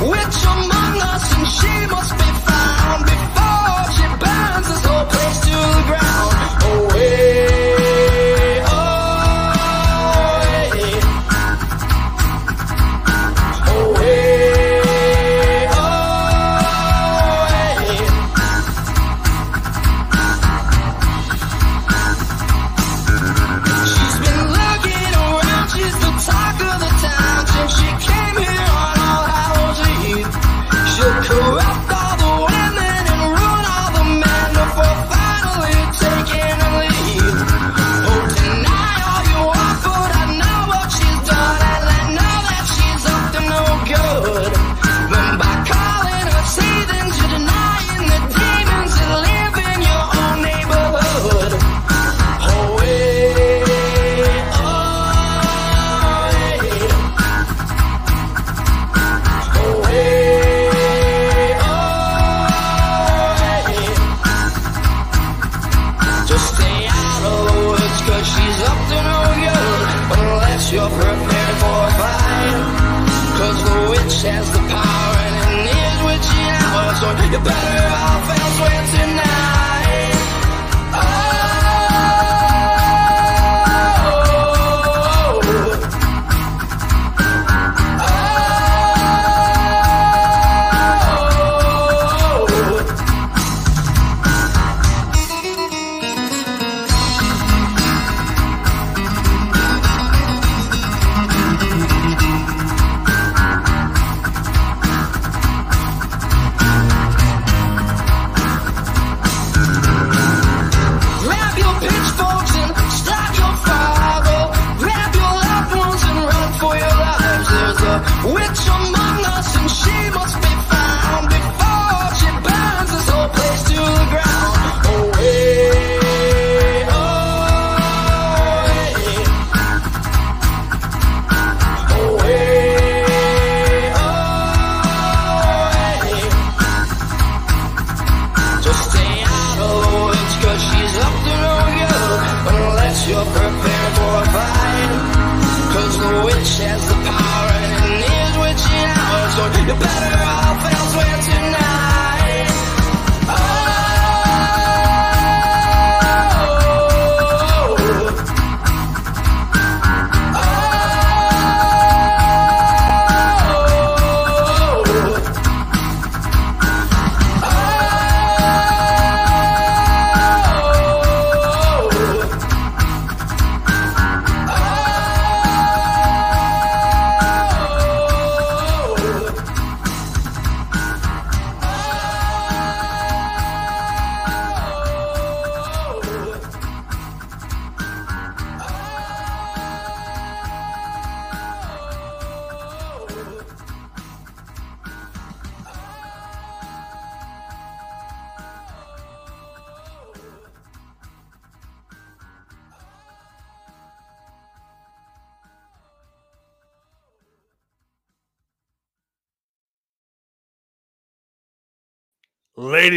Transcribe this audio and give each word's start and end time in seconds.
Which 0.00 0.41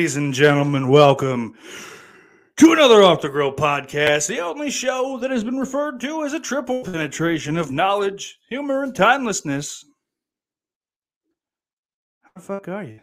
Ladies 0.06 0.18
and 0.18 0.36
gentlemen, 0.36 0.88
welcome 0.88 1.56
to 2.58 2.74
another 2.74 3.02
Off 3.02 3.22
the 3.22 3.30
Grill 3.30 3.52
podcast, 3.52 4.28
the 4.28 4.40
only 4.40 4.70
show 4.70 5.18
that 5.18 5.32
has 5.32 5.44
been 5.44 5.58
referred 5.58 6.00
to 6.02 6.24
as 6.24 6.34
a 6.34 6.40
triple 6.40 6.84
penetration 6.84 7.58
of 7.58 7.72
knowledge, 7.72 8.38
humor, 8.48 8.84
and 8.84 8.94
timelessness. 8.94 9.84
How 12.22 12.30
the 12.36 12.42
fuck 12.42 12.68
are 12.68 12.84
you? 12.84 13.00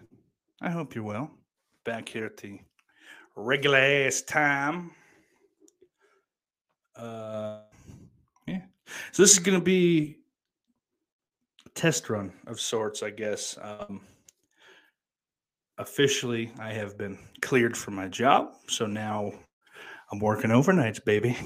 I 0.60 0.70
hope 0.70 0.94
you're 0.94 1.02
well. 1.02 1.32
Back 1.84 2.08
here 2.08 2.26
at 2.26 2.36
the 2.36 2.60
regular 3.34 3.78
ass 3.78 4.22
time. 4.22 4.92
Uh, 6.94 7.62
yeah. 8.46 8.62
So 9.10 9.24
this 9.24 9.32
is 9.32 9.40
going 9.40 9.58
to 9.58 9.64
be 9.64 10.18
a 11.66 11.68
test 11.70 12.08
run 12.08 12.32
of 12.46 12.60
sorts, 12.60 13.02
I 13.02 13.10
guess. 13.10 13.58
Um, 13.60 14.02
officially 15.78 16.52
I 16.58 16.72
have 16.72 16.98
been 16.98 17.18
cleared 17.40 17.76
from 17.76 17.94
my 17.94 18.08
job. 18.08 18.52
So 18.68 18.86
now 18.86 19.32
I'm 20.10 20.18
working 20.18 20.50
overnights, 20.50 21.04
baby. 21.04 21.36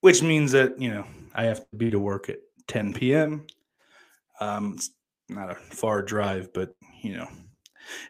Which 0.00 0.22
means 0.22 0.52
that, 0.52 0.80
you 0.80 0.90
know, 0.90 1.06
I 1.34 1.44
have 1.44 1.68
to 1.70 1.76
be 1.76 1.90
to 1.90 1.98
work 1.98 2.28
at 2.28 2.38
10 2.68 2.92
p.m. 2.94 3.46
Um, 4.40 4.74
it's 4.76 4.90
not 5.28 5.50
a 5.50 5.54
far 5.54 6.02
drive, 6.02 6.52
but, 6.52 6.74
you 7.02 7.16
know, 7.16 7.28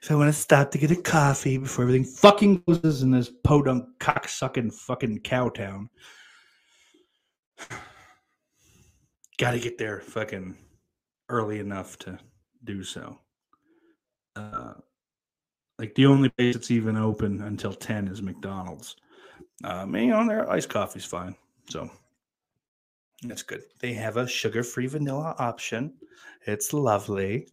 if 0.02 0.10
I 0.10 0.14
want 0.14 0.32
to 0.32 0.40
stop 0.40 0.70
to 0.72 0.78
get 0.78 0.90
a 0.90 0.96
coffee 0.96 1.58
before 1.58 1.84
everything 1.84 2.04
fucking 2.04 2.62
closes 2.62 3.02
in 3.02 3.10
this 3.10 3.30
podunk 3.42 3.86
cocksucking 3.98 4.72
fucking 4.72 5.20
cow 5.20 5.48
town, 5.48 5.88
gotta 9.38 9.58
get 9.58 9.78
there 9.78 10.00
fucking 10.00 10.56
early 11.28 11.58
enough 11.58 11.98
to 11.98 12.18
do 12.64 12.82
so 12.84 13.18
uh, 14.36 14.74
like 15.78 15.94
the 15.94 16.06
only 16.06 16.28
place 16.30 16.54
that's 16.54 16.70
even 16.70 16.96
open 16.96 17.42
until 17.42 17.72
10 17.72 18.08
is 18.08 18.22
McDonald's. 18.22 18.96
Um, 19.62 19.94
and, 19.94 20.06
you 20.06 20.28
their 20.28 20.50
iced 20.50 20.68
coffee's 20.68 21.04
fine. 21.04 21.34
So 21.68 21.90
that's 23.22 23.42
good. 23.42 23.62
They 23.80 23.92
have 23.94 24.16
a 24.16 24.28
sugar 24.28 24.62
free 24.62 24.86
vanilla 24.86 25.34
option. 25.38 25.94
It's 26.46 26.72
lovely. 26.72 27.48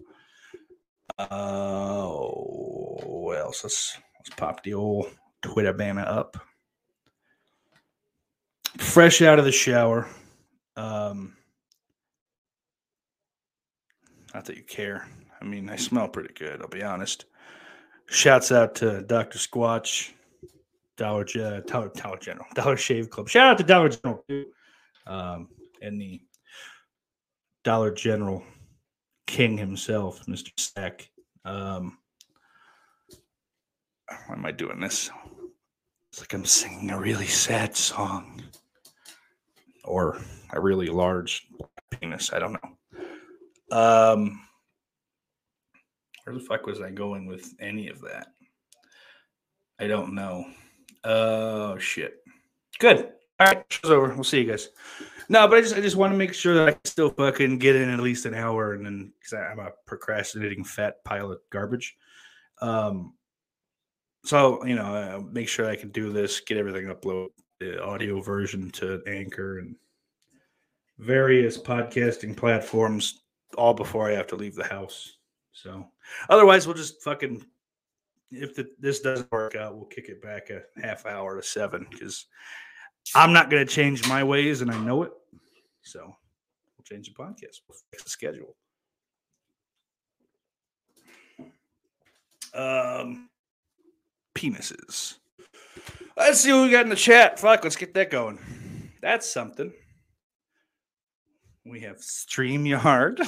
Uh, 1.18 2.08
what 2.08 3.38
else? 3.38 3.64
Let's, 3.64 3.98
let's 4.20 4.30
pop 4.36 4.64
the 4.64 4.74
old 4.74 5.08
Twitter 5.42 5.74
banner 5.74 6.06
up. 6.06 6.38
Fresh 8.78 9.22
out 9.22 9.40
of 9.40 9.46
the 9.46 9.52
shower. 9.52 10.08
Um, 10.76 11.36
not 14.34 14.46
that 14.46 14.58
you 14.58 14.64
care. 14.64 15.08
I 15.42 15.44
mean, 15.44 15.70
I 15.70 15.76
smell 15.76 16.08
pretty 16.08 16.34
good. 16.34 16.62
I'll 16.62 16.68
be 16.68 16.84
honest. 16.84 17.26
Shouts 18.08 18.52
out 18.52 18.76
to 18.76 19.02
Doctor 19.02 19.40
Squatch, 19.40 20.12
Dollar, 20.98 21.24
Ge- 21.24 21.66
Dollar, 21.66 21.90
Dollar 21.96 22.18
General, 22.18 22.46
Dollar 22.54 22.78
Shave 22.78 23.10
Club. 23.10 23.28
Shout 23.28 23.48
out 23.48 23.58
to 23.58 23.64
Dollar 23.64 23.90
General 23.90 24.24
too, 24.28 24.46
um, 25.08 25.48
and 25.82 26.00
the 26.00 26.22
Dollar 27.64 27.92
General 27.92 28.44
King 29.28 29.58
himself, 29.58 30.28
Mister 30.28 30.52
Stack. 30.58 31.10
Um, 31.46 31.98
why 34.28 34.36
am 34.36 34.46
I 34.46 34.52
doing 34.52 34.80
this? 34.80 35.10
It's 36.12 36.20
like 36.20 36.34
I'm 36.34 36.46
singing 36.46 36.92
a 36.92 37.00
really 37.00 37.28
sad 37.28 37.76
song, 37.76 38.44
or 39.86 40.20
a 40.52 40.60
really 40.60 40.88
large 40.88 41.48
penis. 41.90 42.32
I 42.34 42.40
don't 42.40 42.54
know. 43.72 43.76
Um. 43.78 44.42
Where 46.24 46.36
the 46.36 46.42
fuck 46.42 46.66
was 46.66 46.82
I 46.82 46.92
going 46.92 47.26
with 47.26 47.54
any 47.60 47.88
of 47.88 48.02
that? 48.02 48.28
I 49.80 49.88
don't 49.88 50.14
know. 50.14 50.46
Oh 51.04 51.78
shit. 51.78 52.18
Good. 52.80 53.10
All 53.40 53.48
right, 53.48 53.66
show's 53.70 53.92
over. 53.92 54.14
We'll 54.14 54.24
see 54.24 54.42
you 54.42 54.50
guys. 54.52 54.70
No, 55.28 55.48
but 55.48 55.58
I 55.58 55.62
just 55.62 55.76
I 55.76 55.82
just 55.82 55.96
want 55.96 56.14
to 56.14 56.18
make 56.18 56.34
sure 56.34 56.54
that 56.54 56.70
I 56.70 56.78
still 56.84 57.10
fucking 57.10 57.58
get 57.58 57.76
in 57.76 57.90
at 57.90 58.00
least 58.00 58.26
an 58.26 58.36
hour, 58.36 58.74
and 58.74 58.86
then 58.86 59.14
because 59.20 59.34
I'm 59.34 59.60
a 59.60 59.72
procrastinating 59.88 60.64
fat 60.64 61.04
pile 61.04 61.32
of 61.32 61.40
garbage. 61.50 61.96
Um. 62.62 63.14
So 64.26 64.64
you 64.66 64.76
know, 64.76 64.96
uh, 64.96 65.22
make 65.32 65.48
sure 65.48 65.68
I 65.68 65.76
can 65.76 65.90
do 65.90 66.12
this, 66.12 66.42
get 66.42 66.58
everything 66.58 66.86
upload 66.86 67.30
the 67.60 67.84
audio 67.84 68.22
version 68.22 68.70
to 68.72 69.02
Anchor 69.08 69.60
and 69.60 69.76
various 71.00 71.58
podcasting 71.58 72.38
platforms, 72.38 73.24
all 73.58 73.74
before 73.74 74.10
I 74.10 74.14
have 74.14 74.28
to 74.28 74.36
leave 74.36 74.56
the 74.56 74.64
house. 74.64 75.18
So 75.62 75.88
otherwise, 76.30 76.66
we'll 76.66 76.76
just 76.76 77.02
fucking 77.04 77.46
if 78.32 78.56
the, 78.56 78.70
this 78.80 79.02
doesn't 79.02 79.32
work 79.32 79.56
out, 79.56 79.76
we'll 79.76 79.86
kick 79.86 80.10
it 80.10 80.22
back 80.22 80.50
a 80.50 80.62
half 80.82 81.06
hour 81.06 81.36
to 81.36 81.44
seven 81.44 81.86
because 81.90 82.26
I'm 83.14 83.34
not 83.34 83.50
going 83.50 83.66
to 83.66 83.72
change 83.72 84.08
my 84.08 84.24
ways, 84.24 84.62
and 84.62 84.72
I 84.72 84.80
know 84.80 85.04
it. 85.04 85.12
So 85.84 86.00
we'll 86.06 86.84
change 86.86 87.08
the 87.08 87.14
podcast. 87.14 87.62
We'll 87.68 87.78
fix 87.92 88.04
the 88.04 88.10
schedule. 88.10 88.56
Um, 92.54 93.30
penises. 94.36 95.16
Let's 96.18 96.42
see 96.42 96.52
what 96.52 96.64
we 96.64 96.72
got 96.72 96.84
in 96.84 96.90
the 96.90 96.96
chat. 96.96 97.40
Fuck, 97.40 97.64
let's 97.64 97.76
get 97.76 97.94
that 97.94 98.12
going. 98.12 98.40
That's 99.02 99.32
something. 99.32 99.72
We 101.66 101.82
have 101.82 101.98
StreamYard. 101.98 103.20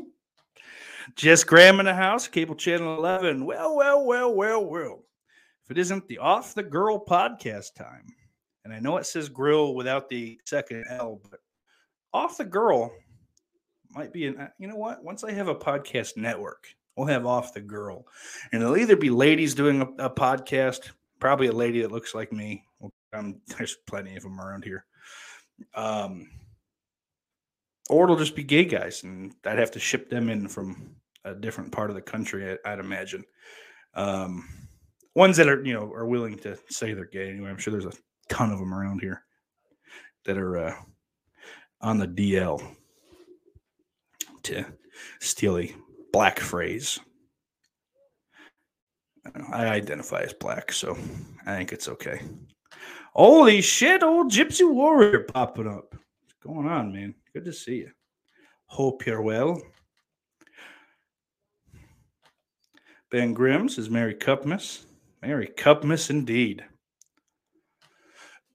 Just 1.14 1.46
Graham 1.46 1.80
in 1.80 1.86
the 1.86 1.94
house, 1.94 2.28
cable 2.28 2.54
channel 2.54 2.96
11. 2.96 3.44
Well, 3.44 3.76
well, 3.76 4.04
well, 4.04 4.34
well, 4.34 4.64
well. 4.64 5.04
If 5.64 5.70
it 5.70 5.78
isn't 5.78 6.08
the 6.08 6.18
Off 6.18 6.54
the 6.54 6.62
Girl 6.62 7.04
podcast 7.04 7.74
time, 7.74 8.06
and 8.64 8.72
I 8.72 8.78
know 8.78 8.96
it 8.96 9.06
says 9.06 9.28
grill 9.28 9.74
without 9.74 10.08
the 10.08 10.38
second 10.44 10.84
L, 10.88 11.20
but 11.30 11.40
Off 12.12 12.38
the 12.38 12.44
Girl 12.44 12.92
might 13.90 14.12
be 14.12 14.26
an, 14.26 14.38
uh, 14.38 14.48
you 14.58 14.68
know 14.68 14.76
what? 14.76 15.04
Once 15.04 15.22
I 15.22 15.32
have 15.32 15.48
a 15.48 15.54
podcast 15.54 16.16
network, 16.16 16.66
we'll 16.96 17.06
have 17.06 17.26
Off 17.26 17.54
the 17.54 17.60
Girl. 17.60 18.06
And 18.52 18.62
it'll 18.62 18.76
either 18.76 18.96
be 18.96 19.10
ladies 19.10 19.54
doing 19.54 19.82
a, 19.82 20.06
a 20.06 20.10
podcast, 20.10 20.90
probably 21.20 21.48
a 21.48 21.52
lady 21.52 21.82
that 21.82 21.92
looks 21.92 22.14
like 22.14 22.32
me. 22.32 22.64
Um, 23.12 23.40
there's 23.46 23.76
plenty 23.86 24.16
of 24.16 24.22
them 24.22 24.40
around 24.40 24.64
here. 24.64 24.86
Um, 25.74 26.30
or 27.90 28.04
it'll 28.04 28.16
just 28.16 28.36
be 28.36 28.44
gay 28.44 28.64
guys, 28.64 29.02
and 29.02 29.34
I'd 29.44 29.58
have 29.58 29.72
to 29.72 29.80
ship 29.80 30.08
them 30.08 30.30
in 30.30 30.48
from 30.48 30.96
a 31.24 31.34
different 31.34 31.72
part 31.72 31.90
of 31.90 31.96
the 31.96 32.02
country. 32.02 32.58
I, 32.64 32.72
I'd 32.72 32.78
imagine. 32.78 33.24
Um, 33.94 34.48
ones 35.14 35.36
that 35.36 35.48
are 35.48 35.62
you 35.64 35.74
know 35.74 35.92
are 35.92 36.06
willing 36.06 36.38
to 36.38 36.58
say 36.68 36.92
they're 36.92 37.06
gay. 37.06 37.30
Anyway, 37.30 37.50
I'm 37.50 37.58
sure 37.58 37.72
there's 37.72 37.86
a 37.86 37.98
ton 38.28 38.50
of 38.50 38.58
them 38.58 38.74
around 38.74 39.00
here 39.00 39.22
that 40.24 40.38
are 40.38 40.58
uh, 40.58 40.74
on 41.80 41.98
the 41.98 42.08
DL 42.08 42.62
to 44.44 44.64
steal 45.20 45.58
a 45.58 45.74
black 46.12 46.38
phrase. 46.38 46.98
I 49.52 49.66
identify 49.66 50.22
as 50.22 50.32
black, 50.32 50.72
so 50.72 50.96
I 51.46 51.56
think 51.56 51.72
it's 51.72 51.88
okay. 51.88 52.20
Holy 53.14 53.60
shit, 53.60 54.02
old 54.02 54.32
Gypsy 54.32 54.68
Warrior 54.68 55.20
popping 55.20 55.68
up. 55.68 55.92
What's 55.92 56.34
going 56.42 56.66
on, 56.66 56.92
man? 56.92 57.14
Good 57.32 57.44
to 57.44 57.52
see 57.52 57.76
you. 57.76 57.90
Hope 58.66 59.06
you're 59.06 59.22
well. 59.22 59.60
Ben 63.12 63.34
Grimm 63.34 63.66
is 63.66 63.90
Mary 63.90 64.14
Cupmas. 64.14 64.86
Mary 65.20 65.50
Cupmas 65.54 66.08
indeed. 66.08 66.64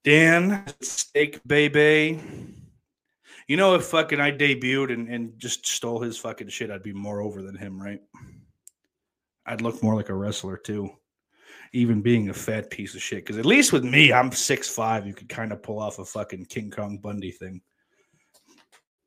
Dan, 0.03 0.65
Steak 0.81 1.39
Baby. 1.45 2.19
You 3.47 3.55
know, 3.55 3.75
if 3.75 3.85
fucking 3.85 4.19
I 4.19 4.31
debuted 4.31 4.91
and, 4.91 5.09
and 5.09 5.37
just 5.37 5.67
stole 5.67 6.01
his 6.01 6.17
fucking 6.17 6.49
shit, 6.49 6.71
I'd 6.71 6.81
be 6.81 6.91
more 6.91 7.21
over 7.21 7.43
than 7.43 7.55
him, 7.55 7.79
right? 7.79 7.99
I'd 9.45 9.61
look 9.61 9.83
more 9.83 9.93
like 9.93 10.09
a 10.09 10.15
wrestler 10.15 10.57
too, 10.57 10.89
even 11.71 12.01
being 12.01 12.29
a 12.29 12.33
fat 12.33 12.71
piece 12.71 12.95
of 12.95 13.01
shit. 13.03 13.19
Because 13.19 13.37
at 13.37 13.45
least 13.45 13.71
with 13.71 13.83
me, 13.83 14.11
I'm 14.11 14.31
six 14.31 14.67
five. 14.67 15.05
You 15.05 15.13
could 15.13 15.29
kind 15.29 15.51
of 15.51 15.61
pull 15.61 15.77
off 15.77 15.99
a 15.99 16.05
fucking 16.05 16.45
King 16.45 16.71
Kong 16.71 16.97
Bundy 16.97 17.29
thing. 17.31 17.61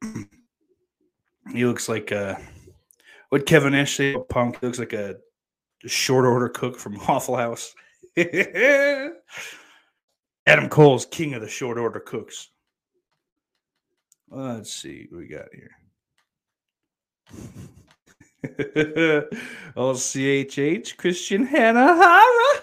he 1.52 1.64
looks 1.66 1.88
like 1.88 2.12
a. 2.12 2.40
what 3.30 3.46
Kevin 3.46 3.72
Nash 3.72 3.96
say? 3.96 4.16
Punk 4.28 4.60
he 4.60 4.66
looks 4.66 4.78
like 4.78 4.92
a 4.92 5.16
short 5.88 6.24
order 6.24 6.48
cook 6.48 6.78
from 6.78 6.98
Waffle 7.08 7.36
House. 7.36 7.74
Adam 10.46 10.68
Cole's 10.68 11.06
king 11.06 11.34
of 11.34 11.42
the 11.42 11.48
short 11.48 11.78
order 11.78 12.00
cooks. 12.00 12.50
Let's 14.28 14.72
see 14.72 15.06
what 15.10 15.18
we 15.18 15.28
got 15.28 15.48
here. 15.52 15.70
LCHH 19.76 20.96
Christian 20.96 21.46
Hanahara 21.46 22.60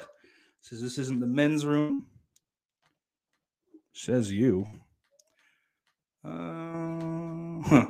says 0.62 0.82
this 0.82 0.98
isn't 0.98 1.20
the 1.20 1.28
men's 1.28 1.66
room. 1.66 2.06
Says 3.94 4.32
you. 4.32 4.68
Uh, 6.26 6.30
huh. 7.66 7.86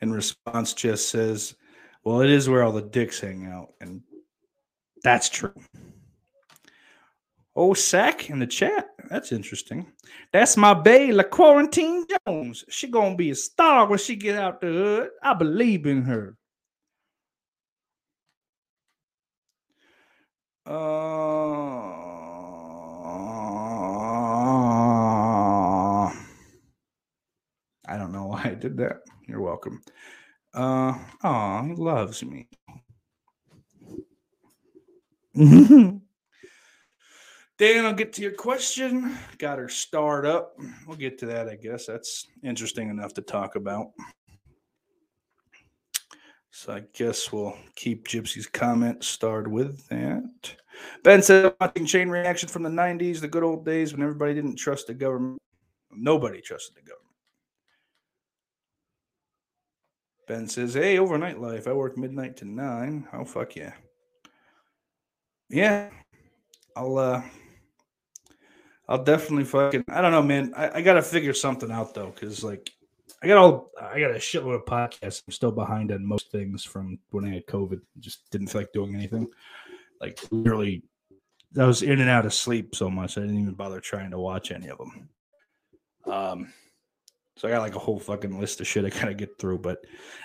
In 0.00 0.12
response, 0.12 0.74
just 0.74 1.08
says, 1.08 1.56
"Well, 2.04 2.20
it 2.20 2.30
is 2.30 2.48
where 2.48 2.62
all 2.62 2.72
the 2.72 2.82
dicks 2.82 3.20
hang 3.20 3.46
out," 3.46 3.72
and 3.80 4.02
that's 5.02 5.28
true. 5.28 5.54
Oh, 7.56 7.74
Sack 7.74 8.30
in 8.30 8.38
the 8.38 8.46
chat. 8.46 8.88
That's 9.10 9.32
interesting. 9.32 9.92
That's 10.32 10.56
my 10.56 10.74
bae, 10.74 11.10
La 11.10 11.24
Quarantine 11.24 12.04
Jones. 12.26 12.64
She 12.68 12.88
gonna 12.88 13.16
be 13.16 13.30
a 13.30 13.34
star 13.34 13.86
when 13.86 13.98
she 13.98 14.14
get 14.16 14.36
out 14.38 14.60
the 14.60 14.68
hood. 14.68 15.10
I 15.22 15.34
believe 15.34 15.86
in 15.86 16.02
her. 16.02 16.36
Uh, 20.66 20.70
I 27.88 27.96
don't 27.96 28.12
know 28.12 28.26
why 28.26 28.42
I 28.44 28.54
did 28.54 28.76
that. 28.76 28.98
You're 29.26 29.40
welcome. 29.40 29.80
Uh, 30.54 30.92
oh, 31.24 31.62
he 31.64 31.74
loves 31.74 32.22
me. 32.22 32.48
Dan, 37.58 37.84
I'll 37.84 37.92
get 37.92 38.12
to 38.14 38.22
your 38.22 38.32
question. 38.32 39.16
Got 39.38 39.58
her 39.58 39.68
starred 39.68 40.26
up. 40.26 40.58
We'll 40.84 40.96
get 40.96 41.16
to 41.18 41.26
that, 41.26 41.48
I 41.48 41.54
guess. 41.54 41.86
That's 41.86 42.26
interesting 42.42 42.88
enough 42.88 43.14
to 43.14 43.22
talk 43.22 43.54
about. 43.54 43.92
So 46.50 46.72
I 46.72 46.82
guess 46.92 47.30
we'll 47.30 47.56
keep 47.76 48.08
Gypsy's 48.08 48.48
comment 48.48 49.04
starred 49.04 49.46
with 49.46 49.86
that. 49.88 50.56
Ben 51.04 51.22
said, 51.22 51.54
watching 51.60 51.86
chain 51.86 52.08
reaction 52.08 52.48
from 52.48 52.64
the 52.64 52.68
90s, 52.68 53.20
the 53.20 53.28
good 53.28 53.44
old 53.44 53.64
days 53.64 53.92
when 53.92 54.02
everybody 54.02 54.34
didn't 54.34 54.56
trust 54.56 54.88
the 54.88 54.94
government. 54.94 55.40
Nobody 55.92 56.40
trusted 56.40 56.74
the 56.74 56.82
government. 56.82 57.04
Ben 60.26 60.48
says, 60.48 60.74
hey, 60.74 60.98
overnight 60.98 61.40
life. 61.40 61.68
I 61.68 61.72
work 61.72 61.96
midnight 61.96 62.36
to 62.38 62.44
nine. 62.44 63.06
Oh, 63.12 63.24
fuck 63.24 63.54
yeah. 63.54 63.74
Yeah. 65.48 65.90
I'll, 66.76 66.98
uh, 66.98 67.22
I'll 68.88 69.04
definitely 69.04 69.44
fucking. 69.44 69.84
I 69.88 70.00
don't 70.00 70.12
know, 70.12 70.22
man. 70.22 70.52
I, 70.56 70.78
I 70.78 70.82
got 70.82 70.94
to 70.94 71.02
figure 71.02 71.34
something 71.34 71.70
out 71.70 71.94
though, 71.94 72.10
because 72.14 72.42
like 72.42 72.70
I 73.22 73.26
got 73.26 73.36
all 73.36 73.70
I 73.80 74.00
got 74.00 74.12
a 74.12 74.14
shitload 74.14 74.54
of 74.54 74.64
podcasts. 74.64 75.22
I'm 75.26 75.32
still 75.32 75.52
behind 75.52 75.92
on 75.92 76.06
most 76.06 76.30
things 76.30 76.64
from 76.64 76.98
when 77.10 77.24
I 77.24 77.34
had 77.34 77.46
COVID. 77.46 77.80
Just 77.98 78.30
didn't 78.30 78.48
feel 78.48 78.62
like 78.62 78.72
doing 78.72 78.94
anything. 78.94 79.26
Like 80.00 80.20
literally, 80.30 80.84
I 81.58 81.64
was 81.64 81.82
in 81.82 82.00
and 82.00 82.08
out 82.08 82.26
of 82.26 82.32
sleep 82.32 82.74
so 82.74 82.88
much 82.88 83.18
I 83.18 83.22
didn't 83.22 83.40
even 83.40 83.54
bother 83.54 83.80
trying 83.80 84.10
to 84.12 84.18
watch 84.18 84.52
any 84.52 84.68
of 84.68 84.78
them. 84.78 85.08
Um, 86.06 86.52
so 87.36 87.48
I 87.48 87.50
got 87.50 87.62
like 87.62 87.74
a 87.74 87.80
whole 87.80 87.98
fucking 87.98 88.40
list 88.40 88.60
of 88.60 88.66
shit 88.66 88.84
I 88.84 88.88
gotta 88.88 89.14
get 89.14 89.38
through. 89.38 89.58
But 89.58 89.84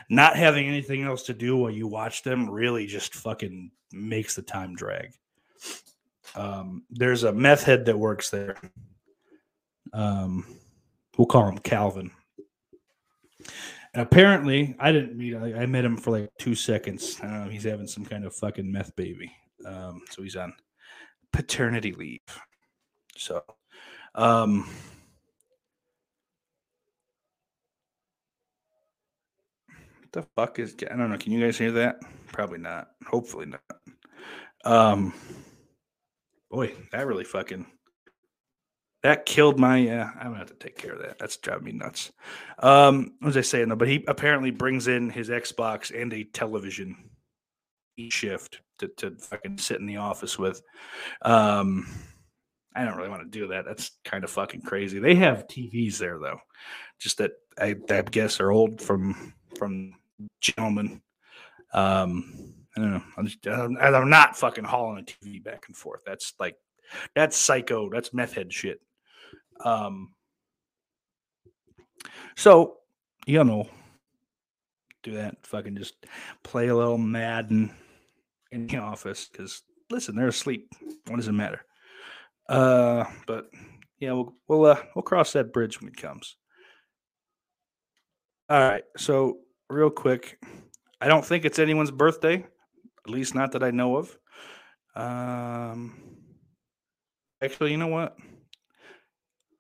not 0.10 0.38
having 0.38 0.68
anything 0.68 1.04
else 1.04 1.24
to 1.24 1.34
do 1.34 1.58
while 1.58 1.72
you 1.72 1.88
watch 1.88 2.24
them 2.24 2.50
really 2.50 2.86
just 2.86 3.16
fucking 3.16 3.72
makes 3.94 4.36
the 4.36 4.42
time 4.42 4.76
drag. 4.76 5.14
Um, 6.36 6.84
there's 6.90 7.24
a 7.24 7.32
meth 7.32 7.64
head 7.64 7.86
that 7.86 7.98
works 7.98 8.30
there. 8.30 8.58
Um, 9.94 10.46
we'll 11.18 11.28
call 11.28 11.48
him 11.48 11.60
Calvin. 11.60 12.12
And 13.94 14.02
apparently, 14.02 14.76
I 14.80 14.92
didn't 14.92 15.16
meet. 15.16 15.36
I, 15.36 15.66
met 15.68 15.86
him 15.86 15.98
for 15.98 16.12
like 16.12 16.30
two 16.40 16.56
seconds. 16.56 17.22
Know. 17.22 17.48
He's 17.50 17.64
having 17.64 17.86
some 17.86 18.04
kind 18.04 18.26
of 18.26 18.36
fucking 18.36 18.72
meth 18.72 18.96
baby. 18.96 19.32
Um, 19.66 20.02
so 20.10 20.24
he's 20.24 20.36
on 20.36 20.54
paternity 21.32 21.92
leave. 21.92 22.22
So, 23.16 23.44
um, 24.16 24.68
what 29.68 30.12
the 30.12 30.24
fuck 30.36 30.58
is? 30.58 30.76
I 30.90 30.96
don't 30.96 31.12
know. 31.12 31.18
Can 31.18 31.32
you 31.32 31.46
guys 31.46 31.60
hear 31.60 31.72
that? 31.74 31.98
Probably 32.32 32.58
not. 32.58 32.90
Hopefully 33.06 33.46
not. 33.46 33.62
Um, 34.66 35.14
boy, 36.50 36.74
that 36.92 37.08
really 37.08 37.26
fucking 37.26 37.66
that 39.04 39.26
killed 39.26 39.60
my. 39.60 39.88
Uh, 39.88 40.10
I'm 40.18 40.28
gonna 40.28 40.38
have 40.38 40.48
to 40.48 40.54
take 40.56 40.78
care 40.78 40.94
of 40.94 41.02
that. 41.02 41.20
That's 41.20 41.38
driving 41.38 41.66
me 41.66 41.72
nuts. 41.74 42.12
Um, 42.60 43.14
what 43.20 43.28
was 43.28 43.38
I 43.38 43.42
saying 43.42 43.70
though? 43.70 43.76
But 43.76 43.90
he 43.90 44.04
apparently 44.08 44.52
brings 44.52 44.88
in 44.88 45.10
his 45.10 45.30
Xbox 45.30 45.94
and 45.94 46.12
a 46.14 46.24
television 46.24 47.10
shift 48.10 48.62
to 48.80 48.88
to 48.98 49.12
fucking 49.18 49.58
sit 49.58 49.80
in 49.80 49.86
the 49.86 49.98
office 49.98 50.40
with. 50.40 50.62
Um, 51.22 51.86
I 52.76 52.86
don't 52.86 52.98
really 52.98 53.10
want 53.10 53.24
to 53.24 53.40
do 53.40 53.48
that. 53.50 53.66
That's 53.66 53.92
kind 54.04 54.24
of 54.24 54.32
fucking 54.32 54.62
crazy. 54.62 55.00
They 55.00 55.16
have 55.16 55.48
TVs 55.48 55.98
there 55.98 56.18
though, 56.18 56.40
just 57.00 57.18
that 57.20 57.32
I, 57.60 57.76
I 57.90 58.02
guess 58.02 58.40
are 58.40 58.52
old 58.52 58.82
from 58.82 59.34
from 59.58 59.94
gentlemen. 60.40 61.02
Um, 61.74 62.54
I 62.76 62.82
don't 62.82 62.92
know. 62.92 63.04
I'm, 63.18 63.26
just, 63.26 63.46
I'm, 63.48 63.78
I'm 63.78 64.10
not 64.10 64.38
fucking 64.38 64.64
hauling 64.64 65.00
a 65.00 65.04
TV 65.04 65.44
back 65.44 65.66
and 65.68 65.78
forth. 65.78 66.02
That's 66.06 66.34
like 66.40 66.56
that's 67.16 67.38
psycho. 67.38 67.90
That's 67.90 68.14
meth 68.14 68.34
head 68.34 68.52
shit. 68.52 68.80
Um. 69.64 70.14
So, 72.36 72.78
you 73.28 73.44
know, 73.44 73.70
do 75.04 75.14
that. 75.14 75.36
Fucking 75.44 75.78
just 75.78 76.06
play 76.44 76.68
a 76.68 76.76
little 76.76 76.98
Madden, 76.98 77.72
in 78.54 78.68
the 78.68 78.78
office 78.78 79.28
because 79.30 79.64
listen, 79.90 80.16
they're 80.16 80.28
asleep. 80.28 80.72
What 81.08 81.18
does 81.18 81.28
it 81.28 81.34
matter? 81.34 81.66
Uh, 82.48 83.06
but 83.26 83.50
yeah, 84.00 84.14
we'll 84.14 84.34
we'll 84.48 84.66
uh, 84.66 84.82
we'll 84.96 85.04
cross 85.04 85.34
that 85.34 85.52
bridge 85.52 85.82
when 85.82 85.90
it 85.90 85.98
comes. 85.98 86.38
All 88.50 88.60
right, 88.60 88.84
so 88.98 89.40
real 89.70 89.90
quick, 89.90 90.38
I 91.02 91.08
don't 91.08 91.26
think 91.26 91.46
it's 91.46 91.60
anyone's 91.60 91.92
birthday, 91.92 92.46
at 93.06 93.12
least 93.12 93.36
not 93.36 93.52
that 93.54 93.64
I 93.64 93.72
know 93.72 93.98
of. 93.98 94.18
Um, 94.96 95.98
actually, 97.42 97.72
you 97.72 97.78
know 97.78 97.88
what? 97.88 98.16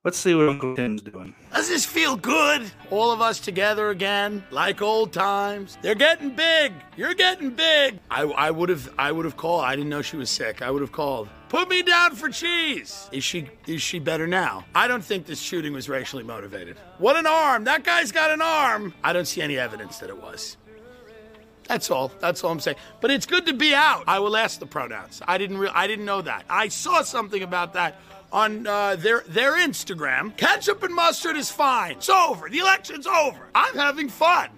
Let's 0.03 0.17
see 0.17 0.35
what 0.35 0.49
Uncle 0.49 0.75
Tim's 0.75 1.01
doing. 1.01 1.33
Does 1.53 1.69
this 1.69 1.85
feel 1.85 2.17
good? 2.17 2.69
All 2.91 3.11
of 3.11 3.21
us 3.21 3.39
together 3.39 3.89
again, 3.89 4.43
like 4.51 4.81
old 4.81 5.13
times. 5.13 5.77
They're 5.81 5.95
getting 5.95 6.31
big. 6.31 6.73
You're 6.97 7.13
getting 7.13 7.51
big. 7.51 7.99
I, 8.11 8.23
I 8.23 8.51
would 8.51 8.67
have 8.67 8.93
I 8.99 9.13
would 9.13 9.23
have 9.23 9.37
called. 9.37 9.63
I 9.63 9.77
didn't 9.77 9.89
know 9.89 10.01
she 10.01 10.17
was 10.17 10.29
sick. 10.29 10.61
I 10.61 10.71
would 10.71 10.81
have 10.81 10.91
called. 10.91 11.29
Put 11.47 11.69
me 11.69 11.83
down 11.83 12.15
for 12.15 12.27
cheese. 12.29 13.07
Is 13.13 13.23
she 13.23 13.47
is 13.65 13.81
she 13.81 13.99
better 13.99 14.27
now? 14.27 14.65
I 14.75 14.89
don't 14.89 15.03
think 15.03 15.25
this 15.25 15.39
shooting 15.39 15.71
was 15.71 15.87
racially 15.87 16.23
motivated. 16.23 16.75
What 16.97 17.15
an 17.15 17.25
arm. 17.25 17.63
That 17.63 17.85
guy's 17.85 18.11
got 18.11 18.29
an 18.29 18.41
arm. 18.41 18.93
I 19.05 19.13
don't 19.13 19.25
see 19.25 19.41
any 19.41 19.57
evidence 19.57 19.99
that 19.99 20.09
it 20.09 20.21
was. 20.21 20.57
That's 21.67 21.89
all. 21.89 22.11
That's 22.19 22.43
all 22.43 22.51
I'm 22.51 22.59
saying. 22.59 22.77
But 23.01 23.11
it's 23.11 23.25
good 23.25 23.45
to 23.45 23.53
be 23.53 23.73
out. 23.73 24.03
I 24.07 24.19
will 24.19 24.35
ask 24.35 24.59
the 24.59 24.65
pronouns. 24.65 25.21
I 25.27 25.37
didn't. 25.37 25.57
Re- 25.57 25.71
I 25.73 25.87
didn't 25.87 26.05
know 26.05 26.21
that. 26.21 26.43
I 26.49 26.67
saw 26.67 27.01
something 27.01 27.41
about 27.41 27.73
that 27.73 27.99
on 28.31 28.67
uh, 28.67 28.95
their 28.95 29.21
their 29.27 29.53
Instagram. 29.53 30.35
Ketchup 30.35 30.83
and 30.83 30.93
mustard 30.93 31.37
is 31.37 31.49
fine. 31.49 31.93
It's 31.93 32.09
over. 32.09 32.49
The 32.49 32.59
election's 32.59 33.07
over. 33.07 33.47
I'm 33.55 33.75
having 33.75 34.09
fun. 34.09 34.49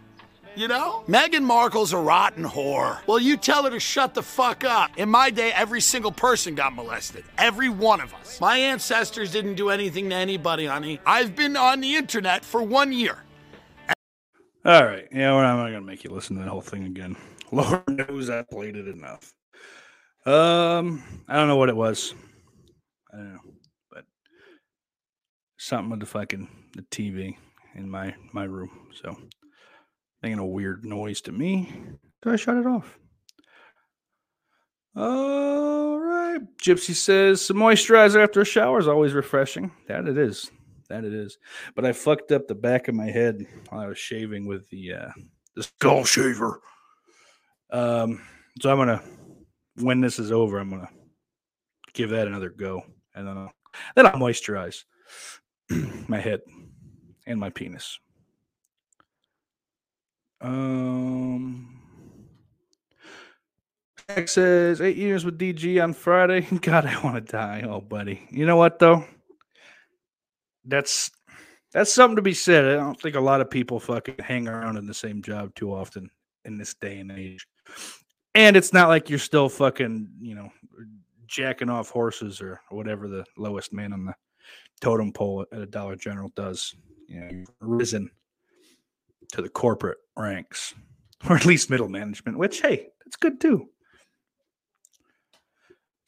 You 0.56 0.70
know? 0.70 1.04
Meghan 1.08 1.44
Markle's 1.44 1.92
a 1.92 1.98
rotten 1.98 2.46
whore. 2.46 3.00
Well, 3.08 3.20
you 3.20 3.36
tell 3.36 3.66
her 3.66 3.70
to 3.72 3.80
shut 3.80 4.14
the 4.14 4.24
fuck 4.24 4.64
up. 4.64 4.92
In 4.96 5.10
my 5.10 5.30
day, 5.30 5.52
every 5.52 5.82
single 5.82 6.14
person 6.14 6.56
got 6.56 6.74
molested. 6.74 7.26
Every 7.38 7.68
one 7.68 8.00
of 8.00 8.14
us. 8.14 8.40
My 8.40 8.58
ancestors 8.58 9.34
didn't 9.34 9.56
do 9.56 9.70
anything 9.70 10.10
to 10.12 10.16
anybody, 10.16 10.66
honey. 10.66 11.02
I've 11.06 11.36
been 11.36 11.58
on 11.58 11.82
the 11.82 11.98
internet 11.98 12.46
for 12.46 12.64
one 12.64 12.94
year. 12.94 13.18
All 14.66 14.84
right, 14.84 15.08
yeah, 15.12 15.32
well, 15.32 15.46
I'm 15.46 15.58
not 15.58 15.68
gonna 15.68 15.82
make 15.82 16.04
you 16.04 16.10
listen 16.10 16.38
to 16.38 16.44
the 16.44 16.50
whole 16.50 16.60
thing 16.60 16.86
again. 16.86 17.16
Lord 17.52 17.84
knows 17.88 18.32
I 18.32 18.42
played 18.42 18.76
it 18.76 18.88
enough. 18.88 19.32
Um, 20.26 21.04
I 21.28 21.36
don't 21.36 21.48
know 21.48 21.58
what 21.58 21.70
it 21.70 21.76
was. 21.76 22.16
I 23.14 23.18
don't 23.18 23.34
know, 23.34 23.40
but 23.92 24.06
something 25.58 25.92
with 25.92 26.00
the 26.00 26.08
fucking 26.08 26.50
the 26.76 26.82
TV 26.82 27.38
in 27.76 27.88
my 27.88 28.16
my 28.34 28.46
room. 28.46 28.72
So 29.00 29.16
making 30.24 30.40
a 30.40 30.46
weird 30.46 30.84
noise 30.84 31.22
to 31.22 31.32
me. 31.32 31.72
So 32.24 32.32
I 32.32 32.36
shut 32.36 32.58
it 32.58 32.66
off. 32.66 32.98
All 34.96 36.00
right. 36.00 36.40
Gypsy 36.60 36.96
says 36.96 37.40
some 37.40 37.58
moisturizer 37.58 38.24
after 38.24 38.42
a 38.42 38.46
shower 38.46 38.80
is 38.80 38.88
always 38.88 39.14
refreshing. 39.14 39.72
That 39.88 40.08
it 40.08 40.18
is. 40.18 40.50
That 40.90 41.04
it 41.04 41.14
is. 41.14 41.38
But 41.76 41.86
I 41.86 41.94
fucked 41.94 42.32
up 42.32 42.48
the 42.48 42.56
back 42.56 42.88
of 42.88 42.96
my 42.96 43.08
head 43.08 43.46
while 43.70 43.82
I 43.82 43.88
was 43.88 43.98
shaving 43.98 44.46
with 44.46 44.70
the 44.70 44.94
uh 44.94 45.10
the 45.56 45.64
skull 45.64 46.06
shaver. 46.06 46.62
Um 47.72 48.22
so 48.62 48.72
I'm 48.72 48.78
gonna 48.78 49.04
when 49.76 50.02
this 50.02 50.20
is 50.20 50.32
over, 50.32 50.60
I'm 50.60 50.70
gonna 50.70 50.90
give 51.94 52.12
that 52.12 52.28
another 52.28 52.50
go. 52.50 52.84
And 53.14 53.28
then 53.28 53.38
I'll 53.38 53.54
then 53.96 54.08
I'll 54.08 54.14
moisturize 54.14 54.84
my 56.08 56.20
head 56.20 56.42
and 57.26 57.40
my 57.40 57.50
penis. 57.50 58.00
Um 60.42 61.76
Jack 64.08 64.28
says 64.28 64.82
eight 64.82 64.98
years 64.98 65.26
with 65.26 65.40
DG 65.40 65.84
on 65.84 65.94
Friday. 65.94 66.42
God, 66.62 66.86
I 66.86 67.02
want 67.02 67.16
to 67.16 67.32
die. 67.32 67.64
Oh, 67.68 67.82
buddy. 67.82 68.28
You 68.30 68.46
know 68.46 68.56
what 68.56 68.78
though? 68.78 69.04
That's 70.66 71.12
that's 71.74 71.94
something 71.94 72.16
to 72.16 72.22
be 72.22 72.34
said. 72.34 72.66
I 72.66 72.76
don't 72.76 73.00
think 73.00 73.16
a 73.16 73.20
lot 73.20 73.42
of 73.42 73.50
people 73.50 73.80
fucking 73.80 74.16
hang 74.20 74.48
around 74.48 74.78
in 74.78 74.88
the 74.88 74.94
same 74.94 75.22
job 75.22 75.54
too 75.56 75.74
often 75.74 76.10
in 76.46 76.58
this 76.58 76.74
day 76.74 77.00
and 77.00 77.12
age. 77.12 77.46
And 78.34 78.56
it's 78.56 78.72
not 78.72 78.88
like 78.88 79.10
you're 79.10 79.20
still 79.20 79.50
fucking, 79.50 80.10
you 80.22 80.36
know, 80.36 80.50
jacking 81.28 81.70
off 81.70 81.90
horses 81.90 82.42
or 82.42 82.62
whatever 82.70 83.08
the 83.08 83.26
lowest 83.38 83.74
man 83.74 83.94
on 83.94 84.06
the 84.06 84.16
totem 84.80 85.12
pole 85.12 85.46
at 85.52 85.62
a 85.62 85.66
Dollar 85.66 85.96
General 85.96 86.32
does. 86.36 86.74
You 87.08 87.20
know, 87.20 87.28
you've 87.32 87.50
risen 87.60 88.10
to 89.34 89.42
the 89.42 89.50
corporate 89.50 89.98
ranks, 90.18 90.74
or 91.30 91.36
at 91.36 91.46
least 91.46 91.70
middle 91.70 91.90
management, 91.90 92.38
which 92.38 92.62
hey, 92.62 92.88
that's 93.04 93.18
good 93.18 93.42
too. 93.42 93.70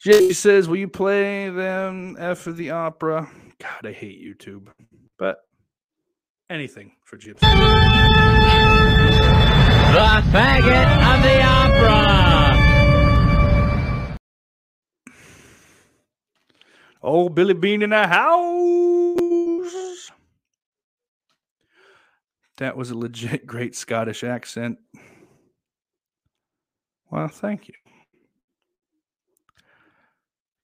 Jay 0.00 0.32
says, 0.32 0.68
"Will 0.68 0.76
you 0.76 0.88
play 0.88 1.50
them 1.50 2.16
after 2.18 2.52
the 2.52 2.70
opera?" 2.70 3.28
God, 3.60 3.86
I 3.86 3.92
hate 3.92 4.24
YouTube, 4.24 4.68
but 5.18 5.38
anything 6.48 6.92
for 7.04 7.16
Gypsy. 7.16 7.40
The 9.92 10.22
faggot 10.30 11.16
of 11.16 11.22
the 11.22 11.42
opera. 11.42 12.18
Oh, 17.02 17.28
Billy 17.28 17.54
Bean 17.54 17.82
in 17.82 17.90
the 17.90 18.06
house. 18.06 18.48
That 22.58 22.76
was 22.76 22.90
a 22.90 22.96
legit 22.96 23.46
great 23.46 23.74
Scottish 23.74 24.22
accent. 24.22 24.78
Well, 27.10 27.28
thank 27.28 27.68
you. 27.68 27.74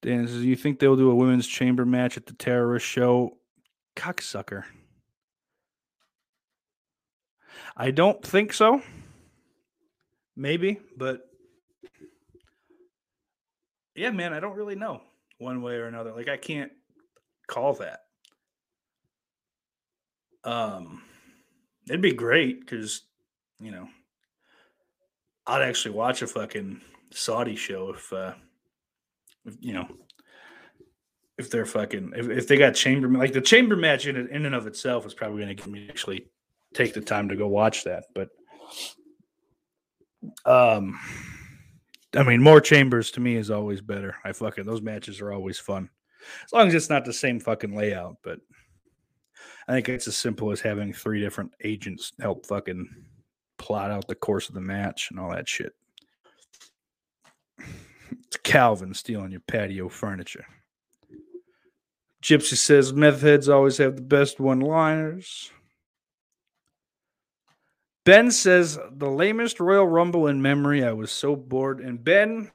Dan 0.05 0.29
says, 0.29 0.45
You 0.45 0.55
think 0.55 0.79
they'll 0.79 0.97
do 0.97 1.11
a 1.11 1.15
women's 1.15 1.47
chamber 1.47 1.87
match 1.87 2.19
at 2.19 2.27
the 2.27 2.35
terrorist 2.35 2.85
show? 2.85 3.39
Cocksucker. 3.97 4.65
I 7.75 7.91
don't 7.91 8.23
think 8.23 8.53
so. 8.53 8.83
Maybe, 10.37 10.79
but 10.99 11.23
yeah, 13.97 14.11
man, 14.11 14.35
I 14.35 14.41
don't 14.41 14.57
really 14.57 14.75
know 14.75 15.01
one 15.39 15.63
way 15.63 15.77
or 15.77 15.87
another. 15.87 16.13
Like 16.13 16.29
I 16.29 16.37
can't 16.37 16.73
call 17.47 17.73
that. 17.75 18.01
Um 20.45 21.03
it'd 21.89 22.03
be 22.03 22.13
great 22.13 22.61
because 22.61 23.03
you 23.59 23.71
know 23.71 23.89
I'd 25.47 25.63
actually 25.63 25.95
watch 25.95 26.21
a 26.21 26.27
fucking 26.27 26.83
Saudi 27.11 27.57
show 27.57 27.95
if 27.95 28.13
uh 28.13 28.35
you 29.61 29.73
know 29.73 29.87
if 31.39 31.51
they're 31.51 31.67
fucking 31.67 32.13
if, 32.17 32.29
if 32.29 32.49
they 32.49 32.57
got 32.57 32.75
chamber 32.75 33.09
like 33.09 33.33
the 33.33 33.41
chamber 33.41 33.77
match 33.77 34.07
in 34.07 34.17
in 34.17 34.47
and 34.47 34.55
of 34.55 34.67
itself 34.67 35.05
is 35.07 35.15
probably 35.15 35.43
going 35.43 35.57
to 35.57 35.63
get 35.63 35.71
me 35.71 35.87
actually 35.89 36.27
take 36.75 36.95
the 36.95 37.01
time 37.01 37.29
to 37.29 37.37
go 37.37 37.47
watch 37.47 37.85
that 37.85 38.05
but 38.15 38.29
um 40.47 40.99
i 42.17 42.23
mean 42.23 42.43
more 42.43 42.61
chambers 42.61 43.11
to 43.11 43.21
me 43.21 43.37
is 43.37 43.51
always 43.51 43.81
better. 43.81 44.17
I 44.25 44.33
fucking 44.33 44.65
those 44.65 44.83
matches 44.83 45.21
are 45.21 45.33
always 45.33 45.59
fun. 45.59 45.91
As 46.45 46.53
long 46.53 46.69
as 46.69 46.75
it's 46.75 46.89
not 46.89 47.05
the 47.05 47.13
same 47.13 47.41
fucking 47.41 47.77
layout 47.77 48.17
but 48.23 48.39
i 49.69 49.73
think 49.73 49.89
it's 49.89 50.09
as 50.09 50.17
simple 50.17 50.51
as 50.51 50.61
having 50.61 50.93
three 50.93 51.21
different 51.21 51.53
agents 51.63 52.13
help 52.21 52.47
fucking 52.47 52.89
plot 53.59 53.91
out 53.91 54.09
the 54.09 54.15
course 54.15 54.49
of 54.49 54.55
the 54.55 54.61
match 54.61 55.09
and 55.11 55.21
all 55.21 55.31
that 55.31 55.49
shit 55.49 55.73
it's 58.27 58.37
calvin 58.39 58.95
stealing 58.95 59.31
your 59.31 59.41
patio 59.41 59.89
furniture 59.89 60.47
gypsy 62.23 62.57
says 62.57 62.93
meth 62.93 63.21
heads 63.21 63.49
always 63.49 63.79
have 63.79 63.97
the 63.97 64.03
best 64.03 64.41
one 64.41 64.61
liners 64.61 65.51
Ben 68.05 68.31
says 68.31 68.79
the 68.93 69.11
lamest 69.11 69.61
Royal 69.61 69.87
Rumble 69.87 70.27
in 70.27 70.43
memory. 70.43 70.85
I 70.85 70.93
was 70.93 71.11
so 71.11 71.35
bored. 71.35 71.81
And 71.81 72.03
Ben, 72.03 72.51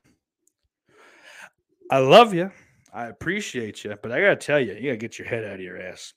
I 1.89 1.97
love 1.97 2.35
you. 2.35 2.51
I 2.93 3.05
appreciate 3.07 3.83
you, 3.83 3.95
but 4.01 4.11
I 4.11 4.21
gotta 4.21 4.35
tell 4.35 4.59
you, 4.59 4.73
you 4.73 4.91
gotta 4.91 4.97
get 4.97 5.17
your 5.17 5.27
head 5.27 5.43
out 5.43 5.55
of 5.55 5.61
your 5.61 5.81
ass. 5.81 6.13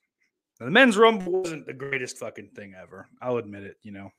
Now, 0.61 0.67
the 0.67 0.73
men's 0.73 0.97
rumble 0.97 1.33
wasn't 1.33 1.67
the 1.67 1.73
greatest 1.73 2.19
fucking 2.19 2.51
thing 2.55 2.75
ever. 2.81 3.09
I'll 3.21 3.39
admit 3.39 3.65
it. 3.65 3.77
You 3.83 3.93
know, 3.93 4.11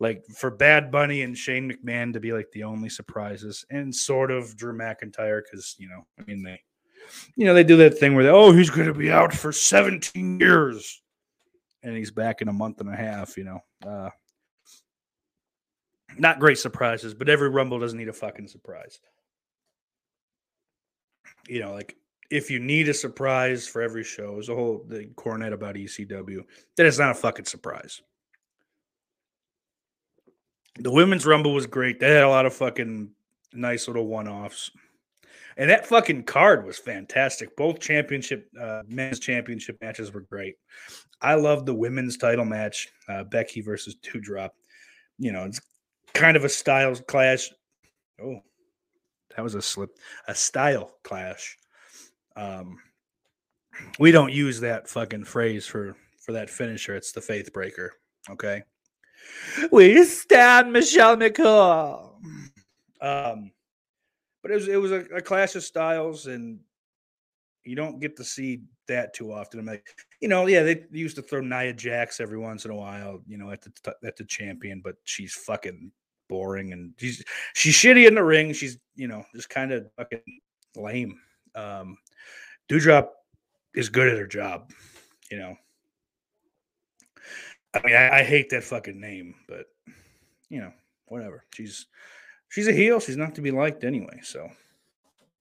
like 0.00 0.24
for 0.26 0.50
Bad 0.50 0.90
Bunny 0.90 1.22
and 1.22 1.36
Shane 1.36 1.70
McMahon 1.70 2.12
to 2.14 2.20
be 2.20 2.32
like 2.32 2.50
the 2.52 2.64
only 2.64 2.88
surprises, 2.88 3.64
and 3.70 3.94
sort 3.94 4.30
of 4.30 4.56
Drew 4.56 4.76
McIntyre 4.76 5.42
because 5.44 5.76
you 5.78 5.88
know, 5.88 6.06
I 6.18 6.24
mean 6.24 6.42
they, 6.42 6.60
you 7.36 7.44
know, 7.44 7.54
they 7.54 7.62
do 7.62 7.76
that 7.76 7.98
thing 7.98 8.14
where 8.14 8.24
they, 8.24 8.30
oh, 8.30 8.52
he's 8.52 8.70
gonna 8.70 8.94
be 8.94 9.12
out 9.12 9.32
for 9.32 9.52
17 9.52 10.40
years, 10.40 11.02
and 11.82 11.96
he's 11.96 12.10
back 12.10 12.40
in 12.40 12.48
a 12.48 12.52
month 12.52 12.80
and 12.80 12.88
a 12.88 12.96
half. 12.96 13.36
You 13.36 13.44
know, 13.44 13.60
uh, 13.86 14.10
not 16.18 16.40
great 16.40 16.58
surprises, 16.58 17.12
but 17.12 17.28
every 17.28 17.50
Rumble 17.50 17.78
doesn't 17.78 17.98
need 17.98 18.08
a 18.08 18.14
fucking 18.14 18.48
surprise. 18.48 19.00
You 21.46 21.60
know, 21.60 21.72
like 21.72 21.94
if 22.30 22.50
you 22.50 22.58
need 22.58 22.88
a 22.88 22.94
surprise 22.94 23.66
for 23.66 23.82
every 23.82 24.04
show, 24.04 24.32
there's 24.32 24.48
a 24.48 24.54
whole 24.54 24.84
the 24.88 25.06
cornet 25.16 25.52
about 25.52 25.74
ECW. 25.74 26.42
Then 26.76 26.86
it's 26.86 26.98
not 26.98 27.10
a 27.10 27.14
fucking 27.14 27.44
surprise. 27.44 28.00
The 30.78 30.90
women's 30.90 31.26
Rumble 31.26 31.52
was 31.52 31.66
great. 31.66 32.00
They 32.00 32.12
had 32.12 32.22
a 32.22 32.28
lot 32.28 32.46
of 32.46 32.54
fucking 32.54 33.10
nice 33.52 33.88
little 33.88 34.06
one 34.06 34.28
offs. 34.28 34.70
And 35.56 35.68
that 35.68 35.86
fucking 35.86 36.24
card 36.24 36.64
was 36.64 36.78
fantastic. 36.78 37.56
Both 37.56 37.80
championship 37.80 38.48
uh, 38.58 38.82
men's 38.86 39.18
championship 39.18 39.78
matches 39.80 40.12
were 40.12 40.20
great. 40.20 40.54
I 41.20 41.34
love 41.34 41.66
the 41.66 41.74
women's 41.74 42.16
title 42.16 42.44
match, 42.44 42.88
uh, 43.08 43.24
Becky 43.24 43.60
versus 43.60 43.96
Doudrop. 43.96 44.50
You 45.18 45.32
know, 45.32 45.44
it's 45.44 45.60
kind 46.14 46.36
of 46.36 46.44
a 46.44 46.48
styles 46.48 47.02
clash. 47.06 47.50
Oh, 48.22 48.40
that 49.36 49.42
was 49.42 49.54
a 49.54 49.62
slip. 49.62 49.90
A 50.28 50.34
style 50.34 50.94
clash. 51.02 51.58
Um, 52.36 52.78
we 53.98 54.12
don't 54.12 54.32
use 54.32 54.60
that 54.60 54.88
fucking 54.88 55.24
phrase 55.24 55.66
for 55.66 55.96
for 56.20 56.32
that 56.32 56.48
finisher. 56.48 56.94
It's 56.94 57.12
the 57.12 57.20
faith 57.20 57.52
breaker. 57.52 57.92
Okay. 58.30 58.62
We 59.72 60.04
stand 60.04 60.72
Michelle 60.72 61.16
McCool. 61.16 62.12
Um, 63.00 63.52
but 64.42 64.50
it 64.50 64.54
was 64.54 64.68
it 64.68 64.80
was 64.80 64.92
a, 64.92 65.00
a 65.16 65.20
clash 65.20 65.54
of 65.54 65.62
styles, 65.62 66.26
and 66.26 66.60
you 67.64 67.76
don't 67.76 68.00
get 68.00 68.16
to 68.16 68.24
see 68.24 68.62
that 68.88 69.14
too 69.14 69.32
often. 69.32 69.60
I'm 69.60 69.66
like, 69.66 69.86
you 70.20 70.28
know, 70.28 70.46
yeah, 70.46 70.62
they 70.62 70.84
used 70.90 71.16
to 71.16 71.22
throw 71.22 71.40
Nia 71.40 71.72
Jax 71.72 72.20
every 72.20 72.38
once 72.38 72.64
in 72.64 72.70
a 72.70 72.76
while, 72.76 73.20
you 73.26 73.38
know, 73.38 73.50
at 73.50 73.62
the 73.62 73.94
at 74.04 74.16
the 74.16 74.24
champion, 74.24 74.80
but 74.82 74.96
she's 75.04 75.34
fucking 75.34 75.92
boring 76.28 76.72
and 76.72 76.94
she's 76.96 77.22
she's 77.54 77.74
shitty 77.74 78.06
in 78.06 78.14
the 78.14 78.22
ring. 78.22 78.52
She's 78.52 78.78
you 78.94 79.08
know 79.08 79.24
just 79.34 79.50
kind 79.50 79.72
of 79.72 79.90
fucking 79.96 80.22
lame. 80.76 81.18
Um, 81.54 81.98
Doudrop 82.70 83.08
is 83.74 83.88
good 83.88 84.08
at 84.08 84.18
her 84.18 84.26
job, 84.26 84.72
you 85.30 85.38
know. 85.38 85.56
I 87.74 87.80
mean, 87.84 87.96
I, 87.96 88.20
I 88.20 88.22
hate 88.24 88.50
that 88.50 88.64
fucking 88.64 89.00
name, 89.00 89.34
but 89.48 89.66
you 90.48 90.60
know, 90.60 90.72
whatever. 91.06 91.44
She's 91.54 91.86
she's 92.48 92.68
a 92.68 92.72
heel. 92.72 93.00
She's 93.00 93.16
not 93.16 93.34
to 93.36 93.40
be 93.40 93.50
liked 93.50 93.84
anyway. 93.84 94.20
So, 94.22 94.48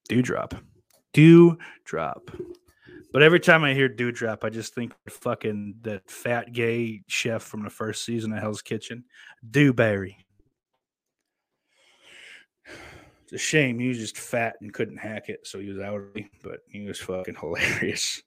Doudrop, 0.10 0.60
Doudrop. 1.13 2.56
But 3.12 3.24
every 3.24 3.39
time 3.39 3.63
I 3.63 3.74
hear 3.74 3.89
Doudrop, 3.89 4.44
I 4.44 4.50
just 4.50 4.76
think 4.76 4.94
fucking 5.10 5.76
that 5.82 6.10
fat 6.10 6.54
gay 6.54 7.02
chef 7.08 7.42
from 7.42 7.63
the 7.63 7.70
first 7.70 8.06
season 8.06 8.32
of 8.34 8.39
Hell's 8.39 8.62
Kitchen, 8.62 9.04
Dewberry. 9.50 10.18
It's 13.24 13.34
a 13.34 13.38
shame 13.38 13.80
he 13.80 13.88
was 13.88 13.98
just 13.98 14.18
fat 14.18 14.56
and 14.62 14.74
couldn't 14.74 14.98
hack 14.98 15.30
it, 15.30 15.46
so 15.46 15.60
he 15.60 15.70
was 15.70 15.80
out. 15.80 16.02
But 16.44 16.60
he 16.68 16.86
was 16.86 17.00
fucking 17.00 17.36
hilarious. 17.39 18.22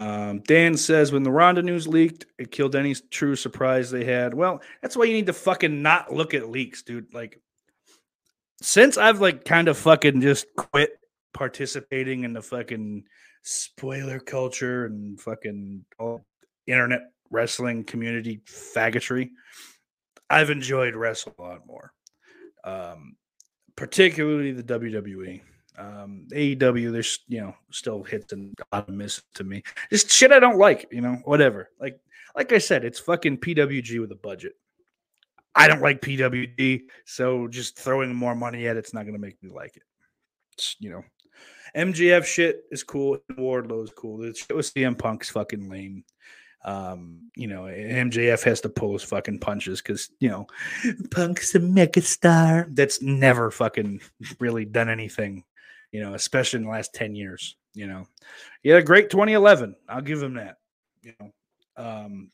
Um, 0.00 0.40
Dan 0.40 0.76
says 0.76 1.12
when 1.12 1.22
the 1.22 1.30
Ronda 1.30 1.62
news 1.62 1.86
leaked, 1.86 2.26
it 2.38 2.50
killed 2.50 2.74
any 2.74 2.94
true 2.94 3.36
surprise 3.36 3.90
they 3.90 4.04
had. 4.04 4.32
Well, 4.32 4.62
that's 4.80 4.96
why 4.96 5.04
you 5.04 5.12
need 5.12 5.26
to 5.26 5.32
fucking 5.32 5.82
not 5.82 6.12
look 6.12 6.34
at 6.34 6.50
leaks, 6.50 6.82
dude. 6.82 7.12
Like, 7.12 7.40
since 8.62 8.96
I've 8.96 9.20
like 9.20 9.44
kind 9.44 9.68
of 9.68 9.76
fucking 9.76 10.20
just 10.22 10.46
quit 10.56 10.90
participating 11.34 12.24
in 12.24 12.32
the 12.32 12.40
fucking 12.40 13.04
spoiler 13.42 14.18
culture 14.18 14.86
and 14.86 15.20
fucking 15.20 15.84
all 15.98 16.24
internet 16.66 17.02
wrestling 17.30 17.84
community 17.84 18.40
faggotry, 18.46 19.30
I've 20.30 20.50
enjoyed 20.50 20.94
wrestling 20.94 21.36
a 21.38 21.42
lot 21.42 21.66
more. 21.66 21.92
Um, 22.64 23.16
particularly 23.76 24.52
the 24.52 24.62
WWE. 24.62 25.42
Um, 25.78 26.26
AEW, 26.32 26.92
there's 26.92 27.18
you 27.28 27.40
know 27.40 27.54
still 27.70 28.02
hits 28.02 28.32
and 28.32 28.54
of 28.72 28.88
misses 28.88 29.24
to 29.34 29.44
me. 29.44 29.62
Just 29.90 30.10
shit 30.10 30.32
I 30.32 30.38
don't 30.38 30.58
like, 30.58 30.88
you 30.90 31.00
know, 31.00 31.20
whatever. 31.24 31.70
Like 31.80 32.00
like 32.34 32.52
I 32.52 32.58
said, 32.58 32.84
it's 32.84 32.98
fucking 33.00 33.38
PWG 33.38 34.00
with 34.00 34.12
a 34.12 34.16
budget. 34.16 34.54
I 35.54 35.68
don't 35.68 35.82
like 35.82 36.02
PWG, 36.02 36.82
so 37.04 37.48
just 37.48 37.78
throwing 37.78 38.14
more 38.14 38.34
money 38.34 38.66
at 38.68 38.76
it's 38.76 38.94
not 38.94 39.06
gonna 39.06 39.18
make 39.18 39.42
me 39.42 39.50
like 39.50 39.76
it. 39.76 39.82
It's, 40.52 40.76
you 40.78 40.90
know, 40.90 41.02
MJF 41.74 42.24
shit 42.24 42.64
is 42.70 42.82
cool. 42.82 43.18
Wardlow 43.32 43.84
is 43.84 43.92
cool. 43.96 44.18
The 44.18 44.34
shit 44.34 44.56
with 44.56 44.72
CM 44.72 44.98
Punk's 44.98 45.30
fucking 45.30 45.68
lame. 45.68 46.04
Um, 46.64 47.30
you 47.36 47.46
know, 47.46 47.62
MJF 47.62 48.42
has 48.44 48.60
to 48.62 48.68
pull 48.68 48.94
his 48.94 49.02
fucking 49.02 49.40
punches 49.40 49.82
because 49.82 50.10
you 50.20 50.30
know, 50.30 50.46
Punk's 51.10 51.54
a 51.54 51.60
megastar. 51.60 52.74
That's 52.74 53.02
never 53.02 53.50
fucking 53.50 54.00
really 54.40 54.64
done 54.64 54.88
anything 54.88 55.44
you 55.92 56.00
know, 56.00 56.14
especially 56.14 56.58
in 56.58 56.64
the 56.64 56.70
last 56.70 56.94
10 56.94 57.14
years. 57.14 57.56
You 57.74 57.86
know, 57.86 58.06
he 58.62 58.70
had 58.70 58.78
a 58.78 58.84
great 58.84 59.10
2011. 59.10 59.76
I'll 59.88 60.00
give 60.00 60.22
him 60.22 60.34
that. 60.34 60.56
You 61.02 61.12
know, 61.20 61.32
um, 61.76 62.30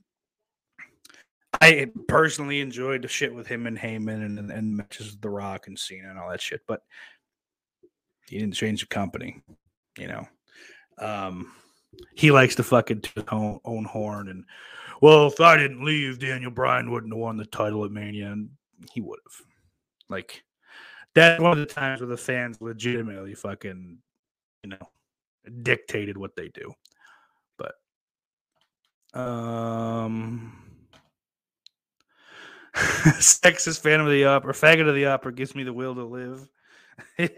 I 1.61 1.91
personally 2.09 2.61
enjoyed 2.61 3.03
the 3.03 3.09
shit 3.09 3.35
with 3.35 3.47
him 3.47 3.67
and 3.67 3.79
Heyman 3.79 4.25
and, 4.25 4.39
and, 4.39 4.51
and 4.51 4.77
matches 4.77 5.13
with 5.13 5.21
The 5.21 5.31
Rock 5.31 5.67
and 5.67 5.79
Cena 5.79 6.11
and 6.11 6.19
all 6.19 6.31
that 6.31 6.41
shit, 6.41 6.63
but 6.67 6.83
he 8.29 8.39
didn't 8.39 8.55
change 8.55 8.81
the 8.81 8.87
company, 8.87 9.43
you 9.99 10.09
know. 10.09 10.27
Um, 10.99 11.53
he 12.15 12.31
likes 12.31 12.55
to 12.57 12.63
fucking 12.63 13.03
his 13.15 13.25
own, 13.31 13.61
own 13.65 13.85
horn 13.85 14.29
and, 14.29 14.45
well, 15.03 15.27
if 15.27 15.41
I 15.41 15.57
didn't 15.57 15.85
leave, 15.85 16.21
Daniel 16.21 16.53
Bryan 16.53 16.91
wouldn't 16.91 17.13
have 17.13 17.19
won 17.19 17.37
the 17.37 17.45
title 17.45 17.85
at 17.85 17.91
Mania, 17.91 18.31
and 18.31 18.51
he 18.93 19.01
would 19.01 19.19
have. 19.25 19.47
Like, 20.09 20.45
that's 21.15 21.41
one 21.41 21.53
of 21.53 21.59
the 21.59 21.67
times 21.67 22.01
where 22.01 22.09
the 22.09 22.17
fans 22.17 22.61
legitimately 22.61 23.35
fucking, 23.35 23.99
you 24.63 24.71
know, 24.71 24.89
dictated 25.63 26.17
what 26.17 26.35
they 26.37 26.49
do. 26.49 26.73
But 27.59 27.75
um 29.19 30.59
sexist 32.77 33.81
fan 33.81 34.01
of 34.01 34.09
the 34.09 34.25
opera, 34.25 34.55
faggot 34.55 34.89
of 34.89 34.95
the 34.95 35.07
opera 35.07 35.33
gives 35.33 35.55
me 35.55 35.65
the 35.65 35.73
will 35.73 35.95
to 35.95 36.05
live. 36.05 36.49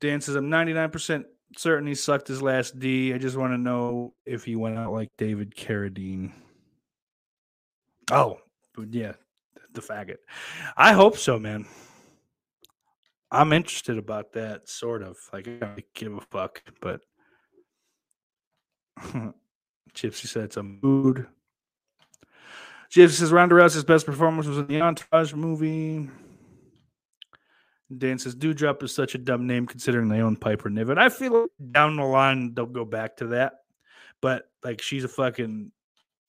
Dan 0.00 0.20
says, 0.20 0.36
I'm 0.36 0.48
99% 0.48 1.24
certain 1.56 1.88
he 1.88 1.94
sucked 1.94 2.28
his 2.28 2.42
last 2.42 2.78
D. 2.78 3.12
I 3.12 3.18
just 3.18 3.36
want 3.36 3.52
to 3.52 3.58
know 3.58 4.14
if 4.24 4.44
he 4.44 4.54
went 4.54 4.78
out 4.78 4.92
like 4.92 5.08
David 5.16 5.56
Carradine. 5.56 6.30
Oh, 8.10 8.38
yeah, 8.90 9.14
the 9.72 9.80
faggot. 9.80 10.18
I 10.76 10.92
hope 10.92 11.16
so, 11.16 11.38
man. 11.38 11.66
I'm 13.30 13.52
interested 13.52 13.98
about 13.98 14.32
that, 14.32 14.68
sort 14.68 15.02
of. 15.02 15.16
Like, 15.32 15.48
I 15.48 15.58
don't 15.58 15.94
give 15.94 16.14
a 16.14 16.20
fuck, 16.20 16.62
but 16.80 17.00
Gypsy 19.94 20.26
said 20.26 20.44
it's 20.44 20.56
a 20.56 20.62
mood. 20.62 21.26
Gypsy 22.90 23.10
says 23.10 23.32
Ronda 23.32 23.54
Rousey's 23.54 23.84
best 23.84 24.06
performance 24.06 24.46
was 24.46 24.58
in 24.58 24.66
the 24.66 24.80
Entourage 24.80 25.34
movie. 25.34 26.08
Dan 27.96 28.18
says 28.18 28.34
Doudrop 28.34 28.82
is 28.82 28.94
such 28.94 29.14
a 29.14 29.18
dumb 29.18 29.46
name 29.46 29.66
considering 29.66 30.08
they 30.08 30.20
own 30.20 30.36
Piper 30.36 30.68
Niven. 30.68 30.98
I 30.98 31.08
feel 31.08 31.40
like 31.40 31.50
down 31.70 31.96
the 31.96 32.04
line 32.04 32.54
they'll 32.54 32.66
go 32.66 32.84
back 32.84 33.16
to 33.18 33.28
that, 33.28 33.54
but 34.20 34.44
like 34.62 34.82
she's 34.82 35.04
a 35.04 35.08
fucking, 35.08 35.72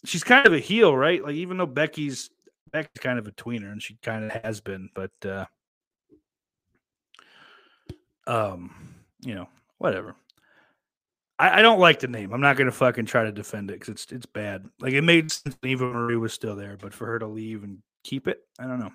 she's 0.06 0.24
kind 0.24 0.48
of 0.48 0.54
a 0.54 0.60
heel, 0.60 0.96
right? 0.96 1.22
Like 1.24 1.36
even 1.36 1.58
though 1.58 1.66
Becky's 1.66 2.30
Becky's 2.72 3.02
kind 3.02 3.20
of 3.20 3.28
a 3.28 3.32
tweener, 3.32 3.72
and 3.72 3.82
she 3.82 3.98
kind 4.02 4.26
of 4.26 4.32
has 4.44 4.62
been, 4.62 4.90
but 4.94 5.12
uh, 5.26 5.46
um, 8.28 8.72
you 9.22 9.36
know, 9.36 9.50
whatever. 9.78 10.16
I, 11.38 11.60
I 11.60 11.62
don't 11.62 11.80
like 11.80 12.00
the 12.00 12.08
name. 12.08 12.34
I'm 12.34 12.42
not 12.42 12.58
going 12.58 12.68
to 12.70 12.72
fucking 12.72 13.06
try 13.06 13.24
to 13.24 13.32
defend 13.32 13.72
it 13.72 13.80
because 13.80 13.90
it's 13.90 14.12
it's 14.12 14.26
bad. 14.26 14.66
Like 14.80 14.94
it 14.94 15.02
made 15.02 15.32
sense 15.32 15.58
Eva 15.64 15.86
Marie 15.86 16.18
was 16.18 16.34
still 16.34 16.56
there, 16.56 16.78
but 16.80 16.94
for 16.94 17.08
her 17.08 17.20
to 17.20 17.28
leave 17.28 17.64
and 17.64 17.80
keep 18.04 18.28
it, 18.28 18.42
I 18.60 18.64
don't 18.64 18.80
know. 18.80 18.92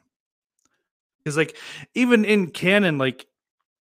Because 1.19 1.37
like 1.37 1.57
even 1.95 2.25
in 2.25 2.51
canon, 2.51 2.99
like 2.99 3.27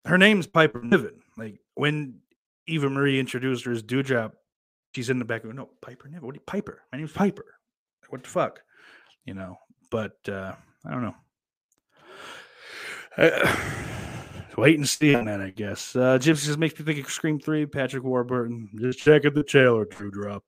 her 0.05 0.19
name's 0.19 0.47
Piper 0.47 0.81
Niven. 0.83 1.23
Like 1.37 1.61
when 1.75 2.21
Eva 2.67 2.89
Marie 2.89 3.19
introduced 3.19 3.65
her 3.65 3.73
as 3.73 3.83
Doudrop, 3.83 4.33
she's 4.95 5.11
in 5.11 5.19
the 5.19 5.25
back. 5.25 5.45
No, 5.45 5.71
Piper 5.81 6.09
Niven. 6.09 6.27
What? 6.27 6.35
You, 6.37 6.43
Piper? 6.47 6.83
My 6.93 6.99
name's 6.99 7.13
Piper. 7.13 7.47
What 8.09 8.23
the 8.23 8.29
fuck? 8.29 8.61
You 9.25 9.35
know 9.35 9.59
but 9.91 10.17
uh, 10.29 10.55
I 10.87 10.91
don't 10.91 11.03
know. 11.03 11.15
Uh, 13.17 13.57
wait 14.57 14.79
and 14.79 14.89
see 14.89 15.15
on 15.15 15.27
that, 15.27 15.41
I 15.41 15.51
guess. 15.51 15.95
Uh, 15.95 16.19
Gypsy 16.19 16.47
just 16.47 16.59
makes 16.59 16.79
me 16.79 16.85
think 16.85 17.05
of 17.05 17.13
Scream 17.13 17.39
3, 17.39 17.67
Patrick 17.67 18.05
Warburton. 18.05 18.71
Just 18.81 19.01
checking 19.01 19.35
the 19.35 19.43
trailer, 19.43 19.85
Doudrop. 19.87 20.43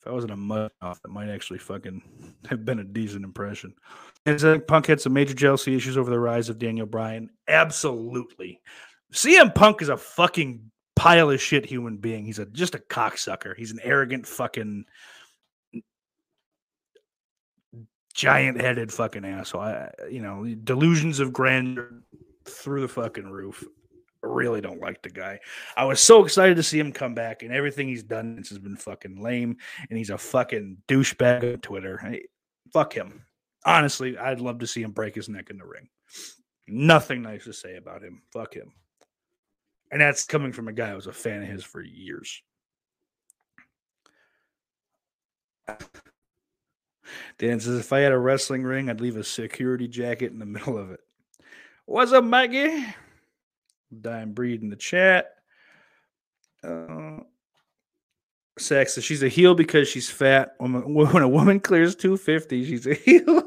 If 0.00 0.08
I 0.08 0.10
wasn't 0.10 0.32
a 0.32 0.36
mud 0.36 0.72
off, 0.80 1.00
that 1.02 1.10
might 1.10 1.28
actually 1.28 1.60
fucking 1.60 2.02
have 2.50 2.64
been 2.64 2.80
a 2.80 2.84
decent 2.84 3.24
impression. 3.24 3.74
And 4.26 4.36
I 4.36 4.38
think 4.38 4.66
Punk 4.66 4.86
had 4.86 5.00
some 5.00 5.12
major 5.12 5.34
jealousy 5.34 5.76
issues 5.76 5.96
over 5.96 6.10
the 6.10 6.18
rise 6.18 6.48
of 6.48 6.58
Daniel 6.58 6.86
Bryan. 6.86 7.30
Absolutely. 7.48 8.60
CM 9.12 9.54
Punk 9.54 9.82
is 9.82 9.88
a 9.88 9.96
fucking 9.96 10.70
pile 10.96 11.30
of 11.30 11.40
shit 11.40 11.66
human 11.66 11.98
being. 11.98 12.24
He's 12.24 12.38
a 12.38 12.46
just 12.46 12.74
a 12.74 12.78
cocksucker. 12.78 13.56
He's 13.56 13.72
an 13.72 13.80
arrogant 13.82 14.26
fucking 14.26 14.84
giant 18.12 18.60
headed 18.60 18.92
fucking 18.92 19.24
asshole. 19.24 19.62
I, 19.62 19.90
you 20.10 20.20
know, 20.20 20.44
delusions 20.64 21.20
of 21.20 21.32
grandeur 21.32 22.02
through 22.44 22.82
the 22.82 22.88
fucking 22.88 23.28
roof. 23.28 23.64
I 24.24 24.28
really 24.28 24.60
don't 24.60 24.80
like 24.80 25.02
the 25.02 25.10
guy. 25.10 25.40
I 25.76 25.84
was 25.84 26.00
so 26.00 26.24
excited 26.24 26.56
to 26.56 26.62
see 26.62 26.78
him 26.78 26.92
come 26.92 27.14
back, 27.14 27.42
and 27.42 27.52
everything 27.52 27.88
he's 27.88 28.04
done 28.04 28.36
since 28.36 28.50
has 28.50 28.58
been 28.58 28.76
fucking 28.76 29.20
lame, 29.20 29.56
and 29.88 29.98
he's 29.98 30.10
a 30.10 30.18
fucking 30.18 30.78
douchebag 30.86 31.54
on 31.54 31.60
Twitter. 31.60 31.98
Hey, 31.98 32.26
fuck 32.72 32.92
him. 32.92 33.24
Honestly, 33.64 34.16
I'd 34.16 34.40
love 34.40 34.60
to 34.60 34.66
see 34.66 34.82
him 34.82 34.92
break 34.92 35.14
his 35.14 35.28
neck 35.28 35.50
in 35.50 35.58
the 35.58 35.66
ring. 35.66 35.88
Nothing 36.68 37.22
nice 37.22 37.44
to 37.44 37.52
say 37.52 37.76
about 37.76 38.02
him. 38.02 38.22
Fuck 38.32 38.54
him. 38.54 38.72
And 39.90 40.00
that's 40.00 40.24
coming 40.24 40.52
from 40.52 40.68
a 40.68 40.72
guy 40.72 40.90
who 40.90 40.96
was 40.96 41.06
a 41.06 41.12
fan 41.12 41.42
of 41.42 41.48
his 41.48 41.64
for 41.64 41.82
years. 41.82 42.42
Dan 47.38 47.60
says, 47.60 47.78
if 47.78 47.92
I 47.92 48.00
had 48.00 48.12
a 48.12 48.18
wrestling 48.18 48.62
ring, 48.62 48.88
I'd 48.88 49.00
leave 49.00 49.16
a 49.16 49.24
security 49.24 49.88
jacket 49.88 50.32
in 50.32 50.38
the 50.38 50.46
middle 50.46 50.78
of 50.78 50.90
it. 50.90 51.00
What's 51.86 52.12
up, 52.12 52.24
Maggie? 52.24 52.86
Dying 54.00 54.32
breed 54.32 54.62
in 54.62 54.70
the 54.70 54.76
chat. 54.76 55.34
Uh, 56.62 57.18
Sex 58.58 58.94
says 58.94 59.04
she's 59.04 59.22
a 59.22 59.28
heel 59.28 59.54
because 59.54 59.88
she's 59.88 60.10
fat. 60.10 60.54
When 60.58 61.22
a 61.22 61.28
woman 61.28 61.60
clears 61.60 61.94
250, 61.94 62.64
she's 62.64 62.86
a 62.86 62.94
heel. 62.94 63.24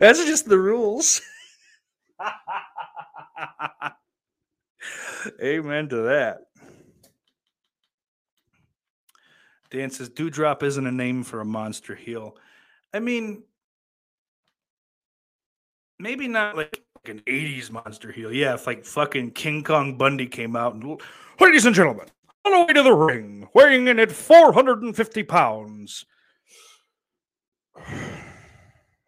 That's 0.00 0.24
just 0.24 0.48
the 0.48 0.58
rules. 0.58 1.20
Amen 5.42 5.88
to 5.88 5.96
that. 5.96 6.38
Dan 9.72 9.90
says 9.90 10.10
Doudrop 10.10 10.62
isn't 10.62 10.86
a 10.86 10.92
name 10.92 11.24
for 11.24 11.40
a 11.40 11.46
monster 11.46 11.94
heel. 11.94 12.36
I 12.92 13.00
mean, 13.00 13.42
maybe 15.98 16.28
not 16.28 16.58
like 16.58 16.82
an 17.06 17.20
80s 17.20 17.70
monster 17.70 18.12
heel. 18.12 18.30
Yeah, 18.30 18.52
if 18.52 18.66
like 18.66 18.84
fucking 18.84 19.30
King 19.30 19.64
Kong 19.64 19.96
Bundy 19.96 20.26
came 20.26 20.56
out 20.56 20.74
and 20.74 21.00
ladies 21.40 21.64
and 21.64 21.74
gentlemen, 21.74 22.06
on 22.44 22.52
the 22.52 22.60
way 22.66 22.74
to 22.74 22.82
the 22.82 22.92
ring, 22.92 23.48
weighing 23.54 23.88
in 23.88 23.98
at 23.98 24.12
450 24.12 25.22
pounds. 25.22 26.04
Where 27.74 27.86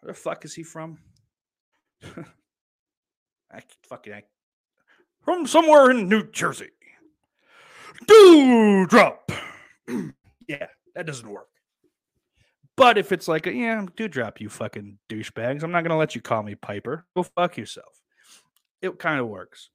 the 0.02 0.14
fuck 0.14 0.46
is 0.46 0.54
he 0.54 0.62
from? 0.62 0.96
I 3.52 3.60
fucking 3.86 4.14
I, 4.14 4.22
from 5.20 5.46
somewhere 5.46 5.90
in 5.90 6.08
New 6.08 6.30
Jersey. 6.30 6.70
Doudrop. 8.08 9.18
yeah, 10.48 10.66
that 10.94 11.06
doesn't 11.06 11.28
work. 11.28 11.48
But 12.76 12.98
if 12.98 13.12
it's 13.12 13.28
like, 13.28 13.46
a, 13.46 13.54
yeah, 13.54 13.84
drop 13.94 14.40
you 14.40 14.48
fucking 14.48 14.98
douchebags, 15.08 15.62
I'm 15.62 15.70
not 15.70 15.84
gonna 15.84 15.98
let 15.98 16.14
you 16.14 16.20
call 16.20 16.42
me 16.42 16.54
Piper. 16.54 17.06
Go 17.16 17.22
fuck 17.22 17.56
yourself. 17.56 18.00
It 18.82 18.98
kind 18.98 19.20
of 19.20 19.28
works. 19.28 19.70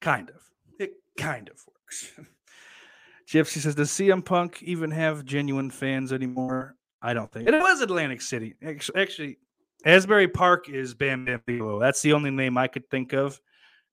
Kind 0.00 0.30
of. 0.30 0.42
It 0.78 0.92
kind 1.18 1.48
of 1.48 1.56
works. 1.66 2.12
Gypsy 3.28 3.58
says, 3.58 3.74
does 3.74 3.90
CM 3.90 4.24
Punk 4.24 4.62
even 4.62 4.90
have 4.90 5.24
genuine 5.24 5.70
fans 5.70 6.12
anymore? 6.12 6.76
I 7.00 7.14
don't 7.14 7.32
think. 7.32 7.46
And 7.46 7.56
it 7.56 7.62
was 7.62 7.80
Atlantic 7.80 8.20
City. 8.20 8.54
Actually, 8.94 9.38
Asbury 9.84 10.28
Park 10.28 10.68
is 10.68 10.94
Bam 10.94 11.24
Bam 11.24 11.42
Bigelow. 11.46 11.80
That's 11.80 12.02
the 12.02 12.12
only 12.12 12.30
name 12.30 12.58
I 12.58 12.68
could 12.68 12.88
think 12.90 13.12
of. 13.12 13.40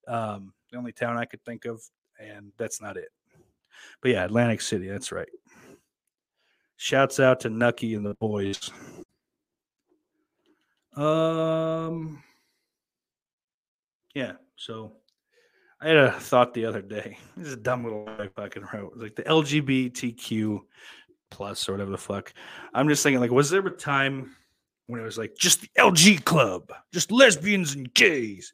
Um, 0.07 0.53
the 0.71 0.77
only 0.77 0.91
town 0.91 1.17
I 1.17 1.25
could 1.25 1.43
think 1.43 1.65
of, 1.65 1.81
and 2.19 2.51
that's 2.57 2.81
not 2.81 2.97
it. 2.97 3.09
But 4.01 4.11
yeah, 4.11 4.25
Atlantic 4.25 4.61
City. 4.61 4.87
That's 4.87 5.11
right. 5.11 5.29
Shouts 6.77 7.19
out 7.19 7.41
to 7.41 7.49
Nucky 7.49 7.93
and 7.95 8.05
the 8.05 8.13
boys. 8.15 8.71
Um, 10.95 12.23
yeah. 14.13 14.33
So 14.55 14.93
I 15.81 15.87
had 15.87 15.97
a 15.97 16.11
thought 16.11 16.53
the 16.53 16.65
other 16.65 16.81
day. 16.81 17.17
This 17.37 17.47
is 17.47 17.53
a 17.53 17.57
dumb 17.57 17.83
little 17.83 18.07
I 18.07 18.27
fucking 18.27 18.67
wrote. 18.73 18.93
Like 18.95 19.15
the 19.15 19.23
LGBTQ 19.23 20.59
plus 21.31 21.69
or 21.69 21.73
whatever 21.73 21.91
the 21.91 21.97
fuck. 21.97 22.33
I'm 22.73 22.89
just 22.89 23.03
thinking, 23.03 23.19
like, 23.19 23.31
was 23.31 23.49
there 23.49 23.65
a 23.65 23.71
time 23.71 24.35
when 24.87 24.99
it 24.99 25.03
was 25.03 25.17
like 25.17 25.35
just 25.37 25.61
the 25.61 25.69
LG 25.77 26.25
club, 26.25 26.71
just 26.93 27.11
lesbians 27.11 27.75
and 27.75 27.93
gays? 27.93 28.53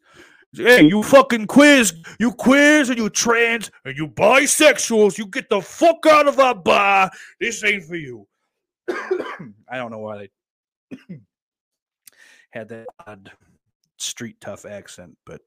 Hey, 0.57 0.83
you 0.83 1.03
fucking 1.03 1.47
quiz, 1.47 1.93
you 2.19 2.31
quiz 2.31 2.89
and 2.89 2.97
you 2.97 3.09
trans 3.09 3.71
and 3.83 3.97
you 3.97 4.07
bisexuals, 4.07 5.17
you 5.17 5.27
get 5.27 5.49
the 5.49 5.61
fuck 5.61 6.05
out 6.07 6.27
of 6.27 6.39
our 6.39 6.55
bar. 6.55 7.11
This 7.39 7.63
ain't 7.63 7.83
for 7.83 7.95
you. 7.95 8.27
I 8.89 9.77
don't 9.77 9.91
know 9.91 9.99
why 9.99 10.29
they 11.09 11.17
had 12.51 12.69
that 12.69 12.87
odd 13.05 13.31
street 13.97 14.39
tough 14.39 14.65
accent, 14.65 15.17
but 15.25 15.41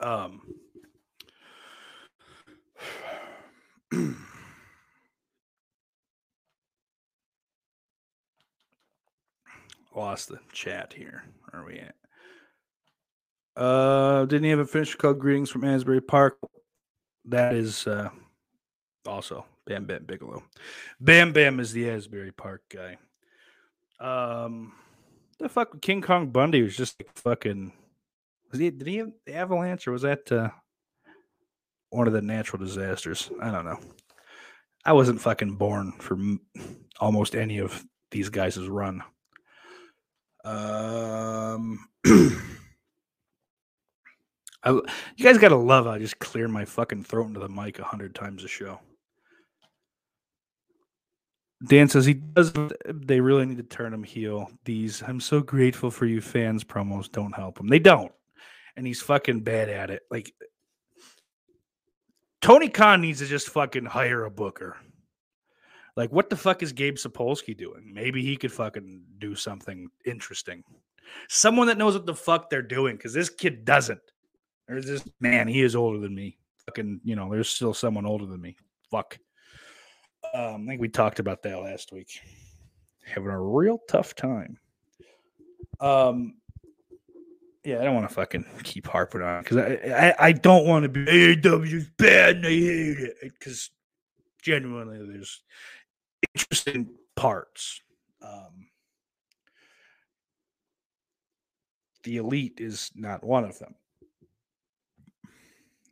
um 0.00 0.42
lost 9.98 10.28
the 10.28 10.38
chat 10.52 10.94
here. 10.96 11.24
Where 11.50 11.62
are 11.62 11.66
we 11.66 11.78
at? 11.78 11.94
Uh, 13.56 14.24
didn't 14.26 14.44
he 14.44 14.50
have 14.50 14.60
a 14.60 14.66
finisher 14.66 14.96
called 14.96 15.18
"Greetings 15.18 15.50
from 15.50 15.64
Asbury 15.64 16.00
Park"? 16.00 16.38
That 17.24 17.54
is 17.54 17.86
uh, 17.86 18.10
also 19.06 19.44
Bam 19.66 19.84
Bam 19.84 20.04
Bigelow. 20.04 20.42
Bam 21.00 21.32
Bam 21.32 21.58
is 21.60 21.72
the 21.72 21.90
Asbury 21.90 22.32
Park 22.32 22.62
guy. 22.70 22.96
Um, 24.00 24.72
the 25.38 25.48
fuck 25.48 25.80
King 25.82 26.00
Kong 26.00 26.28
Bundy 26.28 26.62
was 26.62 26.76
just 26.76 27.00
like 27.00 27.10
fucking. 27.16 27.72
Was 28.50 28.60
he? 28.60 28.70
Did 28.70 28.86
he 28.86 28.96
have 28.98 29.12
the 29.26 29.34
avalanche 29.34 29.88
or 29.88 29.92
was 29.92 30.02
that 30.02 30.30
uh, 30.30 30.50
one 31.90 32.06
of 32.06 32.12
the 32.12 32.22
natural 32.22 32.64
disasters? 32.64 33.30
I 33.42 33.50
don't 33.50 33.64
know. 33.64 33.80
I 34.84 34.92
wasn't 34.92 35.20
fucking 35.20 35.56
born 35.56 35.92
for 35.98 36.14
m- 36.14 36.40
almost 37.00 37.34
any 37.34 37.58
of 37.58 37.84
these 38.10 38.30
guys' 38.30 38.56
run. 38.56 39.02
Um, 40.48 41.86
I, 44.64 44.70
you 44.70 44.82
guys 45.22 45.36
gotta 45.36 45.56
love 45.56 45.86
I 45.86 45.98
just 45.98 46.18
clear 46.18 46.48
my 46.48 46.64
fucking 46.64 47.04
throat 47.04 47.26
into 47.28 47.40
the 47.40 47.50
mic 47.50 47.78
a 47.78 47.84
hundred 47.84 48.14
times 48.14 48.44
a 48.44 48.48
show. 48.48 48.80
Dan 51.66 51.88
says 51.88 52.06
he 52.06 52.14
does. 52.14 52.54
They 52.86 53.20
really 53.20 53.44
need 53.44 53.58
to 53.58 53.62
turn 53.62 53.92
him 53.92 54.02
heel. 54.02 54.50
These 54.64 55.02
I'm 55.06 55.20
so 55.20 55.40
grateful 55.40 55.90
for 55.90 56.06
you 56.06 56.22
fans 56.22 56.64
promos 56.64 57.12
don't 57.12 57.34
help 57.34 57.60
him. 57.60 57.68
They 57.68 57.80
don't, 57.80 58.12
and 58.76 58.86
he's 58.86 59.02
fucking 59.02 59.40
bad 59.40 59.68
at 59.68 59.90
it. 59.90 60.02
Like 60.10 60.32
Tony 62.40 62.70
Khan 62.70 63.02
needs 63.02 63.18
to 63.18 63.26
just 63.26 63.50
fucking 63.50 63.84
hire 63.84 64.24
a 64.24 64.30
booker. 64.30 64.78
Like, 65.98 66.12
what 66.12 66.30
the 66.30 66.36
fuck 66.36 66.62
is 66.62 66.72
Gabe 66.72 66.94
Sapolsky 66.94 67.56
doing? 67.56 67.90
Maybe 67.92 68.22
he 68.22 68.36
could 68.36 68.52
fucking 68.52 69.02
do 69.18 69.34
something 69.34 69.88
interesting. 70.06 70.62
Someone 71.28 71.66
that 71.66 71.76
knows 71.76 71.94
what 71.94 72.06
the 72.06 72.14
fuck 72.14 72.48
they're 72.48 72.62
doing, 72.62 72.94
because 72.94 73.12
this 73.12 73.28
kid 73.28 73.64
doesn't. 73.64 74.00
There's 74.68 74.86
this 74.86 75.02
man, 75.18 75.48
he 75.48 75.60
is 75.60 75.74
older 75.74 75.98
than 75.98 76.14
me. 76.14 76.38
Fucking, 76.66 77.00
you 77.02 77.16
know, 77.16 77.28
there's 77.28 77.48
still 77.48 77.74
someone 77.74 78.06
older 78.06 78.26
than 78.26 78.40
me. 78.40 78.54
Fuck. 78.88 79.18
Um, 80.32 80.66
I 80.68 80.70
think 80.70 80.80
we 80.80 80.88
talked 80.88 81.18
about 81.18 81.42
that 81.42 81.58
last 81.58 81.90
week. 81.90 82.20
Having 83.04 83.30
a 83.30 83.40
real 83.40 83.80
tough 83.88 84.14
time. 84.14 84.56
Um, 85.80 86.34
yeah, 87.64 87.80
I 87.80 87.84
don't 87.84 87.96
want 87.96 88.08
to 88.08 88.14
fucking 88.14 88.44
keep 88.62 88.86
harping 88.86 89.22
on 89.22 89.42
because 89.42 89.56
I, 89.56 90.14
I 90.20 90.26
I 90.28 90.32
don't 90.32 90.64
want 90.64 90.84
to 90.84 90.88
be 90.88 91.04
AEW's 91.04 91.90
bad 91.98 92.36
and 92.36 92.46
I 92.46 92.50
hate 92.50 92.98
it 92.98 93.32
because 93.36 93.70
genuinely 94.42 94.98
there's 95.04 95.42
interesting 96.34 96.88
parts. 97.16 97.80
Um, 98.22 98.68
the 102.04 102.16
elite 102.16 102.58
is 102.58 102.90
not 102.94 103.24
one 103.24 103.44
of 103.44 103.58
them. 103.58 103.74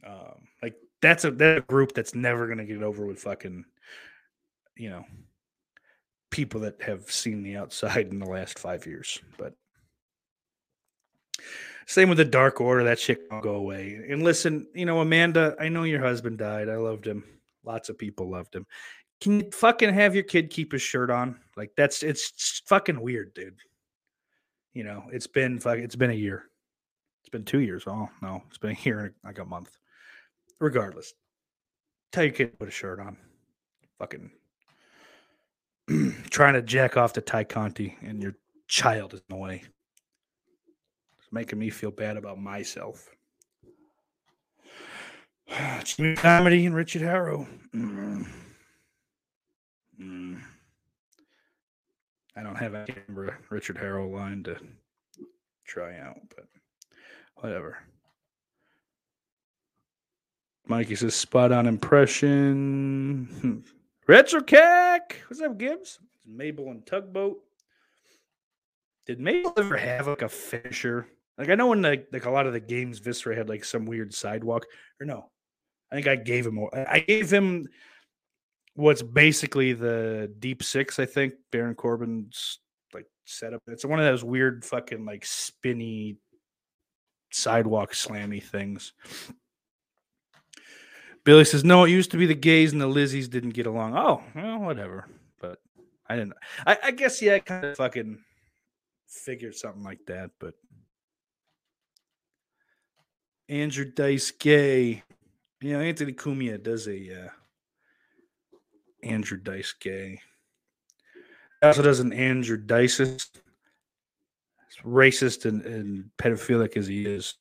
Um, 0.06 0.48
like 0.62 0.76
that's 1.02 1.24
a 1.24 1.30
that 1.32 1.66
group 1.66 1.92
that's 1.94 2.14
never 2.14 2.46
gonna 2.46 2.64
get 2.64 2.82
over 2.82 3.04
with 3.04 3.20
fucking, 3.20 3.64
you 4.76 4.90
know, 4.90 5.04
people 6.30 6.60
that 6.60 6.80
have 6.82 7.10
seen 7.10 7.42
the 7.42 7.56
outside 7.56 8.08
in 8.08 8.18
the 8.18 8.26
last 8.26 8.58
five 8.58 8.86
years. 8.86 9.20
But 9.36 9.54
same 11.86 12.08
with 12.08 12.18
the 12.18 12.24
Dark 12.24 12.60
Order, 12.60 12.84
that 12.84 12.98
shit 12.98 13.28
can 13.28 13.40
go 13.40 13.54
away. 13.54 14.00
And 14.08 14.22
listen, 14.22 14.66
you 14.74 14.86
know, 14.86 15.00
Amanda, 15.00 15.54
I 15.60 15.68
know 15.68 15.84
your 15.84 16.00
husband 16.00 16.38
died. 16.38 16.68
I 16.68 16.76
loved 16.76 17.06
him. 17.06 17.24
Lots 17.64 17.88
of 17.88 17.98
people 17.98 18.30
loved 18.30 18.54
him. 18.54 18.66
Can 19.20 19.40
you 19.40 19.50
fucking 19.50 19.94
have 19.94 20.14
your 20.14 20.24
kid 20.24 20.50
keep 20.50 20.72
his 20.72 20.82
shirt 20.82 21.10
on? 21.10 21.40
Like 21.56 21.72
that's 21.76 22.02
it's 22.02 22.62
fucking 22.66 23.00
weird, 23.00 23.34
dude. 23.34 23.56
You 24.74 24.84
know, 24.84 25.04
it's 25.10 25.26
been 25.26 25.58
fuck 25.58 25.78
it's 25.78 25.96
been 25.96 26.10
a 26.10 26.14
year. 26.14 26.44
It's 27.22 27.30
been 27.30 27.44
two 27.44 27.60
years. 27.60 27.84
Oh 27.86 28.08
no, 28.20 28.42
it's 28.48 28.58
been 28.58 28.76
a 28.76 28.82
year 28.82 29.00
and 29.00 29.14
like 29.24 29.38
a 29.38 29.44
month. 29.44 29.76
Regardless. 30.60 31.14
Tell 32.12 32.24
your 32.24 32.32
kid 32.32 32.52
to 32.52 32.56
put 32.56 32.68
a 32.68 32.72
shirt 32.72 33.00
on. 33.00 33.16
Fucking 33.98 34.30
trying 36.30 36.54
to 36.54 36.62
jack 36.62 36.96
off 36.96 37.12
to 37.14 37.20
Tay 37.20 37.44
Conti 37.44 37.96
and 38.02 38.22
your 38.22 38.34
child 38.68 39.14
is 39.14 39.20
in 39.20 39.36
the 39.36 39.36
way. 39.36 39.62
It's 41.18 41.32
making 41.32 41.58
me 41.58 41.70
feel 41.70 41.90
bad 41.90 42.16
about 42.16 42.38
myself. 42.38 43.08
Jimmy 45.84 46.16
Darmody 46.16 46.66
and 46.66 46.74
Richard 46.74 47.02
Harrow. 47.02 47.46
Mm. 47.74 48.26
Mm. 50.00 50.40
I 52.36 52.42
don't 52.42 52.56
have 52.56 52.74
a 52.74 52.86
Richard 53.50 53.78
Harrow 53.78 54.08
line 54.08 54.42
to 54.44 54.56
try 55.64 55.98
out, 55.98 56.18
but 56.34 56.46
whatever. 57.36 57.78
Mikey 60.66 60.96
says 60.96 61.14
spot 61.14 61.52
on 61.52 61.66
impression. 61.66 63.28
Hmm. 63.40 63.58
Retro 64.06 64.42
Cack. 64.42 65.22
What's 65.28 65.40
up, 65.40 65.56
Gibbs? 65.56 65.98
Mabel 66.26 66.70
and 66.70 66.84
Tugboat. 66.84 67.38
Did 69.06 69.20
Mabel 69.20 69.54
ever 69.56 69.76
have 69.76 70.08
like 70.08 70.22
a 70.22 70.28
finisher? 70.28 71.06
Like 71.38 71.48
I 71.48 71.54
know 71.54 71.72
in 71.72 71.82
like, 71.82 72.08
like 72.12 72.24
a 72.24 72.30
lot 72.30 72.46
of 72.46 72.52
the 72.52 72.60
games, 72.60 72.98
Viscera 72.98 73.36
had 73.36 73.48
like 73.48 73.64
some 73.64 73.86
weird 73.86 74.12
sidewalk. 74.12 74.66
Or 75.00 75.06
no, 75.06 75.30
I 75.90 75.94
think 75.94 76.08
I 76.08 76.16
gave 76.16 76.44
him. 76.44 76.58
I 76.72 77.00
gave 77.00 77.30
him 77.30 77.68
what's 78.76 79.02
basically 79.02 79.72
the 79.72 80.32
deep 80.38 80.62
six. 80.62 80.98
I 80.98 81.06
think 81.06 81.34
Baron 81.50 81.74
Corbin's 81.74 82.60
like 82.94 83.06
setup. 83.24 83.62
It's 83.66 83.84
one 83.84 83.98
of 83.98 84.04
those 84.04 84.22
weird 84.22 84.64
fucking 84.64 85.04
like 85.04 85.24
spinny 85.24 86.18
sidewalk 87.32 87.92
slammy 87.92 88.42
things. 88.42 88.92
Billy 91.24 91.44
says, 91.44 91.64
"No, 91.64 91.84
it 91.84 91.90
used 91.90 92.12
to 92.12 92.18
be 92.18 92.26
the 92.26 92.34
gays 92.34 92.72
and 92.72 92.80
the 92.80 92.86
Lizzies 92.86 93.28
didn't 93.28 93.50
get 93.50 93.66
along." 93.66 93.96
Oh, 93.96 94.22
well, 94.34 94.60
whatever. 94.60 95.08
But 95.40 95.58
I 96.06 96.16
didn't. 96.16 96.34
I, 96.66 96.78
I 96.84 96.90
guess 96.92 97.20
yeah, 97.20 97.34
I 97.34 97.38
kind 97.40 97.64
of 97.64 97.76
fucking 97.76 98.20
figured 99.08 99.56
something 99.56 99.82
like 99.82 100.04
that. 100.06 100.30
But 100.38 100.54
Andrew 103.48 103.86
Dice 103.86 104.30
Gay, 104.30 105.02
you 105.60 105.72
know, 105.72 105.80
Anthony 105.80 106.12
Cumia 106.12 106.62
does 106.62 106.86
a 106.86 107.24
uh, 107.24 107.28
Andrew 109.08 109.38
Dice 109.38 109.74
Gay. 109.78 110.20
Also 111.62 111.82
does 111.82 112.00
an 112.00 112.12
Andrew 112.12 112.56
Dice. 112.56 113.00
As 113.00 113.30
racist 114.84 115.44
and, 115.44 115.62
and 115.62 116.10
pedophilic 116.18 116.76
as 116.76 116.86
he 116.86 117.06
is, 117.06 117.34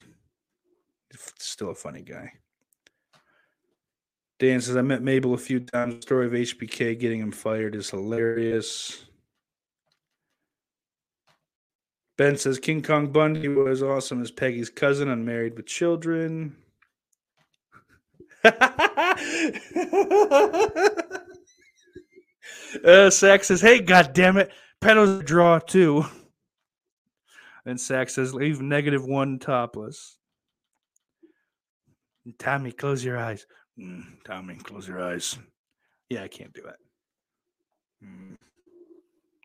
still 1.40 1.72
a 1.72 1.76
funny 1.76 2.02
guy. 2.02 2.32
Dan 4.40 4.60
says, 4.60 4.76
I 4.76 4.82
met 4.82 5.02
Mabel 5.02 5.34
a 5.34 5.38
few 5.38 5.62
times. 5.62 5.96
The 5.96 6.02
story 6.02 6.28
of 6.28 6.34
HBK 6.34 7.00
getting 7.00 7.22
him 7.22 7.32
fired 7.32 7.76
is 7.76 7.90
hilarious. 7.90 9.06
Ben 12.18 12.38
says, 12.38 12.60
King 12.60 12.82
Kong 12.82 13.12
Bundy 13.12 13.48
was 13.48 13.84
awesome 13.84 14.22
as 14.22 14.32
Peggy's 14.32 14.70
cousin, 14.70 15.10
unmarried 15.10 15.56
with 15.56 15.66
children. 15.66 16.58
uh, 22.84 23.10
Sax 23.10 23.48
says, 23.48 23.62
Hey, 23.62 23.80
goddammit, 23.80 24.50
Pedo's 24.82 25.20
a 25.20 25.24
draw 25.24 25.60
too. 25.60 26.06
And 27.66 27.80
Sax 27.80 28.16
says, 28.16 28.34
Leave 28.34 28.62
negative 28.62 29.06
one 29.06 29.40
topless. 29.40 30.18
Tommy, 32.40 32.72
close 32.72 33.04
your 33.04 33.18
eyes. 33.18 33.46
Mm, 33.80 34.04
Tommy, 34.24 34.56
close 34.56 34.88
your 34.88 35.02
eyes. 35.02 35.38
Yeah, 36.10 36.24
I 36.24 36.28
can't 36.28 36.54
do 36.54 36.62
that. 36.64 36.78
Mm. 38.04 38.38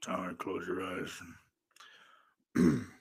Tommy, 0.03 0.35
close 0.35 0.67
your 0.67 0.83
eyes. 0.83 1.21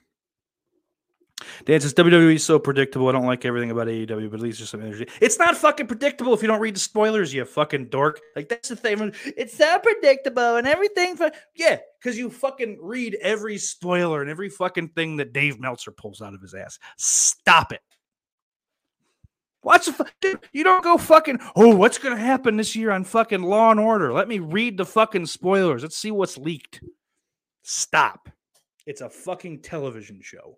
Dan 1.64 1.80
says 1.80 1.94
WWE 1.94 2.34
is 2.34 2.44
so 2.44 2.58
predictable. 2.58 3.08
I 3.08 3.12
don't 3.12 3.26
like 3.26 3.44
everything 3.44 3.70
about 3.70 3.86
AEW, 3.86 4.30
but 4.30 4.36
at 4.36 4.42
least 4.42 4.58
there's 4.58 4.70
some 4.70 4.82
energy. 4.82 5.06
It's 5.20 5.38
not 5.38 5.56
fucking 5.56 5.86
predictable 5.86 6.34
if 6.34 6.42
you 6.42 6.48
don't 6.48 6.60
read 6.60 6.76
the 6.76 6.80
spoilers, 6.80 7.32
you 7.32 7.44
fucking 7.44 7.86
dork. 7.86 8.20
Like 8.36 8.48
that's 8.48 8.68
the 8.68 8.76
thing. 8.76 9.12
It's 9.36 9.56
so 9.56 9.78
predictable 9.78 10.56
and 10.56 10.66
everything. 10.66 11.16
fu- 11.16 11.30
Yeah, 11.54 11.78
because 12.00 12.18
you 12.18 12.30
fucking 12.30 12.78
read 12.80 13.16
every 13.22 13.58
spoiler 13.58 14.20
and 14.20 14.30
every 14.30 14.48
fucking 14.48 14.88
thing 14.90 15.16
that 15.16 15.32
Dave 15.32 15.58
Meltzer 15.60 15.90
pulls 15.92 16.20
out 16.22 16.34
of 16.34 16.40
his 16.42 16.54
ass. 16.54 16.78
Stop 16.96 17.72
it. 17.72 17.80
Watch 19.62 19.86
the 19.86 19.92
fu- 19.92 20.04
dude, 20.22 20.40
you 20.52 20.64
don't 20.64 20.82
go 20.82 20.96
fucking, 20.96 21.38
oh, 21.54 21.76
what's 21.76 21.98
gonna 21.98 22.16
happen 22.16 22.56
this 22.56 22.74
year 22.74 22.90
on 22.90 23.04
fucking 23.04 23.42
Law 23.42 23.70
and 23.70 23.80
Order? 23.80 24.12
Let 24.12 24.26
me 24.28 24.38
read 24.38 24.78
the 24.78 24.86
fucking 24.86 25.26
spoilers. 25.26 25.82
Let's 25.82 25.96
see 25.98 26.10
what's 26.10 26.38
leaked. 26.38 26.82
Stop. 27.62 28.30
It's 28.86 29.02
a 29.02 29.10
fucking 29.10 29.60
television 29.60 30.20
show. 30.22 30.56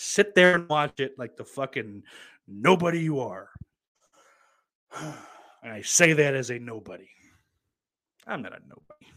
Sit 0.00 0.36
there 0.36 0.54
and 0.54 0.68
watch 0.68 1.00
it 1.00 1.18
like 1.18 1.36
the 1.36 1.44
fucking 1.44 2.04
nobody 2.46 3.00
you 3.00 3.20
are. 3.20 3.50
And 5.60 5.72
I 5.72 5.82
say 5.82 6.12
that 6.12 6.36
as 6.36 6.50
a 6.50 6.58
nobody. 6.60 7.08
I'm 8.24 8.42
not 8.42 8.52
a 8.52 8.60
nobody. 8.60 9.12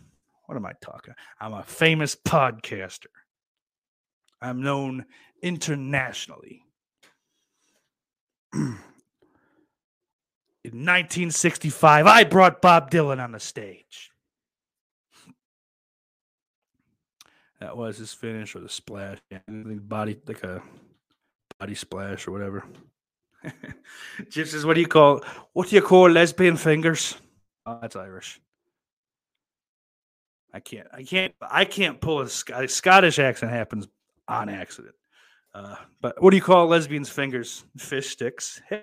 What 0.47 0.55
am 0.55 0.65
I 0.65 0.71
talking? 0.81 1.13
I'm 1.39 1.53
a 1.53 1.61
famous 1.61 2.15
podcaster. 2.15 3.05
I'm 4.41 4.63
known 4.63 5.05
internationally. 5.43 6.63
In 8.55 8.79
1965, 10.63 12.07
I 12.07 12.23
brought 12.23 12.59
Bob 12.59 12.89
Dylan 12.89 13.23
on 13.23 13.33
the 13.33 13.39
stage. 13.39 14.11
That 17.62 17.78
was 17.78 17.97
his 17.97 18.12
finish 18.12 18.56
or 18.56 18.60
the 18.60 18.69
splash. 18.69 19.19
Body 19.47 20.19
like 20.28 20.43
a 20.43 20.62
body 21.60 21.76
splash 21.76 22.28
or 22.28 22.32
whatever. 22.32 22.65
Jim 24.30 24.45
says, 24.47 24.65
"What 24.65 24.74
do 24.74 24.82
you 24.82 24.88
call 24.88 25.24
what 25.54 25.69
do 25.69 25.76
you 25.76 25.82
call 25.82 26.10
lesbian 26.10 26.58
fingers?" 26.58 27.15
Oh, 27.67 27.78
that's 27.80 27.95
Irish. 27.95 28.41
I 30.52 30.60
can't. 30.60 30.88
I 30.91 31.04
can't. 31.04 31.34
I 31.39 31.65
can't 31.65 32.02
pull 32.02 32.21
a 32.21 32.30
Sc- 32.30 32.67
Scottish 32.67 33.19
accent. 33.19 33.52
Happens 33.52 33.88
on 34.28 34.50
accident. 34.50 34.95
Uh, 35.54 35.76
but 36.02 36.21
what 36.21 36.32
do 36.32 36.38
you 36.38 36.43
call 36.43 36.67
lesbians' 36.67 37.10
fingers? 37.10 37.63
Fish 37.78 38.10
sticks. 38.10 38.60
Hey. 38.67 38.82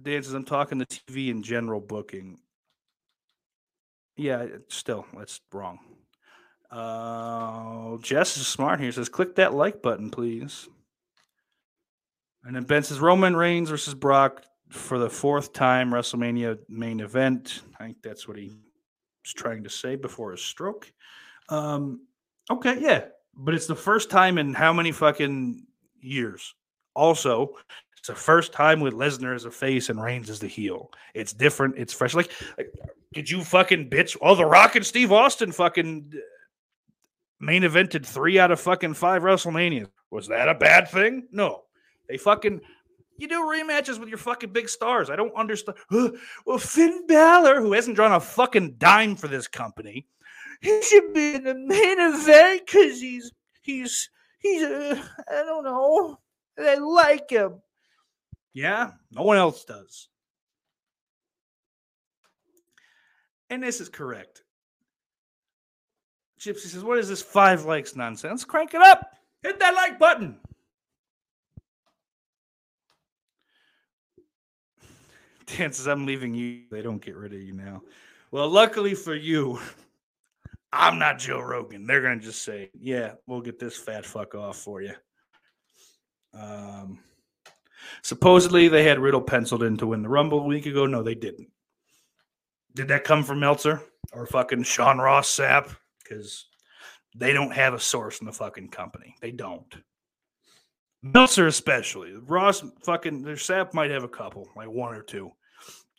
Dan 0.00 0.22
says, 0.22 0.32
I'm 0.32 0.44
talking 0.44 0.78
the 0.78 0.86
TV 0.86 1.28
in 1.28 1.42
general 1.42 1.80
booking. 1.80 2.38
Yeah, 4.18 4.40
it- 4.42 4.72
still, 4.72 5.06
that's 5.16 5.40
wrong. 5.52 5.78
Uh, 6.70 7.96
Jess 7.98 8.36
is 8.36 8.46
smart 8.46 8.80
here. 8.80 8.92
Says, 8.92 9.08
click 9.08 9.36
that 9.36 9.54
like 9.54 9.80
button, 9.80 10.10
please. 10.10 10.68
And 12.44 12.54
then 12.54 12.64
Ben 12.64 12.82
says, 12.82 13.00
Roman 13.00 13.34
Reigns 13.34 13.70
versus 13.70 13.94
Brock 13.94 14.42
for 14.68 14.98
the 14.98 15.08
fourth 15.08 15.52
time 15.52 15.90
WrestleMania 15.90 16.58
main 16.68 17.00
event. 17.00 17.62
I 17.78 17.84
think 17.84 18.02
that's 18.02 18.28
what 18.28 18.36
he 18.36 18.48
was 19.24 19.32
trying 19.34 19.64
to 19.64 19.70
say 19.70 19.96
before 19.96 20.32
his 20.32 20.42
stroke. 20.42 20.92
Um, 21.48 22.06
okay, 22.50 22.78
yeah, 22.80 23.04
but 23.34 23.54
it's 23.54 23.66
the 23.66 23.74
first 23.74 24.10
time 24.10 24.36
in 24.36 24.52
how 24.52 24.72
many 24.72 24.92
fucking 24.92 25.64
years? 26.00 26.54
Also, 26.94 27.54
it's 27.98 28.08
the 28.08 28.14
first 28.14 28.52
time 28.52 28.80
with 28.80 28.94
Lesnar 28.94 29.34
as 29.34 29.44
a 29.44 29.50
face 29.50 29.88
and 29.88 30.02
Reigns 30.02 30.30
as 30.30 30.40
the 30.40 30.46
heel. 30.46 30.90
It's 31.14 31.32
different. 31.32 31.76
It's 31.76 31.92
fresh. 31.92 32.14
Like, 32.14 32.30
like 32.56 32.72
did 33.12 33.30
you 33.30 33.42
fucking 33.42 33.90
bitch? 33.90 34.16
Oh, 34.20 34.34
The 34.34 34.44
Rock 34.44 34.76
and 34.76 34.86
Steve 34.86 35.12
Austin 35.12 35.52
fucking 35.52 36.12
uh, 36.14 36.18
main 37.40 37.62
evented 37.62 38.06
three 38.06 38.38
out 38.38 38.50
of 38.50 38.60
fucking 38.60 38.94
five 38.94 39.22
WrestleMania. 39.22 39.88
Was 40.10 40.28
that 40.28 40.48
a 40.48 40.54
bad 40.54 40.88
thing? 40.88 41.28
No. 41.32 41.64
They 42.08 42.16
fucking 42.16 42.60
you 43.18 43.26
do 43.26 43.42
rematches 43.42 43.98
with 43.98 44.08
your 44.08 44.18
fucking 44.18 44.52
big 44.52 44.68
stars. 44.68 45.10
I 45.10 45.16
don't 45.16 45.34
understand. 45.34 45.76
well, 46.46 46.58
Finn 46.58 47.04
Balor, 47.06 47.60
who 47.60 47.72
hasn't 47.72 47.96
drawn 47.96 48.12
a 48.12 48.20
fucking 48.20 48.76
dime 48.78 49.16
for 49.16 49.26
this 49.26 49.48
company, 49.48 50.06
he 50.60 50.80
should 50.82 51.12
be 51.12 51.34
in 51.34 51.44
the 51.44 51.54
main 51.54 51.98
event 51.98 52.62
because 52.64 53.00
he's 53.00 53.32
he's 53.62 54.08
he's 54.40 54.62
uh, 54.62 55.02
I 55.28 55.42
don't 55.42 55.64
know. 55.64 56.18
I 56.58 56.76
like 56.76 57.30
him. 57.30 57.60
Yeah, 58.58 58.90
no 59.12 59.22
one 59.22 59.36
else 59.36 59.64
does. 59.64 60.08
And 63.50 63.62
this 63.62 63.80
is 63.80 63.88
correct. 63.88 64.42
Gypsy 66.40 66.66
says, 66.66 66.82
What 66.82 66.98
is 66.98 67.08
this 67.08 67.22
five 67.22 67.66
likes 67.66 67.94
nonsense? 67.94 68.44
Crank 68.44 68.74
it 68.74 68.82
up. 68.82 69.12
Hit 69.44 69.60
that 69.60 69.76
like 69.76 70.00
button. 70.00 70.40
Dan 75.56 75.72
says, 75.72 75.86
I'm 75.86 76.04
leaving 76.04 76.34
you. 76.34 76.62
They 76.68 76.82
don't 76.82 77.00
get 77.00 77.14
rid 77.14 77.32
of 77.32 77.40
you 77.40 77.52
now. 77.52 77.82
Well, 78.32 78.48
luckily 78.48 78.96
for 78.96 79.14
you, 79.14 79.60
I'm 80.72 80.98
not 80.98 81.20
Joe 81.20 81.42
Rogan. 81.42 81.86
They're 81.86 82.02
going 82.02 82.18
to 82.18 82.26
just 82.26 82.42
say, 82.42 82.70
Yeah, 82.74 83.12
we'll 83.28 83.40
get 83.40 83.60
this 83.60 83.76
fat 83.76 84.04
fuck 84.04 84.34
off 84.34 84.56
for 84.56 84.82
you. 84.82 84.94
Um, 86.34 86.98
supposedly 88.02 88.68
they 88.68 88.84
had 88.84 88.98
Riddle 88.98 89.20
penciled 89.20 89.62
in 89.62 89.76
to 89.78 89.86
win 89.86 90.02
the 90.02 90.08
Rumble 90.08 90.40
a 90.40 90.46
week 90.46 90.66
ago. 90.66 90.86
No, 90.86 91.02
they 91.02 91.14
didn't. 91.14 91.48
Did 92.74 92.88
that 92.88 93.04
come 93.04 93.24
from 93.24 93.40
Meltzer 93.40 93.82
or 94.12 94.26
fucking 94.26 94.62
Sean 94.62 94.98
Ross 94.98 95.28
Sapp? 95.34 95.74
Because 96.02 96.46
They 97.16 97.32
don't 97.32 97.52
have 97.52 97.74
a 97.74 97.80
source 97.80 98.20
in 98.20 98.26
the 98.26 98.32
fucking 98.32 98.68
company. 98.68 99.16
They 99.20 99.32
don't. 99.32 99.74
Meltzer 101.02 101.46
especially. 101.46 102.12
Ross 102.14 102.62
fucking 102.84 103.22
their 103.22 103.36
Sapp 103.36 103.74
might 103.74 103.90
have 103.90 104.04
a 104.04 104.08
couple, 104.08 104.48
like 104.56 104.68
one 104.68 104.94
or 104.94 105.02
two. 105.02 105.30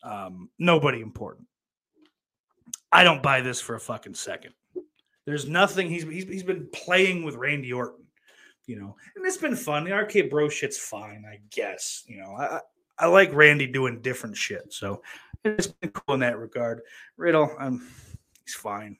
Um, 0.03 0.49
nobody 0.59 1.01
important. 1.01 1.47
I 2.91 3.03
don't 3.03 3.23
buy 3.23 3.41
this 3.41 3.61
for 3.61 3.75
a 3.75 3.79
fucking 3.79 4.15
second. 4.15 4.53
There's 5.25 5.47
nothing. 5.47 5.89
He's 5.89 6.03
he's, 6.03 6.25
he's 6.25 6.43
been 6.43 6.67
playing 6.73 7.23
with 7.23 7.35
Randy 7.35 7.71
Orton, 7.71 8.05
you 8.69 8.79
know, 8.79 8.95
and 9.15 9.25
it's 9.25 9.35
been 9.35 9.55
fun. 9.55 9.83
The 9.83 9.91
arcade 9.93 10.29
bro 10.29 10.47
shit's 10.47 10.77
fine, 10.77 11.25
I 11.27 11.39
guess. 11.49 12.03
You 12.07 12.17
know, 12.17 12.35
I 12.37 12.61
I- 12.99 13.07
like 13.07 13.33
Randy 13.33 13.65
doing 13.65 14.01
different 14.01 14.37
shit, 14.37 14.71
so 14.71 15.01
it's 15.43 15.65
been 15.67 15.89
cool 15.89 16.13
in 16.13 16.19
that 16.19 16.37
regard. 16.37 16.81
Riddle, 17.17 17.51
um, 17.57 17.87
he's 18.45 18.53
fine. 18.53 18.97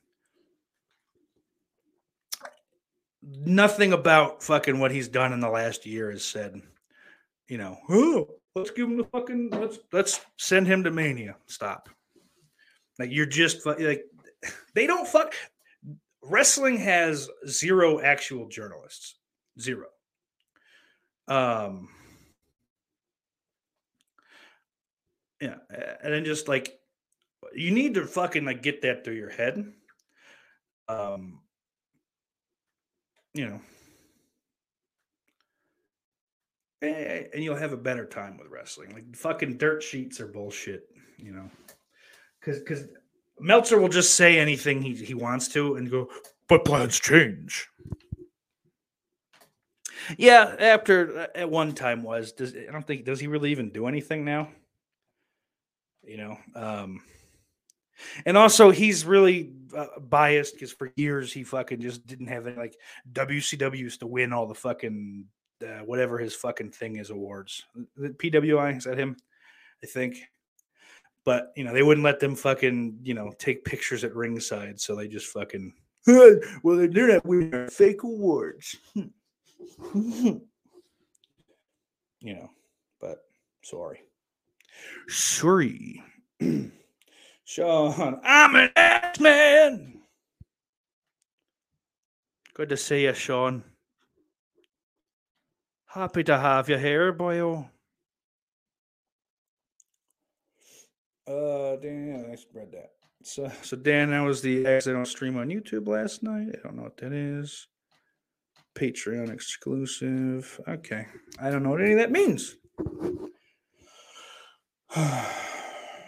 Nothing 3.22 3.94
about 3.94 4.42
fucking 4.42 4.80
what 4.80 4.92
he's 4.92 5.08
done 5.08 5.34
in 5.34 5.40
the 5.40 5.50
last 5.50 5.86
year 5.86 6.10
has 6.10 6.24
said, 6.24 6.60
you 7.48 7.60
know, 7.60 7.78
oh, 7.90 8.30
let's 8.56 8.72
give 8.72 8.88
him 8.88 8.98
the 8.98 9.04
fucking 9.04 9.52
let's 9.52 9.78
let's 9.92 10.20
send 10.38 10.66
him 10.66 10.84
to 10.84 10.90
Mania. 10.92 11.36
Stop. 11.46 11.90
Like 12.98 13.12
you're 13.12 13.28
just 13.28 13.68
like 13.68 14.04
they 14.74 14.88
don't 14.88 15.08
fuck. 15.08 15.36
Wrestling 16.24 16.78
has 16.78 17.30
zero 17.48 18.00
actual 18.02 18.48
journalists, 18.48 19.19
zero. 19.60 19.88
Um. 21.28 21.90
Yeah, 25.42 25.56
and 26.04 26.14
then 26.14 26.26
just 26.26 26.48
like 26.48 26.80
you 27.54 27.72
need 27.72 27.94
to 27.94 28.06
fucking 28.06 28.46
like 28.46 28.62
get 28.62 28.82
that 28.82 29.04
through 29.04 29.16
your 29.16 29.30
head. 29.30 29.72
Um. 30.88 31.40
You 33.34 33.50
know. 33.50 33.62
And 36.82 37.44
you'll 37.44 37.58
have 37.58 37.74
a 37.74 37.78
better 37.78 38.06
time 38.06 38.38
with 38.38 38.48
wrestling. 38.48 38.94
Like 38.94 39.16
fucking 39.16 39.58
dirt 39.58 39.84
sheets 39.84 40.22
are 40.22 40.28
bullshit, 40.28 40.88
you 41.18 41.34
know 41.34 41.50
because 42.40 42.60
because 42.60 42.88
Meltzer 43.40 43.80
will 43.80 43.90
just 43.90 44.16
say 44.16 44.40
anything 44.40 44.82
he, 44.82 44.94
he 44.94 45.14
wants 45.14 45.48
to 45.50 45.76
and 45.76 45.90
go, 45.90 46.10
but 46.48 46.66
plans 46.66 47.00
change. 47.00 47.68
Yeah, 50.18 50.56
after 50.60 51.20
uh, 51.20 51.28
at 51.36 51.50
one 51.50 51.74
time 51.74 52.04
was 52.04 52.32
does 52.32 52.56
I 52.56 52.72
don't 52.72 52.86
think 52.86 53.06
does 53.06 53.20
he 53.20 53.28
really 53.28 53.52
even 53.52 53.70
do 53.70 53.88
anything 53.88 54.26
now? 54.26 54.50
You 56.04 56.18
know, 56.18 56.38
um, 56.56 57.02
and 58.26 58.38
also 58.38 58.72
he's 58.72 59.06
really 59.06 59.54
uh, 59.76 60.00
biased 60.00 60.54
because 60.54 60.72
for 60.72 60.92
years 60.96 61.32
he 61.32 61.44
fucking 61.44 61.82
just 61.82 62.08
didn't 62.08 62.28
have 62.28 62.48
any 62.48 62.58
like 62.58 62.76
WCW 63.12 63.78
used 63.78 64.00
to 64.00 64.08
win 64.08 64.34
all 64.34 64.48
the 64.48 64.56
fucking 64.56 65.26
uh, 65.64 65.84
whatever 65.86 66.18
his 66.18 66.36
fucking 66.36 66.72
thing 66.72 66.96
is 66.96 67.10
awards. 67.10 67.64
The 67.98 68.10
PWI 68.10 68.78
is 68.78 68.86
that 68.86 68.98
him? 68.98 69.18
I 69.84 69.88
think 69.88 70.18
but 71.30 71.52
you 71.56 71.64
know 71.64 71.74
they 71.74 71.84
wouldn't 71.84 72.04
let 72.04 72.20
them 72.20 72.36
fucking 72.36 72.98
you 73.04 73.14
know 73.14 73.32
take 73.38 73.64
pictures 73.64 74.04
at 74.04 74.16
ringside 74.16 74.80
so 74.80 74.96
they 74.96 75.08
just 75.08 75.28
fucking 75.28 75.72
well 76.08 76.88
they're 76.88 77.14
not 77.14 77.26
winning 77.26 77.70
fake 77.70 78.04
awards 78.04 78.76
you 79.94 80.42
know 82.22 82.50
but 83.00 83.20
sorry 83.62 84.02
sorry 85.08 86.04
sean 87.44 88.20
i'm 88.24 88.56
an 88.56 88.70
ass 88.76 89.20
man 89.20 90.02
good 92.54 92.70
to 92.70 92.78
see 92.78 93.04
you 93.04 93.14
sean 93.14 93.64
happy 95.88 96.24
to 96.24 96.38
have 96.38 96.70
you 96.70 96.78
here 96.78 97.12
boyo 97.14 97.70
Uh, 101.30 101.76
Dan, 101.76 102.28
I 102.32 102.36
spread 102.36 102.72
that. 102.72 102.94
So, 103.22 103.52
so 103.62 103.78
Dan, 103.78 104.10
that 104.10 104.22
was 104.22 104.42
the 104.42 104.66
accidental 104.66 105.06
stream 105.06 105.38
on 105.38 105.50
YouTube 105.50 105.88
last 105.88 106.24
night. 106.24 106.48
I 106.56 106.60
don't 106.64 106.76
know 106.76 106.84
what 106.84 106.98
that 106.98 107.14
is. 107.14 107.68
Patreon 108.80 109.32
exclusive. 109.32 110.60
Okay, 110.68 111.06
I 111.42 111.50
don't 111.50 111.64
know 111.64 111.72
what 111.72 111.82
any 111.82 111.92
of 111.92 112.00
that 112.00 112.12
means. 112.12 112.56
oh, 114.96 115.26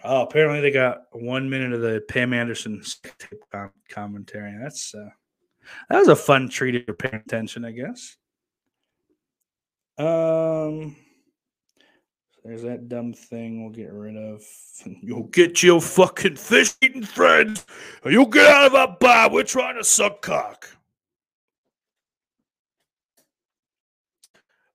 apparently 0.04 0.62
they 0.62 0.72
got 0.72 1.02
one 1.12 1.50
minute 1.50 1.74
of 1.74 1.82
the 1.82 2.02
Pam 2.08 2.34
Anderson 2.34 2.82
commentary. 3.90 4.58
That's 4.62 4.96
uh, 4.96 5.10
that 5.90 6.00
was 6.00 6.08
a 6.08 6.16
fun 6.16 6.50
treat 6.50 6.76
if 6.76 6.84
you're 6.88 6.96
paying 6.96 7.16
attention, 7.16 7.66
I 7.66 7.72
guess. 7.72 8.16
Um. 9.98 10.96
There's 12.44 12.64
that 12.64 12.90
dumb 12.90 13.14
thing 13.14 13.62
we'll 13.62 13.72
get 13.72 13.94
rid 13.94 14.18
of. 14.18 14.42
You'll 15.04 15.28
get 15.28 15.62
your 15.62 15.80
fucking 15.80 16.38
fish 16.38 16.74
eating 16.82 17.04
friends, 17.04 17.64
or 18.04 18.10
you'll 18.10 18.26
get 18.26 18.48
out 18.48 18.66
of 18.66 18.74
our 18.74 18.98
bar. 19.00 19.30
We're 19.30 19.44
trying 19.44 19.78
to 19.78 19.84
suck 19.84 20.24
cock. 20.24 20.68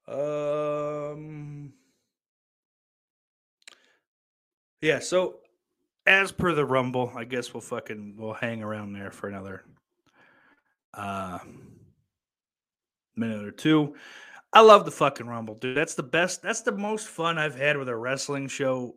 Um. 0.09 1.73
Yeah. 4.81 5.01
So, 5.01 5.41
as 6.07 6.33
per 6.33 6.53
the 6.53 6.65
Rumble, 6.65 7.13
I 7.17 7.25
guess 7.25 7.53
we'll 7.53 7.61
fucking 7.61 8.15
we'll 8.17 8.35
hang 8.35 8.63
around 8.63 8.93
there 8.93 9.11
for 9.11 9.29
another 9.29 9.65
uh 10.95 11.39
minute 13.17 13.45
or 13.45 13.51
two. 13.51 13.95
I 14.53 14.61
love 14.61 14.85
the 14.85 14.91
fucking 14.91 15.27
Rumble, 15.27 15.55
dude. 15.57 15.77
That's 15.77 15.95
the 15.95 16.03
best. 16.03 16.43
That's 16.43 16.63
the 16.63 16.73
most 16.73 17.09
fun 17.09 17.39
I've 17.39 17.57
had 17.57 17.77
with 17.77 17.89
a 17.89 17.97
wrestling 17.97 18.49
show, 18.49 18.95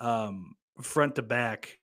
um, 0.00 0.54
front 0.82 1.16
to 1.16 1.22
back, 1.22 1.78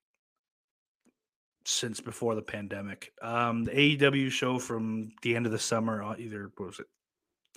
since 1.65 1.99
before 1.99 2.35
the 2.35 2.41
pandemic. 2.41 3.11
Um, 3.21 3.63
the 3.63 3.71
AEW 3.71 4.31
show 4.31 4.59
from 4.59 5.09
the 5.21 5.35
end 5.35 5.45
of 5.45 5.51
the 5.51 5.59
summer, 5.59 6.03
uh, 6.03 6.15
either 6.17 6.51
was 6.57 6.79
it 6.79 6.87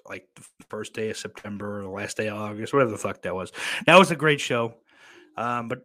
like 0.09 0.27
the 0.35 0.45
first 0.69 0.95
day 0.95 1.11
of 1.11 1.17
September 1.17 1.81
or 1.81 1.83
the 1.83 1.89
last 1.89 2.17
day 2.17 2.29
of 2.29 2.39
August, 2.39 2.73
whatever 2.73 2.91
the 2.91 2.99
fuck 2.99 3.23
that 3.23 3.35
was. 3.35 3.53
That 3.87 3.99
was 3.99 4.11
a 4.11 4.17
great 4.17 4.41
show. 4.41 4.75
Um, 5.37 5.69
but 5.69 5.85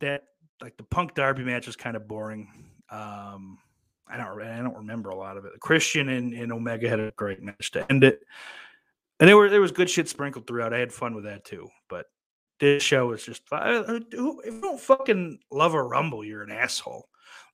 that 0.00 0.24
like 0.60 0.76
the 0.76 0.84
Punk 0.84 1.14
Darby 1.14 1.44
match 1.44 1.66
was 1.66 1.76
kind 1.76 1.96
of 1.96 2.06
boring. 2.06 2.48
Um, 2.90 3.58
I 4.06 4.16
don't 4.16 4.40
I 4.42 4.62
don't 4.62 4.76
remember 4.76 5.10
a 5.10 5.16
lot 5.16 5.36
of 5.36 5.44
it. 5.44 5.52
Christian 5.60 6.08
and, 6.08 6.32
and 6.34 6.52
Omega 6.52 6.88
had 6.88 7.00
a 7.00 7.12
great 7.16 7.42
match 7.42 7.70
to 7.72 7.86
end 7.90 8.04
it. 8.04 8.20
And 9.20 9.28
there 9.28 9.36
were 9.36 9.48
there 9.48 9.60
was 9.60 9.72
good 9.72 9.90
shit 9.90 10.08
sprinkled 10.08 10.46
throughout. 10.46 10.74
I 10.74 10.78
had 10.78 10.92
fun 10.92 11.14
with 11.14 11.24
that 11.24 11.44
too. 11.44 11.68
But 11.88 12.06
this 12.60 12.82
show 12.82 13.08
was 13.08 13.24
just 13.24 13.42
if 13.50 14.12
you 14.12 14.60
don't 14.60 14.80
fucking 14.80 15.38
love 15.50 15.74
a 15.74 15.82
rumble, 15.82 16.24
you're 16.24 16.42
an 16.42 16.52
asshole. 16.52 17.08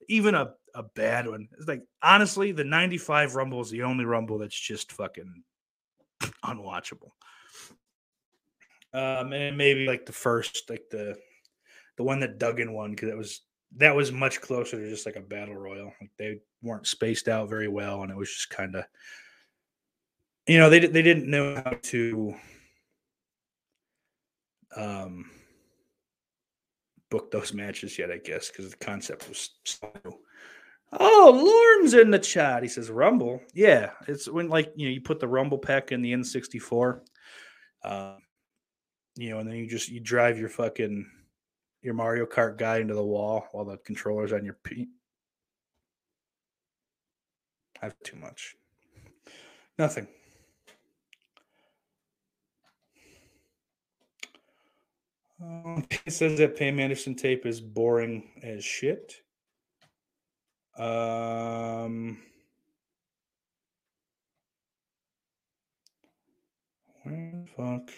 Even 0.08 0.34
a, 0.34 0.52
a 0.74 0.82
bad 0.82 1.28
one. 1.28 1.48
It's 1.56 1.68
like 1.68 1.82
honestly, 2.02 2.52
the 2.52 2.64
95 2.64 3.36
rumble 3.36 3.60
is 3.60 3.70
the 3.70 3.82
only 3.82 4.04
rumble 4.04 4.38
that's 4.38 4.58
just 4.58 4.92
fucking 4.92 5.42
unwatchable. 6.44 7.12
Um 8.92 9.32
and 9.32 9.56
maybe 9.56 9.86
like 9.86 10.06
the 10.06 10.12
first, 10.12 10.68
like 10.68 10.84
the 10.90 11.16
the 11.96 12.02
one 12.02 12.20
that 12.20 12.38
Duggan 12.38 12.72
won, 12.72 12.90
because 12.90 13.08
that 13.08 13.16
was 13.16 13.42
that 13.76 13.94
was 13.94 14.10
much 14.10 14.40
closer 14.40 14.78
to 14.78 14.88
just 14.88 15.06
like 15.06 15.16
a 15.16 15.20
battle 15.20 15.54
royal. 15.54 15.92
Like 16.00 16.10
they 16.18 16.40
weren't 16.62 16.86
spaced 16.86 17.28
out 17.28 17.48
very 17.48 17.68
well, 17.68 18.02
and 18.02 18.10
it 18.10 18.16
was 18.16 18.30
just 18.30 18.50
kind 18.50 18.74
of, 18.74 18.84
you 20.46 20.58
know, 20.58 20.68
they 20.70 20.80
they 20.80 21.02
didn't 21.02 21.30
know 21.30 21.54
how 21.64 21.76
to 21.82 22.34
um 24.76 25.30
book 27.10 27.30
those 27.30 27.52
matches 27.52 27.98
yet, 27.98 28.10
I 28.10 28.18
guess, 28.18 28.50
because 28.50 28.70
the 28.70 28.76
concept 28.76 29.28
was 29.28 29.50
so. 29.64 29.92
Oh, 30.92 31.78
Lorne's 31.78 31.94
in 31.94 32.10
the 32.10 32.18
chat. 32.18 32.62
He 32.62 32.68
says 32.68 32.90
Rumble. 32.90 33.40
Yeah, 33.54 33.90
it's 34.08 34.28
when 34.28 34.48
like 34.48 34.72
you 34.74 34.86
know 34.86 34.92
you 34.92 35.00
put 35.00 35.20
the 35.20 35.28
Rumble 35.28 35.58
pack 35.58 35.92
in 35.92 36.02
the 36.02 36.12
N64, 36.12 37.00
um, 37.84 38.16
you 39.16 39.30
know, 39.30 39.38
and 39.38 39.48
then 39.48 39.56
you 39.56 39.68
just 39.68 39.88
you 39.88 40.00
drive 40.00 40.38
your 40.38 40.48
fucking 40.48 41.06
your 41.82 41.94
Mario 41.94 42.26
Kart 42.26 42.58
guy 42.58 42.78
into 42.78 42.94
the 42.94 43.04
wall 43.04 43.46
while 43.52 43.64
the 43.64 43.78
controller's 43.78 44.32
on 44.32 44.44
your 44.44 44.58
P. 44.64 44.88
I 47.80 47.86
have 47.86 47.94
too 48.02 48.16
much. 48.16 48.56
Nothing. 49.78 50.08
Um, 55.42 55.86
says 56.08 56.36
that 56.38 56.56
Pam 56.56 56.80
Anderson 56.80 57.14
tape 57.14 57.46
is 57.46 57.60
boring 57.60 58.28
as 58.42 58.64
shit. 58.64 59.22
Um, 60.80 62.16
where 67.02 67.32
the 67.34 67.46
fuck? 67.54 67.90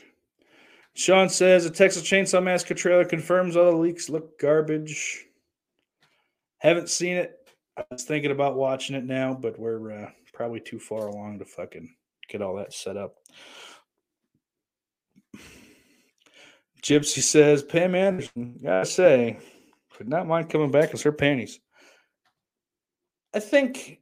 Sean 0.95 1.28
says 1.28 1.64
a 1.64 1.70
Texas 1.70 2.03
Chainsaw 2.03 2.43
Massacre 2.43 2.74
trailer 2.74 3.05
confirms 3.05 3.57
all 3.57 3.70
the 3.70 3.76
leaks 3.76 4.09
look 4.11 4.37
garbage. 4.41 5.24
Haven't 6.59 6.89
seen 6.89 7.16
it. 7.16 7.39
I 7.76 7.85
was 7.89 8.03
thinking 8.03 8.33
about 8.33 8.57
watching 8.57 8.97
it 8.97 9.05
now, 9.05 9.33
but 9.33 9.61
we're 9.61 9.93
uh, 9.93 10.11
probably 10.35 10.59
too 10.59 10.80
far 10.80 11.07
along 11.07 11.39
to 11.39 11.45
fucking 11.45 11.95
get 12.28 12.43
all 12.43 12.57
that 12.57 12.74
set 12.74 12.97
up. 12.97 13.14
Gypsy 16.83 17.22
says, 17.22 17.62
Pam 17.62 17.95
Anderson, 17.95 18.59
gotta 18.61 18.87
say, 18.87 19.39
could 19.97 20.09
not 20.09 20.26
mind 20.26 20.51
coming 20.51 20.72
back 20.72 20.93
as 20.93 21.03
her 21.03 21.12
panties. 21.12 21.61
I 23.35 23.41
think 23.41 24.01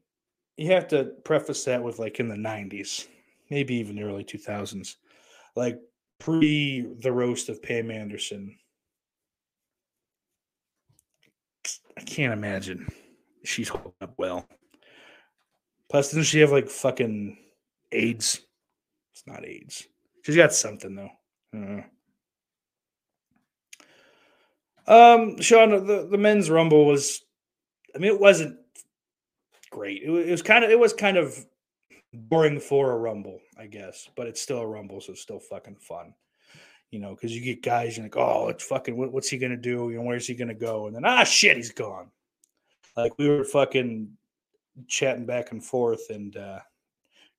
you 0.57 0.73
have 0.73 0.89
to 0.89 1.13
preface 1.25 1.65
that 1.65 1.83
with 1.83 1.99
like 1.99 2.21
in 2.21 2.29
the 2.29 2.37
90s, 2.37 3.07
maybe 3.49 3.75
even 3.77 3.97
the 3.97 4.03
early 4.03 4.25
2000s, 4.25 4.97
like 5.57 5.79
pre 6.19 6.87
the 7.01 7.13
roast 7.13 7.49
of 7.49 7.63
Pam 7.63 7.91
Anderson. 7.91 8.57
I 11.97 12.03
can't 12.03 12.33
imagine 12.33 12.89
she's 13.45 13.69
holding 13.69 13.93
up 14.01 14.15
well. 14.17 14.47
Plus, 15.91 16.09
doesn't 16.09 16.25
she 16.25 16.41
have 16.41 16.53
like 16.53 16.69
fucking 16.69 17.37
AIDS? 17.93 18.41
It's 19.13 19.27
not 19.27 19.45
AIDS. 19.45 19.87
She's 20.23 20.37
got 20.37 20.53
something 20.53 20.95
though. 20.95 21.11
Um, 24.87 25.41
Sean, 25.41 25.87
the, 25.87 26.09
the 26.11 26.19
men's 26.19 26.51
rumble 26.51 26.85
was, 26.85 27.23
I 27.95 27.99
mean, 27.99 28.13
it 28.13 28.21
wasn't 28.21 28.60
great. 29.71 30.03
It 30.03 30.11
was, 30.11 30.27
it 30.27 30.31
was 30.31 30.43
kind 30.43 30.65
of, 30.65 30.71
it 30.71 30.79
was 30.79 30.93
kind 30.93 31.17
of 31.17 31.47
boring 32.13 32.61
for 32.61 32.93
a 32.93 32.99
rumble, 32.99 33.41
I 33.59 33.67
guess, 33.67 34.09
but 34.17 34.27
it's 34.27 34.41
still 34.41 34.59
a 34.59 34.67
rumble, 34.67 35.01
so 35.01 35.13
it's 35.13 35.23
still 35.23 35.41
fucking 35.41 35.77
fun. 35.77 36.15
You 36.91 36.99
know, 36.99 37.15
because 37.15 37.35
you 37.35 37.41
get 37.41 37.63
guys, 37.63 37.97
you're 37.97 38.05
like, 38.05 38.17
oh, 38.17 38.49
it's 38.49 38.65
fucking, 38.65 38.97
what, 38.97 39.13
what's 39.13 39.29
he 39.29 39.39
gonna 39.39 39.57
do? 39.57 39.91
You 39.91 39.99
know, 39.99 40.03
where's 40.03 40.27
he 40.27 40.35
gonna 40.35 40.55
go? 40.55 40.87
And 40.87 40.97
then, 40.97 41.05
ah, 41.05 41.25
shit, 41.25 41.57
he's 41.57 41.73
gone. 41.73 42.11
Like 42.97 43.17
we 43.19 43.29
were 43.29 43.45
fucking 43.45 44.11
chatting 44.89 45.27
back 45.27 45.53
and 45.53 45.65
forth, 45.65 46.11
and 46.11 46.37
uh 46.37 46.59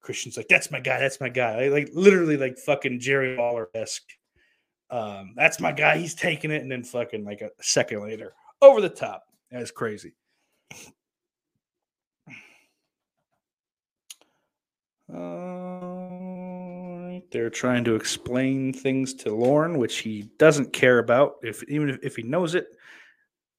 Christian's 0.01 0.37
like, 0.37 0.47
"That's 0.47 0.71
my 0.71 0.79
guy. 0.79 0.99
That's 0.99 1.21
my 1.21 1.29
guy." 1.29 1.67
Like, 1.67 1.71
like 1.71 1.89
literally, 1.93 2.37
like 2.37 2.57
fucking 2.57 2.99
Jerry 2.99 3.37
Lawler 3.37 3.69
esque. 3.75 4.09
Um, 4.89 5.33
that's 5.35 5.59
my 5.59 5.71
guy. 5.71 5.97
He's 5.97 6.15
taking 6.15 6.51
it, 6.51 6.61
and 6.61 6.71
then 6.71 6.83
fucking 6.83 7.23
like 7.23 7.41
a 7.41 7.49
second 7.61 8.01
later, 8.01 8.33
over 8.61 8.81
the 8.81 8.89
top. 8.89 9.25
That's 9.51 9.71
crazy. 9.71 10.15
Uh, 15.13 15.91
they're 17.31 17.49
trying 17.49 17.83
to 17.85 17.95
explain 17.95 18.73
things 18.73 19.13
to 19.15 19.33
Lorne, 19.33 19.77
which 19.77 19.99
he 19.99 20.29
doesn't 20.37 20.73
care 20.73 20.99
about. 20.99 21.35
If 21.43 21.63
even 21.63 21.99
if, 22.03 22.15
he 22.15 22.23
knows 22.23 22.55
it, 22.55 22.67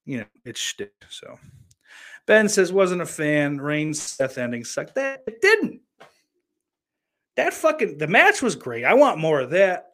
you 0.05 0.19
know, 0.19 0.25
it's 0.45 0.61
shtick. 0.61 0.93
So 1.09 1.39
Ben 2.27 2.49
says 2.49 2.73
wasn't 2.73 3.03
a 3.03 3.07
fan. 3.07 3.61
Reigns 3.61 4.01
Seth 4.01 4.39
ending 4.39 4.65
sucked. 4.65 4.95
That 4.95 5.23
it 5.27 5.41
didn't. 5.41 5.81
That 7.37 7.55
fucking 7.55 7.99
the 7.99 8.07
match 8.07 8.43
was 8.43 8.57
great. 8.57 8.85
I 8.85 8.95
want 8.95 9.19
more 9.19 9.41
of 9.41 9.51
that. 9.51 9.87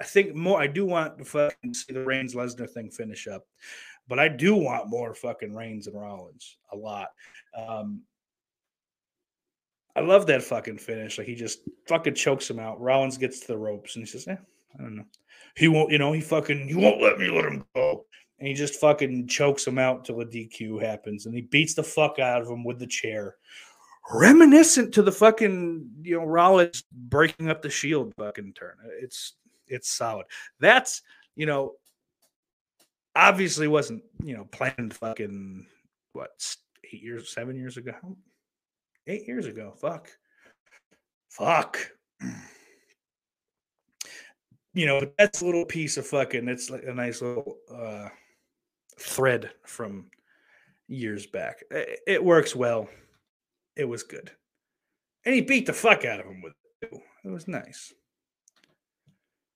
I 0.00 0.04
think 0.04 0.34
more. 0.34 0.60
I 0.60 0.66
do 0.66 0.86
want 0.86 1.18
to 1.18 1.24
fucking 1.24 1.74
see 1.74 1.92
the 1.92 2.04
Reigns 2.04 2.34
Lesnar 2.34 2.68
thing 2.68 2.90
finish 2.90 3.28
up, 3.28 3.44
but 4.08 4.18
I 4.18 4.28
do 4.28 4.56
want 4.56 4.88
more 4.88 5.14
fucking 5.14 5.54
Reigns 5.54 5.86
and 5.86 6.00
Rollins 6.00 6.56
a 6.72 6.76
lot. 6.76 7.08
Um, 7.56 8.02
I 9.96 10.00
love 10.00 10.26
that 10.26 10.42
fucking 10.42 10.78
finish. 10.78 11.18
Like 11.18 11.26
he 11.26 11.34
just 11.34 11.60
fucking 11.88 12.14
chokes 12.14 12.48
him 12.48 12.58
out. 12.58 12.80
Rollins 12.80 13.18
gets 13.18 13.40
to 13.40 13.48
the 13.48 13.58
ropes 13.58 13.96
and 13.96 14.04
he 14.04 14.10
says, 14.10 14.28
"Eh, 14.28 14.36
I 14.78 14.82
don't 14.82 14.96
know. 14.96 15.06
He 15.56 15.68
won't. 15.68 15.90
You 15.90 15.98
know, 15.98 16.12
he 16.12 16.20
fucking. 16.20 16.68
You 16.68 16.78
won't 16.78 17.02
let 17.02 17.18
me 17.18 17.28
let 17.30 17.46
him 17.46 17.64
go." 17.74 18.06
And 18.38 18.48
he 18.48 18.54
just 18.54 18.80
fucking 18.80 19.26
chokes 19.26 19.66
him 19.66 19.78
out 19.78 20.04
till 20.04 20.20
a 20.20 20.26
DQ 20.26 20.80
happens, 20.80 21.26
and 21.26 21.34
he 21.34 21.42
beats 21.42 21.74
the 21.74 21.82
fuck 21.82 22.18
out 22.18 22.40
of 22.40 22.48
him 22.48 22.64
with 22.64 22.78
the 22.78 22.86
chair 22.86 23.36
reminiscent 24.12 24.92
to 24.94 25.02
the 25.02 25.12
fucking 25.12 25.88
you 26.02 26.18
know 26.18 26.24
Rollins 26.24 26.84
breaking 26.92 27.48
up 27.48 27.62
the 27.62 27.70
Shield 27.70 28.14
fucking 28.16 28.54
turn. 28.54 28.74
It's 29.00 29.34
it's 29.66 29.90
solid. 29.90 30.26
That's 30.58 31.02
you 31.36 31.46
know 31.46 31.74
obviously 33.14 33.68
wasn't 33.68 34.02
you 34.22 34.36
know 34.36 34.44
planned 34.44 34.94
fucking 34.94 35.66
what 36.12 36.56
eight 36.92 37.02
years 37.02 37.32
seven 37.32 37.56
years 37.56 37.76
ago 37.76 37.94
eight 39.06 39.26
years 39.26 39.46
ago 39.46 39.72
fuck 39.80 40.08
fuck 41.28 41.78
you 44.74 44.86
know 44.86 45.00
that's 45.18 45.42
a 45.42 45.46
little 45.46 45.64
piece 45.64 45.96
of 45.96 46.06
fucking 46.06 46.48
it's 46.48 46.70
like 46.70 46.84
a 46.84 46.94
nice 46.94 47.22
little 47.22 47.56
uh 47.74 48.08
thread 48.98 49.50
from 49.64 50.06
years 50.88 51.26
back 51.26 51.62
it, 51.70 52.00
it 52.06 52.24
works 52.24 52.54
well 52.54 52.88
it 53.80 53.88
was 53.88 54.02
good. 54.02 54.30
And 55.24 55.34
he 55.34 55.40
beat 55.40 55.66
the 55.66 55.72
fuck 55.72 56.04
out 56.04 56.20
of 56.20 56.26
him 56.26 56.42
with 56.42 56.52
it. 56.82 56.92
It 57.24 57.28
was 57.28 57.48
nice. 57.48 57.92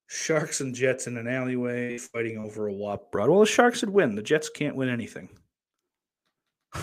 Sharks 0.07 0.61
and 0.61 0.75
Jets 0.75 1.07
in 1.07 1.17
an 1.17 1.27
alleyway 1.27 1.99
fighting 1.99 2.39
over 2.39 2.67
a 2.67 2.73
WAP 2.73 3.11
broad. 3.11 3.29
Well, 3.29 3.41
the 3.41 3.47
Sharks 3.47 3.83
would 3.83 3.91
win. 3.91 4.15
The 4.15 4.23
Jets 4.23 4.49
can't 4.49 4.77
win 4.77 4.89
anything. 4.89 5.29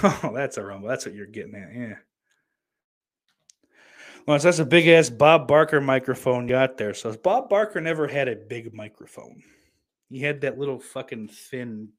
Oh, 0.04 0.32
that's 0.34 0.58
a 0.58 0.64
rumble. 0.64 0.88
That's 0.88 1.06
what 1.06 1.16
you're 1.16 1.26
getting 1.26 1.54
at. 1.54 1.76
Yeah. 1.76 1.96
Well, 4.28 4.38
that's 4.38 4.60
a 4.60 4.66
big 4.66 4.88
ass 4.88 5.10
Bob 5.10 5.48
Barker 5.48 5.82
microphone 5.82 6.48
got 6.48 6.78
there. 6.78 6.94
So 6.94 7.14
Bob 7.14 7.50
Barker 7.50 7.82
never 7.82 8.08
had 8.08 8.28
a 8.28 8.36
big 8.36 8.74
microphone. 8.74 9.42
He 10.10 10.20
had 10.20 10.42
that 10.42 10.60
little 10.60 10.80
fucking 10.80 11.30
thin 11.30 11.90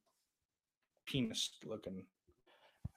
penis 1.06 1.50
looking 1.64 2.04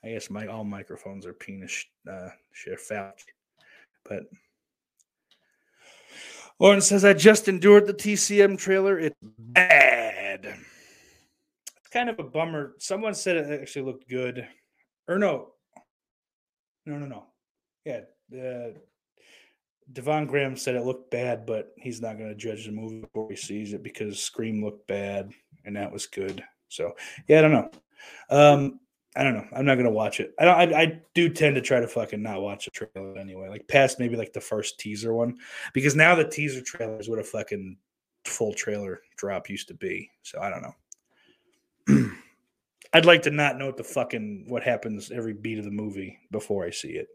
I 0.05 0.09
guess 0.09 0.29
my 0.29 0.45
all 0.45 0.63
microphones 0.63 1.25
are 1.25 1.33
penis 1.33 1.83
uh, 2.09 2.29
phallic, 2.77 3.33
but 4.07 4.23
Lauren 6.59 6.79
says 6.79 7.03
I 7.03 7.13
just 7.13 7.47
endured 7.47 7.87
the 7.87 7.93
TCM 7.93 8.59
trailer. 8.59 8.99
It's 8.99 9.15
bad. 9.21 10.45
It's 10.45 11.87
kind 11.89 12.07
of 12.07 12.19
a 12.19 12.23
bummer. 12.23 12.75
Someone 12.77 13.15
said 13.15 13.35
it 13.35 13.61
actually 13.61 13.81
looked 13.81 14.07
good, 14.07 14.47
or 15.07 15.17
no, 15.17 15.53
no, 16.85 16.99
no, 16.99 17.07
no. 17.07 17.23
Yeah, 17.83 18.01
uh, 18.31 18.77
Devon 19.93 20.25
Graham 20.25 20.57
said 20.57 20.75
it 20.75 20.85
looked 20.85 21.11
bad, 21.11 21.45
but 21.45 21.71
he's 21.77 22.01
not 22.01 22.17
going 22.17 22.29
to 22.29 22.35
judge 22.35 22.65
the 22.65 22.71
movie 22.71 23.01
before 23.01 23.29
he 23.29 23.35
sees 23.35 23.73
it 23.73 23.83
because 23.83 24.21
Scream 24.21 24.63
looked 24.63 24.87
bad 24.87 25.31
and 25.65 25.75
that 25.75 25.91
was 25.91 26.07
good. 26.07 26.43
So 26.69 26.93
yeah, 27.27 27.39
I 27.39 27.41
don't 27.41 27.51
know. 27.51 27.69
Um, 28.29 28.79
I 29.15 29.23
don't 29.23 29.33
know. 29.33 29.47
I'm 29.55 29.65
not 29.65 29.75
gonna 29.75 29.89
watch 29.89 30.19
it. 30.19 30.33
I. 30.39 30.45
I, 30.45 30.81
I, 30.81 31.01
do 31.13 31.29
tend 31.29 31.55
to 31.55 31.61
try 31.61 31.79
to 31.79 31.87
fucking 31.87 32.21
not 32.21 32.41
watch 32.41 32.67
a 32.67 32.71
trailer 32.71 33.17
anyway. 33.17 33.47
Like 33.47 33.65
past 33.67 33.97
maybe 33.97 34.17
like 34.17 34.33
the 34.33 34.41
first 34.41 34.77
teaser 34.77 35.13
one, 35.13 35.37
because 35.73 35.95
now 35.95 36.15
the 36.15 36.27
teaser 36.27 36.61
trailer 36.61 36.99
is 36.99 37.07
what 37.07 37.19
a 37.19 37.23
fucking 37.23 37.77
full 38.25 38.53
trailer 38.53 38.99
drop 39.15 39.49
used 39.49 39.69
to 39.69 39.73
be. 39.73 40.11
So 40.23 40.41
I 40.41 40.49
don't 40.49 40.63
know. 41.87 42.11
I'd 42.93 43.05
like 43.05 43.21
to 43.23 43.31
not 43.31 43.57
know 43.57 43.67
what 43.67 43.77
the 43.77 43.85
fucking 43.85 44.45
what 44.49 44.63
happens 44.63 45.11
every 45.11 45.33
beat 45.33 45.59
of 45.59 45.65
the 45.65 45.71
movie 45.71 46.19
before 46.31 46.65
I 46.65 46.71
see 46.71 46.89
it. 46.89 47.07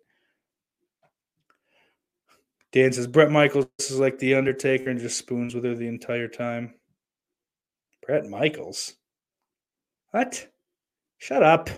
Dan 2.73 2.93
says 2.93 3.07
Brett 3.07 3.31
Michaels 3.31 3.67
is 3.79 3.99
like 3.99 4.19
the 4.19 4.35
Undertaker 4.35 4.91
and 4.91 5.01
just 5.01 5.19
spoons 5.19 5.55
with 5.55 5.65
her 5.65 5.75
the 5.75 5.89
entire 5.89 6.29
time. 6.29 6.75
Brett 8.07 8.27
Michaels. 8.27 8.95
What? 10.11 10.47
Shut 11.19 11.43
up. 11.43 11.69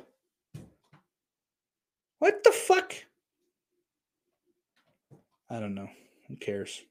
What 2.18 2.44
the 2.44 2.52
fuck? 2.52 2.94
I 5.50 5.60
don't 5.60 5.74
know. 5.74 5.88
Who 6.28 6.36
cares? 6.36 6.82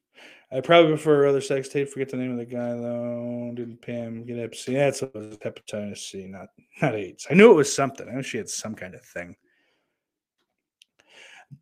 I 0.52 0.60
probably 0.60 0.92
prefer 0.92 1.28
other 1.28 1.40
sex 1.40 1.70
tape. 1.70 1.88
Forget 1.90 2.10
the 2.10 2.18
name 2.18 2.32
of 2.32 2.38
the 2.38 2.46
guy 2.46 2.74
though. 2.74 3.52
Didn't 3.56 3.82
Pam 3.82 4.26
get 4.26 4.38
hep 4.38 4.54
C? 4.54 4.74
Yeah, 4.74 4.90
it's 4.90 5.02
hepatitis 5.02 6.00
C, 6.00 6.28
not 6.28 6.50
not 6.82 6.96
AIDS. 6.96 7.26
I 7.30 7.34
knew 7.34 7.52
it 7.52 7.56
was 7.56 7.74
something. 7.74 8.08
I 8.08 8.14
know 8.14 8.22
she 8.22 8.38
had 8.38 8.50
some 8.50 8.76
kind 8.76 8.94
of 8.94 9.02
thing. 9.02 9.36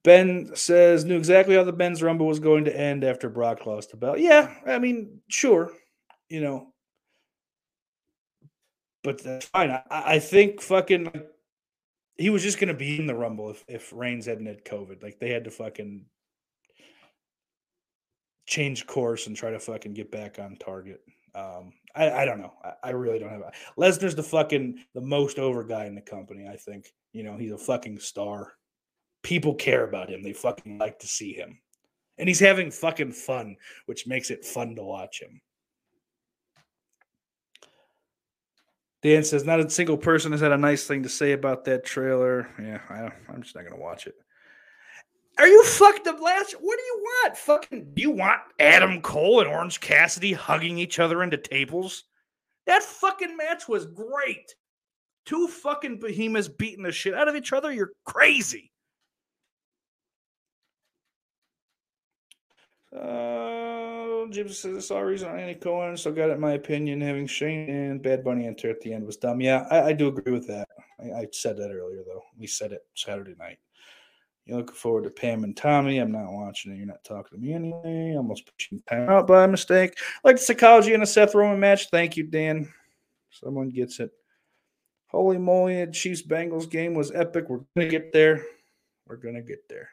Ben 0.03 0.51
says 0.55 1.05
knew 1.05 1.17
exactly 1.17 1.55
how 1.55 1.63
the 1.63 1.73
Ben's 1.73 2.03
Rumble 2.03 2.27
was 2.27 2.39
going 2.39 2.65
to 2.65 2.77
end 2.77 3.03
after 3.03 3.29
Brock 3.29 3.65
lost 3.65 3.91
the 3.91 3.97
belt. 3.97 4.19
Yeah, 4.19 4.53
I 4.65 4.79
mean, 4.79 5.19
sure, 5.27 5.71
you 6.29 6.41
know, 6.41 6.73
but 9.03 9.23
that's 9.23 9.45
fine. 9.45 9.71
I, 9.71 9.83
I 9.89 10.19
think 10.19 10.61
fucking 10.61 11.11
he 12.17 12.29
was 12.29 12.43
just 12.43 12.59
gonna 12.59 12.73
be 12.73 12.99
in 12.99 13.07
the 13.07 13.15
rumble 13.15 13.49
if 13.49 13.63
if 13.67 13.93
Reigns 13.93 14.25
hadn't 14.25 14.45
had 14.45 14.65
COVID. 14.65 15.01
Like 15.01 15.19
they 15.19 15.29
had 15.29 15.45
to 15.45 15.51
fucking 15.51 16.05
change 18.45 18.85
course 18.85 19.27
and 19.27 19.35
try 19.35 19.51
to 19.51 19.59
fucking 19.59 19.93
get 19.93 20.11
back 20.11 20.37
on 20.39 20.57
target. 20.57 21.01
Um, 21.35 21.71
I, 21.95 22.11
I 22.11 22.25
don't 22.25 22.39
know. 22.39 22.53
I, 22.63 22.89
I 22.89 22.89
really 22.91 23.19
don't 23.19 23.29
have. 23.29 23.43
Lesnar's 23.77 24.15
the 24.15 24.23
fucking 24.23 24.83
the 24.93 25.01
most 25.01 25.39
over 25.39 25.63
guy 25.63 25.85
in 25.85 25.95
the 25.95 26.01
company. 26.01 26.47
I 26.47 26.57
think 26.57 26.91
you 27.13 27.23
know 27.23 27.37
he's 27.37 27.51
a 27.51 27.57
fucking 27.57 27.99
star. 27.99 28.53
People 29.23 29.55
care 29.55 29.83
about 29.85 30.09
him. 30.09 30.23
They 30.23 30.33
fucking 30.33 30.77
like 30.77 30.99
to 30.99 31.07
see 31.07 31.33
him, 31.33 31.59
and 32.17 32.27
he's 32.27 32.39
having 32.39 32.71
fucking 32.71 33.11
fun, 33.11 33.55
which 33.85 34.07
makes 34.07 34.29
it 34.31 34.45
fun 34.45 34.75
to 34.75 34.83
watch 34.83 35.21
him. 35.21 35.41
Dan 39.01 39.23
says 39.23 39.45
not 39.45 39.59
a 39.59 39.69
single 39.69 39.97
person 39.97 40.31
has 40.31 40.41
had 40.41 40.51
a 40.51 40.57
nice 40.57 40.85
thing 40.85 41.03
to 41.03 41.09
say 41.09 41.31
about 41.31 41.63
that 41.65 41.85
trailer. 41.85 42.49
Yeah, 42.61 42.79
I, 42.89 43.31
I'm 43.31 43.41
just 43.41 43.55
not 43.55 43.63
gonna 43.63 43.81
watch 43.81 44.07
it. 44.07 44.15
Are 45.37 45.47
you 45.47 45.63
fucked 45.63 46.05
up 46.07 46.19
last? 46.19 46.51
What 46.59 46.77
do 46.77 46.83
you 46.83 46.97
want? 47.01 47.37
Fucking 47.37 47.91
do 47.93 48.01
you 48.01 48.11
want 48.11 48.41
Adam 48.59 49.01
Cole 49.01 49.39
and 49.39 49.49
Orange 49.49 49.79
Cassidy 49.79 50.33
hugging 50.33 50.77
each 50.77 50.99
other 50.99 51.23
into 51.23 51.37
tables? 51.37 52.03
That 52.65 52.83
fucking 52.83 53.37
match 53.37 53.67
was 53.69 53.85
great. 53.85 54.53
Two 55.25 55.47
fucking 55.47 55.99
behemoths 55.99 56.49
beating 56.49 56.83
the 56.83 56.91
shit 56.91 57.13
out 57.13 57.29
of 57.29 57.35
each 57.37 57.53
other. 57.53 57.71
You're 57.71 57.93
crazy. 58.05 58.69
Uh, 62.95 64.25
Jim 64.31 64.49
says 64.49 64.77
I 64.77 64.79
saw 64.79 64.97
a 64.97 65.05
reason 65.05 65.29
on 65.29 65.39
Andy 65.39 65.55
Cohen, 65.55 65.95
so 65.95 66.11
got 66.11 66.29
it. 66.29 66.39
My 66.39 66.53
opinion, 66.53 67.01
having 67.01 67.27
Shane 67.27 67.69
and 67.69 68.01
Bad 68.01 68.23
Bunny 68.23 68.47
enter 68.47 68.69
at 68.69 68.81
the 68.81 68.93
end 68.93 69.05
was 69.05 69.17
dumb. 69.17 69.41
Yeah, 69.41 69.67
I, 69.69 69.89
I 69.89 69.93
do 69.93 70.07
agree 70.07 70.33
with 70.33 70.47
that. 70.47 70.67
I, 70.99 71.19
I 71.19 71.27
said 71.31 71.57
that 71.57 71.71
earlier, 71.71 72.03
though. 72.05 72.23
We 72.37 72.47
said 72.47 72.71
it 72.71 72.81
Saturday 72.95 73.35
night. 73.37 73.59
You're 74.45 74.57
looking 74.57 74.75
forward 74.75 75.03
to 75.03 75.11
Pam 75.11 75.43
and 75.43 75.55
Tommy. 75.55 75.99
I'm 75.99 76.11
not 76.11 76.31
watching 76.31 76.71
it. 76.71 76.77
You're 76.77 76.87
not 76.87 77.03
talking 77.03 77.37
to 77.37 77.45
me 77.45 77.53
anyway. 77.53 78.15
Almost 78.15 78.49
pushing 78.51 78.81
time 78.89 79.07
out 79.07 79.27
by 79.27 79.45
mistake. 79.45 79.99
Like 80.23 80.37
the 80.37 80.41
psychology 80.41 80.93
in 80.93 81.03
a 81.03 81.05
Seth 81.05 81.35
Roman 81.35 81.59
match. 81.59 81.89
Thank 81.91 82.17
you, 82.17 82.23
Dan. 82.23 82.71
Someone 83.29 83.69
gets 83.69 83.99
it. 83.99 84.09
Holy 85.07 85.37
moly, 85.37 85.85
Chiefs 85.91 86.23
Bengals 86.23 86.69
game 86.69 86.95
was 86.95 87.11
epic. 87.11 87.45
We're 87.47 87.61
gonna 87.75 87.89
get 87.89 88.11
there. 88.11 88.43
We're 89.07 89.17
gonna 89.17 89.41
get 89.41 89.67
there. 89.69 89.89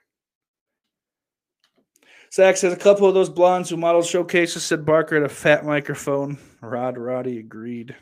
Zach 2.33 2.57
says 2.57 2.73
a 2.73 2.77
couple 2.77 3.09
of 3.09 3.15
those 3.15 3.31
blondes 3.31 3.71
who 3.71 3.77
modeled 3.77 4.07
showcases 4.07 4.65
said 4.65 4.85
Barker 4.85 5.17
had 5.17 5.25
a 5.25 5.29
fat 5.29 5.65
microphone. 5.65 6.39
Rod 6.61 6.99
Roddy 6.99 7.39
agreed. 7.39 7.95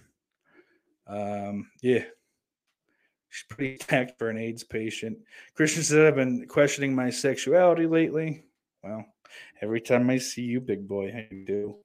Um, 1.06 1.70
yeah. 1.82 2.04
She's 3.28 3.44
pretty 3.48 3.74
attacked 3.74 4.18
for 4.18 4.30
an 4.30 4.38
AIDS 4.38 4.64
patient. 4.64 5.18
Christian 5.54 5.82
said 5.82 6.06
I've 6.06 6.14
been 6.14 6.46
questioning 6.46 6.94
my 6.94 7.10
sexuality 7.10 7.86
lately. 7.86 8.44
Well, 8.82 9.04
every 9.60 9.80
time 9.80 10.08
I 10.08 10.18
see 10.18 10.42
you, 10.42 10.60
big 10.60 10.86
boy, 10.86 11.12
how 11.12 11.36
you 11.36 11.44
do. 11.44 11.76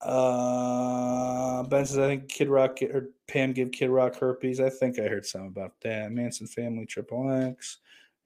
Uh, 0.00 1.62
ben 1.64 1.86
says 1.86 1.98
I 1.98 2.06
think 2.08 2.28
Kid 2.28 2.48
Rock 2.48 2.82
or 2.82 3.10
Pam 3.26 3.52
gave 3.52 3.72
Kid 3.72 3.90
Rock 3.90 4.16
herpes. 4.16 4.60
I 4.60 4.68
think 4.68 4.98
I 4.98 5.08
heard 5.08 5.24
some 5.24 5.46
about 5.46 5.72
that. 5.82 6.12
Manson 6.12 6.46
family, 6.46 6.84
Triple 6.84 7.30
X, 7.30 7.78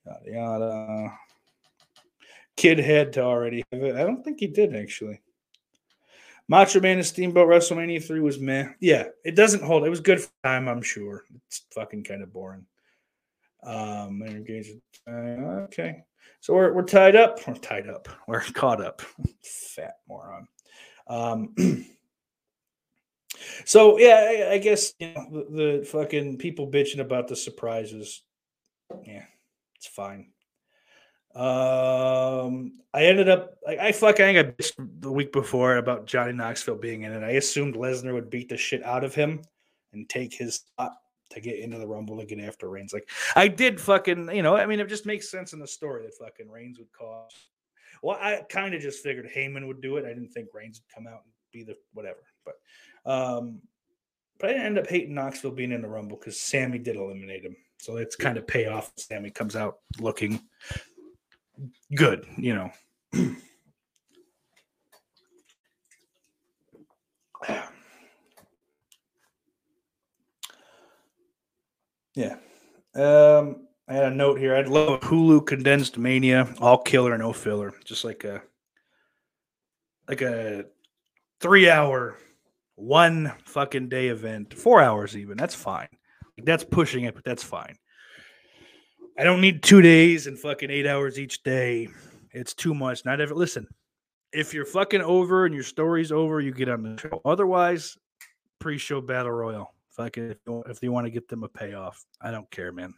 yada 0.04 0.30
yada. 0.30 1.18
Kid 2.58 2.80
had 2.80 3.12
to 3.12 3.22
already 3.22 3.62
have 3.70 3.82
it. 3.84 3.94
I 3.94 4.02
don't 4.02 4.24
think 4.24 4.40
he 4.40 4.48
did 4.48 4.74
actually. 4.74 5.20
Macho 6.48 6.80
Man 6.80 6.96
and 6.96 7.06
Steamboat 7.06 7.46
WrestleMania 7.46 8.02
3 8.04 8.18
was 8.18 8.40
meh. 8.40 8.70
Yeah, 8.80 9.04
it 9.24 9.36
doesn't 9.36 9.62
hold. 9.62 9.84
It 9.84 9.90
was 9.90 10.00
good 10.00 10.20
for 10.20 10.30
time, 10.42 10.66
I'm 10.66 10.82
sure. 10.82 11.22
It's 11.46 11.64
fucking 11.72 12.02
kind 12.02 12.20
of 12.20 12.32
boring. 12.32 12.66
Um, 13.62 14.22
engaged. 14.26 14.72
Okay. 15.08 16.02
So 16.40 16.52
we're, 16.52 16.72
we're 16.72 16.82
tied 16.82 17.14
up. 17.14 17.38
We're 17.46 17.54
tied 17.54 17.88
up. 17.88 18.08
We're 18.26 18.40
caught 18.54 18.84
up. 18.84 19.02
Fat 19.44 19.98
moron. 20.08 20.48
Um, 21.06 21.54
so 23.66 23.98
yeah, 24.00 24.48
I, 24.48 24.54
I 24.54 24.58
guess 24.58 24.94
you 24.98 25.12
know 25.14 25.28
the, 25.30 25.78
the 25.78 25.86
fucking 25.86 26.38
people 26.38 26.68
bitching 26.68 26.98
about 26.98 27.28
the 27.28 27.36
surprises. 27.36 28.22
Yeah, 29.04 29.26
it's 29.76 29.86
fine. 29.86 30.32
Um, 31.34 32.72
I 32.94 33.04
ended 33.04 33.28
up 33.28 33.58
like 33.64 33.78
I 33.78 33.92
fuck. 33.92 34.20
I 34.20 34.32
think 34.32 34.38
I 34.38 34.50
bitched 34.50 35.00
the 35.00 35.12
week 35.12 35.32
before 35.32 35.76
about 35.76 36.06
Johnny 36.06 36.32
Knoxville 36.32 36.76
being 36.76 37.02
in 37.02 37.12
it. 37.12 37.22
I 37.22 37.32
assumed 37.32 37.74
Lesnar 37.74 38.14
would 38.14 38.30
beat 38.30 38.48
the 38.48 38.56
shit 38.56 38.82
out 38.82 39.04
of 39.04 39.14
him 39.14 39.42
and 39.92 40.08
take 40.08 40.34
his 40.34 40.56
spot 40.56 40.94
to 41.30 41.40
get 41.40 41.58
into 41.58 41.78
the 41.78 41.86
Rumble 41.86 42.22
get 42.24 42.40
after 42.40 42.68
Reigns. 42.68 42.92
Like 42.92 43.08
I 43.36 43.48
did, 43.48 43.80
fucking. 43.80 44.34
You 44.34 44.42
know, 44.42 44.56
I 44.56 44.66
mean, 44.66 44.80
it 44.80 44.88
just 44.88 45.06
makes 45.06 45.30
sense 45.30 45.52
in 45.52 45.58
the 45.58 45.66
story 45.66 46.02
that 46.04 46.14
fucking 46.14 46.50
Reigns 46.50 46.78
would 46.78 46.92
cost. 46.92 47.36
Well, 48.02 48.18
I 48.20 48.42
kind 48.48 48.74
of 48.74 48.80
just 48.80 49.02
figured 49.02 49.28
Heyman 49.28 49.66
would 49.66 49.80
do 49.80 49.96
it. 49.96 50.04
I 50.04 50.08
didn't 50.08 50.30
think 50.30 50.48
Reigns 50.54 50.80
would 50.80 50.94
come 50.94 51.12
out 51.12 51.22
and 51.24 51.32
be 51.52 51.64
the 51.64 51.76
whatever. 51.92 52.20
But, 52.44 52.54
um, 53.10 53.60
but 54.38 54.50
I 54.50 54.52
didn't 54.52 54.66
end 54.66 54.78
up 54.78 54.86
hating 54.86 55.14
Knoxville 55.14 55.50
being 55.50 55.72
in 55.72 55.82
the 55.82 55.88
Rumble 55.88 56.16
because 56.16 56.38
Sammy 56.38 56.78
did 56.78 56.96
eliminate 56.96 57.44
him. 57.44 57.56
So 57.80 57.96
it's 57.96 58.16
kind 58.16 58.38
of 58.38 58.46
pay 58.46 58.66
off. 58.66 58.92
Sammy 58.96 59.30
comes 59.30 59.56
out 59.56 59.78
looking 60.00 60.40
good, 61.94 62.26
you 62.36 62.54
know. 62.54 62.70
yeah. 72.14 72.36
Um, 72.94 73.68
I 73.88 73.94
had 73.94 74.12
a 74.12 74.14
note 74.14 74.38
here. 74.38 74.54
I'd 74.54 74.68
love 74.68 75.00
Hulu 75.00 75.46
condensed 75.46 75.96
mania, 75.98 76.54
all 76.60 76.78
killer, 76.78 77.16
no 77.16 77.32
filler, 77.32 77.72
just 77.84 78.04
like 78.04 78.24
a 78.24 78.42
like 80.08 80.22
a 80.22 80.64
three 81.40 81.70
hour, 81.70 82.18
one 82.74 83.32
fucking 83.44 83.88
day 83.88 84.08
event, 84.08 84.52
four 84.54 84.82
hours 84.82 85.16
even. 85.16 85.36
That's 85.36 85.54
fine. 85.54 85.88
That's 86.42 86.64
pushing 86.64 87.04
it, 87.04 87.14
but 87.14 87.24
that's 87.24 87.42
fine. 87.42 87.76
I 89.18 89.24
don't 89.24 89.40
need 89.40 89.64
two 89.64 89.82
days 89.82 90.28
and 90.28 90.38
fucking 90.38 90.70
eight 90.70 90.86
hours 90.86 91.18
each 91.18 91.42
day. 91.42 91.88
It's 92.30 92.54
too 92.54 92.72
much. 92.72 93.04
Not 93.04 93.20
ever 93.20 93.34
listen. 93.34 93.66
If 94.32 94.54
you're 94.54 94.64
fucking 94.64 95.00
over 95.00 95.44
and 95.44 95.52
your 95.52 95.64
story's 95.64 96.12
over, 96.12 96.40
you 96.40 96.52
get 96.52 96.68
on 96.68 96.82
the 96.84 97.00
show. 97.00 97.20
Otherwise, 97.24 97.98
pre-show 98.60 99.00
battle 99.00 99.32
royal. 99.32 99.74
Fucking 99.90 100.30
if 100.30 100.38
you, 100.46 100.62
if 100.68 100.82
want 100.84 101.06
to 101.06 101.10
get 101.10 101.26
them 101.26 101.42
a 101.42 101.48
payoff, 101.48 102.04
I 102.20 102.30
don't 102.30 102.48
care, 102.52 102.70
man. 102.70 102.94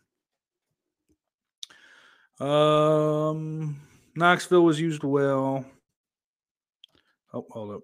Um, 2.38 3.80
Knoxville 4.14 4.64
was 4.64 4.78
used 4.78 5.02
well. 5.02 5.64
Oh, 7.32 7.46
hold 7.48 7.70
up. 7.70 7.82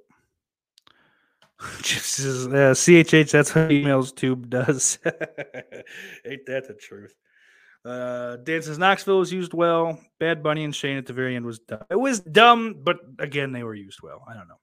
Just 1.82 2.20
uh, 2.20 2.74
CHH, 2.74 3.30
that's 3.30 3.50
how 3.50 3.68
emails 3.68 4.14
tube 4.14 4.50
does. 4.50 4.98
Ain't 5.06 6.44
that 6.46 6.68
the 6.68 6.76
truth? 6.78 7.14
Uh, 7.84 8.36
Dan 8.36 8.62
says 8.62 8.78
Knoxville 8.78 9.18
was 9.18 9.32
used 9.32 9.54
well. 9.54 10.00
Bad 10.18 10.42
Bunny 10.42 10.64
and 10.64 10.74
Shane 10.74 10.96
at 10.96 11.06
the 11.06 11.12
very 11.12 11.36
end 11.36 11.46
was 11.46 11.60
dumb. 11.60 11.84
It 11.90 11.96
was 12.00 12.20
dumb, 12.20 12.80
but 12.82 12.98
again, 13.18 13.52
they 13.52 13.62
were 13.62 13.74
used 13.74 14.00
well. 14.02 14.24
I 14.28 14.34
don't 14.34 14.48
know. 14.48 14.58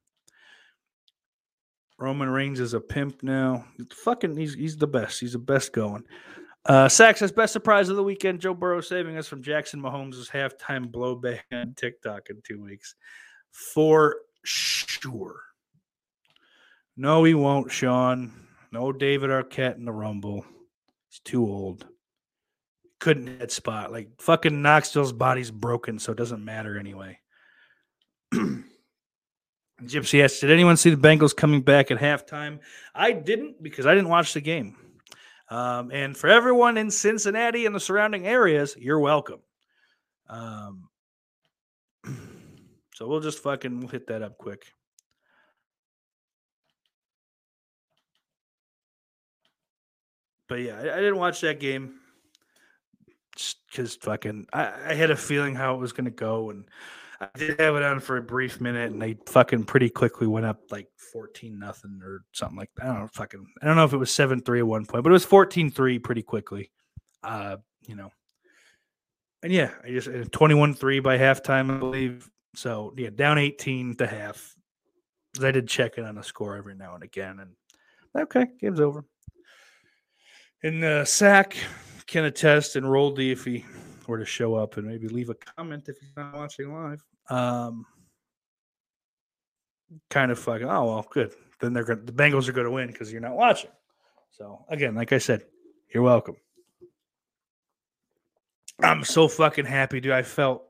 Roman 1.98 2.30
Reigns 2.30 2.60
is 2.60 2.74
a 2.74 2.82
pimp 2.82 3.24
now. 3.24 3.66
Fucking, 4.04 4.36
he's 4.36 4.56
he's 4.56 4.78
the 4.78 4.88
best. 4.88 5.20
He's 5.20 5.34
the 5.34 5.40
best 5.40 5.72
going. 5.72 6.04
Uh, 6.66 6.90
Sax 6.90 7.20
says 7.20 7.32
best 7.32 7.54
surprise 7.54 7.90
of 7.90 7.96
the 7.96 8.04
weekend. 8.04 8.40
Joe 8.40 8.54
Burrow 8.54 8.82
saving 8.82 9.18
us 9.18 9.28
from 9.28 9.42
Jackson 9.42 9.82
Mahomes' 9.82 10.30
halftime 10.30 10.92
blowback 10.92 11.42
on 11.52 11.74
TikTok 11.76 12.30
in 12.30 12.42
two 12.44 12.62
weeks, 12.62 12.96
for 13.52 14.18
sure. 14.44 15.40
No, 16.96 17.24
he 17.24 17.34
won't, 17.34 17.72
Sean. 17.72 18.32
No, 18.72 18.92
David 18.92 19.30
Arquette 19.30 19.76
in 19.76 19.86
the 19.86 19.92
Rumble. 19.92 20.46
He's 21.10 21.20
too 21.20 21.46
old 21.46 21.86
couldn't 23.04 23.28
hit 23.42 23.52
spot. 23.52 23.92
Like 23.92 24.22
fucking 24.22 24.62
Knoxville's 24.62 25.12
body's 25.12 25.52
broken, 25.52 26.00
so 26.00 26.14
it 26.14 26.18
doesn't 26.18 26.44
matter 26.44 26.80
anyway. 26.80 27.20
Gypsy 29.84 30.24
asked, 30.24 30.40
Did 30.40 30.52
anyone 30.52 30.78
see 30.78 30.90
the 30.90 30.96
Bengals 30.96 31.36
coming 31.36 31.62
back 31.62 31.92
at 31.92 31.98
halftime? 31.98 32.60
I 32.96 33.12
didn't 33.12 33.62
because 33.62 33.86
I 33.86 33.94
didn't 33.94 34.08
watch 34.08 34.34
the 34.34 34.40
game. 34.40 34.78
Um, 35.50 35.92
and 35.92 36.16
for 36.16 36.30
everyone 36.30 36.78
in 36.78 36.90
Cincinnati 36.90 37.66
and 37.66 37.76
the 37.76 37.80
surrounding 37.82 38.26
areas, 38.26 38.74
you're 38.80 39.02
welcome. 39.02 39.42
Um, 40.30 40.88
so 42.96 43.06
we'll 43.06 43.20
just 43.20 43.44
fucking 43.44 43.90
hit 43.90 44.08
that 44.08 44.22
up 44.22 44.38
quick. 44.38 44.64
But 50.48 50.62
yeah, 50.62 50.78
I, 50.80 50.94
I 50.94 50.98
didn't 51.02 51.18
watch 51.18 51.42
that 51.42 51.60
game 51.60 51.96
because 53.70 53.96
fucking 53.96 54.48
I, 54.54 54.72
I, 54.90 54.94
had 54.94 55.12
a 55.12 55.16
feeling 55.16 55.56
how 55.56 55.76
it 55.76 55.80
was 55.80 55.92
going 55.92 56.06
to 56.06 56.12
go, 56.12 56.50
and 56.50 56.66
I 57.20 57.28
did 57.36 57.60
have 57.60 57.76
it 57.76 57.84
on 57.84 58.00
for 58.00 58.18
a 58.18 58.22
brief 58.22 58.62
minute, 58.62 58.92
and 58.92 59.02
they 59.02 59.18
fucking 59.26 59.66
pretty 59.66 59.90
quickly 59.90 60.28
went 60.28 60.46
up 60.46 60.60
like 60.72 60.88
fourteen 60.98 61.60
nothing 61.60 62.00
or 62.04 62.24
something 62.32 62.58
like 62.58 62.70
that. 62.78 62.86
I 62.86 62.88
don't 62.88 63.00
know, 63.02 63.10
fucking 63.14 63.46
I 63.62 63.66
don't 63.66 63.76
know 63.76 63.86
if 63.86 63.94
it 63.94 63.98
was 63.98 64.12
seven 64.12 64.42
three 64.42 64.60
at 64.60 64.68
one 64.68 64.86
point, 64.86 65.04
but 65.04 65.10
it 65.10 65.14
was 65.14 65.26
14-3 65.26 66.04
pretty 66.04 66.22
quickly. 66.22 66.72
Uh, 67.24 67.58
you 67.88 67.96
know, 67.96 68.12
and 69.42 69.52
yeah, 69.52 69.72
I 69.84 69.90
just 69.90 70.08
21-3 70.10 71.02
by 71.04 71.18
halftime, 71.18 71.74
I 71.74 71.78
believe. 71.78 72.30
So 72.56 72.94
yeah, 72.98 73.10
down 73.10 73.38
eighteen 73.38 73.96
to 73.96 74.08
half. 74.08 74.56
I 75.42 75.52
did 75.52 75.68
check 75.68 75.98
it 75.98 76.06
on 76.06 76.16
the 76.16 76.24
score 76.24 76.56
every 76.56 76.76
now 76.76 76.94
and 76.94 77.04
again, 77.04 77.40
and 77.40 77.52
okay, 78.24 78.48
game's 78.62 78.80
over. 78.80 79.04
In 80.62 80.80
the 80.80 81.04
sack, 81.06 81.58
can 82.08 82.26
attest 82.26 82.76
and 82.76 82.90
roll 82.90 83.12
D 83.12 83.32
if 83.32 83.46
he 83.46 83.66
were 84.08 84.18
to 84.20 84.26
show 84.26 84.56
up 84.56 84.78
and 84.78 84.88
maybe 84.88 85.08
leave 85.08 85.30
a 85.30 85.36
comment 85.36 85.88
if 85.88 85.98
he's 86.00 86.16
not 86.16 86.34
watching 86.34 86.74
live. 86.74 87.04
Um, 87.30 87.86
kind 90.10 90.32
of 90.32 90.40
fucking. 90.40 90.68
Oh 90.68 90.86
well, 90.86 91.08
good. 91.10 91.34
Then 91.60 91.74
they're 91.74 91.84
going. 91.84 92.06
The 92.06 92.12
Bengals 92.12 92.48
are 92.48 92.54
going 92.54 92.66
to 92.66 92.72
win 92.72 92.88
because 92.88 93.12
you're 93.12 93.22
not 93.22 93.36
watching. 93.36 93.72
So 94.32 94.66
again, 94.70 94.96
like 94.96 95.14
I 95.14 95.18
said, 95.18 95.46
you're 95.94 96.04
welcome. 96.04 96.36
I'm 98.82 99.04
so 99.04 99.28
fucking 99.28 99.66
happy, 99.66 100.02
dude. 100.02 100.12
I 100.12 100.24
felt 100.24 100.64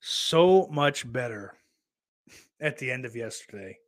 so 0.00 0.68
much 0.70 1.10
better 1.10 1.54
at 2.60 2.78
the 2.78 2.90
end 2.90 3.04
of 3.04 3.16
yesterday. 3.16 3.78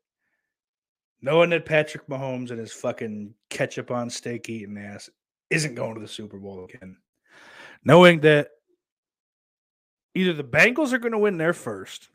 Knowing 1.22 1.51
that 1.51 1.66
Patrick 1.66 2.07
Mahomes 2.09 2.51
and 2.51 2.59
his 2.59 2.72
fucking 2.72 3.34
ketchup 3.48 3.90
on 3.90 4.11
steak 4.11 4.48
eating 4.48 4.78
ass 4.78 5.09
isn't 5.51 5.74
going 5.74 5.94
to 5.94 6.01
the 6.01 6.09
Super 6.09 6.38
Bowl 6.38 6.64
again. 6.64 6.96
Knowing 7.84 8.20
that 8.20 8.48
either 10.14 10.32
the 10.32 10.44
Bengals 10.44 10.92
are 10.92 10.98
going 10.98 11.12
to 11.12 11.18
win 11.18 11.38
their 11.38 11.53
first 11.53 12.09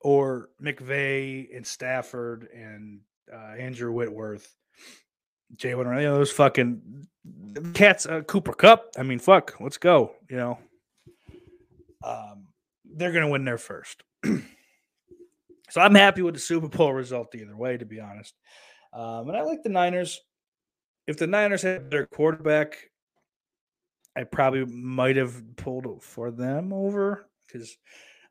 or 0.00 0.48
McVay 0.62 1.54
and 1.54 1.66
Stafford 1.66 2.48
and 2.54 3.00
uh, 3.32 3.54
Andrew 3.58 3.92
Whitworth, 3.92 4.54
Jalen, 5.56 5.96
you 5.96 6.06
know, 6.06 6.18
those 6.18 6.30
fucking 6.30 7.06
cats, 7.74 8.06
uh, 8.06 8.20
Cooper 8.22 8.52
Kupp. 8.52 8.90
I 8.98 9.02
mean, 9.02 9.18
fuck, 9.18 9.60
let's 9.60 9.78
go. 9.78 10.12
You 10.28 10.36
know, 10.36 10.58
um, 12.04 12.48
they're 12.84 13.12
going 13.12 13.24
to 13.24 13.30
win 13.30 13.44
their 13.44 13.58
first. 13.58 14.02
so 14.24 15.80
I'm 15.80 15.94
happy 15.94 16.22
with 16.22 16.34
the 16.34 16.40
Super 16.40 16.68
Bowl 16.68 16.92
result 16.92 17.34
either 17.34 17.56
way, 17.56 17.76
to 17.76 17.84
be 17.84 18.00
honest. 18.00 18.34
Um, 18.92 19.28
and 19.28 19.36
I 19.36 19.42
like 19.42 19.62
the 19.62 19.68
Niners. 19.68 20.20
If 21.06 21.16
the 21.16 21.26
Niners 21.26 21.62
had 21.62 21.90
their 21.90 22.06
quarterback, 22.06 22.90
I 24.16 24.24
probably 24.24 24.64
might 24.66 25.16
have 25.16 25.56
pulled 25.56 26.02
for 26.02 26.30
them 26.30 26.72
over 26.72 27.26
because 27.46 27.76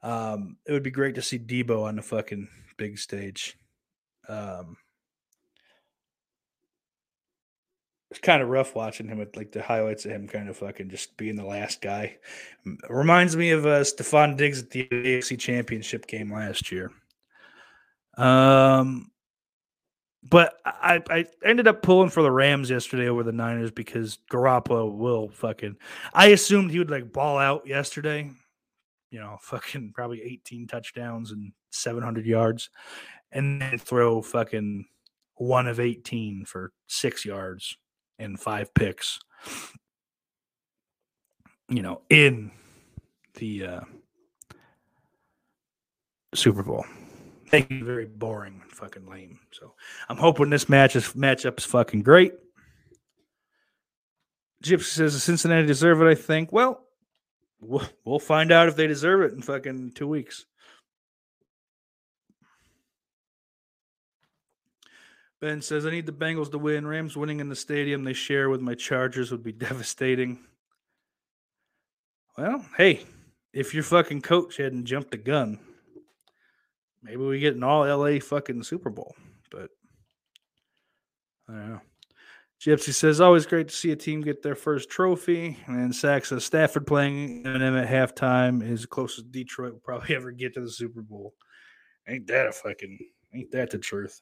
um, 0.01 0.57
it 0.65 0.71
would 0.71 0.83
be 0.83 0.91
great 0.91 1.15
to 1.15 1.21
see 1.21 1.39
Debo 1.39 1.83
on 1.83 1.95
the 1.95 2.01
fucking 2.01 2.47
big 2.77 2.97
stage. 2.97 3.57
Um, 4.27 4.77
it's 8.11 8.19
kind 8.19 8.41
of 8.41 8.49
rough 8.49 8.75
watching 8.75 9.07
him 9.07 9.19
with 9.19 9.35
like 9.35 9.51
the 9.51 9.61
highlights 9.61 10.05
of 10.05 10.11
him 10.11 10.27
kind 10.27 10.49
of 10.49 10.57
fucking 10.57 10.89
just 10.89 11.15
being 11.15 11.35
the 11.35 11.45
last 11.45 11.81
guy. 11.81 12.17
M- 12.65 12.77
Reminds 12.89 13.35
me 13.35 13.51
of 13.51 13.65
uh, 13.65 13.81
Stefon 13.81 14.35
Diggs 14.35 14.61
at 14.63 14.71
the 14.71 14.87
AFC 14.91 15.37
Championship 15.37 16.07
game 16.07 16.33
last 16.33 16.71
year. 16.71 16.91
Um, 18.17 19.11
but 20.27 20.59
I, 20.65 21.01
I 21.09 21.25
ended 21.45 21.67
up 21.67 21.81
pulling 21.81 22.09
for 22.09 22.21
the 22.21 22.31
Rams 22.31 22.69
yesterday 22.69 23.07
over 23.07 23.23
the 23.23 23.31
Niners 23.31 23.71
because 23.71 24.19
Garoppolo 24.29 24.93
will 24.93 25.29
fucking. 25.29 25.77
I 26.13 26.27
assumed 26.27 26.71
he 26.71 26.79
would 26.79 26.91
like 26.91 27.13
ball 27.13 27.37
out 27.37 27.65
yesterday. 27.65 28.29
You 29.11 29.19
know, 29.19 29.37
fucking 29.41 29.93
probably 29.95 30.21
18 30.21 30.67
touchdowns 30.67 31.31
and 31.31 31.53
700 31.71 32.25
yards, 32.25 32.69
and 33.31 33.61
then 33.61 33.77
throw 33.77 34.21
fucking 34.21 34.85
one 35.35 35.67
of 35.67 35.79
18 35.79 36.43
for 36.45 36.73
six 36.87 37.23
yards 37.23 37.77
and 38.17 38.39
five 38.39 38.73
picks. 38.73 39.19
You 41.69 41.81
know, 41.81 42.01
in 42.09 42.51
the 43.35 43.65
uh, 43.65 43.81
Super 46.33 46.63
Bowl. 46.63 46.85
Thank 47.49 47.71
you. 47.71 47.83
Very 47.83 48.05
boring 48.05 48.59
and 48.61 48.71
fucking 48.71 49.07
lame. 49.07 49.39
So 49.51 49.73
I'm 50.07 50.17
hoping 50.17 50.49
this 50.49 50.69
match 50.69 50.95
is 50.95 51.13
matchup 51.13 51.57
is 51.57 51.65
fucking 51.65 52.03
great. 52.03 52.33
Gypsy 54.63 54.83
says 54.83 55.13
the 55.13 55.19
Cincinnati 55.19 55.65
deserve 55.65 56.01
it. 56.01 56.07
I 56.07 56.15
think. 56.15 56.51
Well, 56.51 56.85
we'll 57.59 57.87
we'll 58.05 58.19
find 58.19 58.51
out 58.51 58.67
if 58.67 58.75
they 58.75 58.87
deserve 58.87 59.21
it 59.21 59.33
in 59.33 59.41
fucking 59.41 59.93
two 59.95 60.07
weeks. 60.07 60.45
Ben 65.41 65.61
says 65.61 65.85
I 65.85 65.91
need 65.91 66.05
the 66.05 66.11
Bengals 66.11 66.51
to 66.51 66.57
win. 66.57 66.85
Rams 66.85 67.15
winning 67.15 67.39
in 67.39 67.49
the 67.49 67.55
stadium 67.55 68.03
they 68.03 68.13
share 68.13 68.49
with 68.49 68.61
my 68.61 68.75
Chargers 68.75 69.31
would 69.31 69.43
be 69.43 69.51
devastating. 69.53 70.39
Well, 72.37 72.65
hey, 72.77 73.05
if 73.53 73.73
your 73.73 73.83
fucking 73.83 74.21
coach 74.21 74.57
hadn't 74.57 74.85
jumped 74.85 75.11
the 75.11 75.17
gun, 75.17 75.59
maybe 77.01 77.17
we 77.17 77.39
get 77.39 77.55
an 77.55 77.63
all 77.63 77.85
LA 77.85 78.19
fucking 78.19 78.63
Super 78.63 78.89
Bowl. 78.89 79.15
But 79.51 79.69
I 81.47 81.53
don't 81.53 81.69
know. 81.69 81.81
Gypsy 82.61 82.93
says, 82.93 83.21
always 83.21 83.45
great 83.45 83.69
to 83.69 83.75
see 83.75 83.91
a 83.91 83.95
team 83.95 84.19
get 84.19 84.41
their 84.41 84.55
first 84.55 84.89
trophy. 84.89 85.57
And 85.67 85.79
then 85.79 85.93
Sack 85.93 86.25
says, 86.25 86.43
Stafford 86.43 86.85
playing 86.85 87.43
Eminem 87.43 87.81
at 87.81 87.87
halftime 87.87 88.61
is 88.61 88.85
closest 88.85 89.31
Detroit 89.31 89.73
will 89.73 89.79
probably 89.79 90.13
ever 90.15 90.31
get 90.31 90.53
to 90.55 90.61
the 90.61 90.69
Super 90.69 91.01
Bowl. 91.01 91.33
Ain't 92.07 92.27
that 92.27 92.47
a 92.47 92.51
fucking, 92.51 92.99
ain't 93.33 93.51
that 93.51 93.69
the 93.69 93.77
truth? 93.77 94.21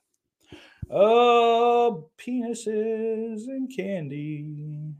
Oh, 0.89 2.09
penises 2.17 3.47
and 3.47 3.75
candy. 3.75 4.93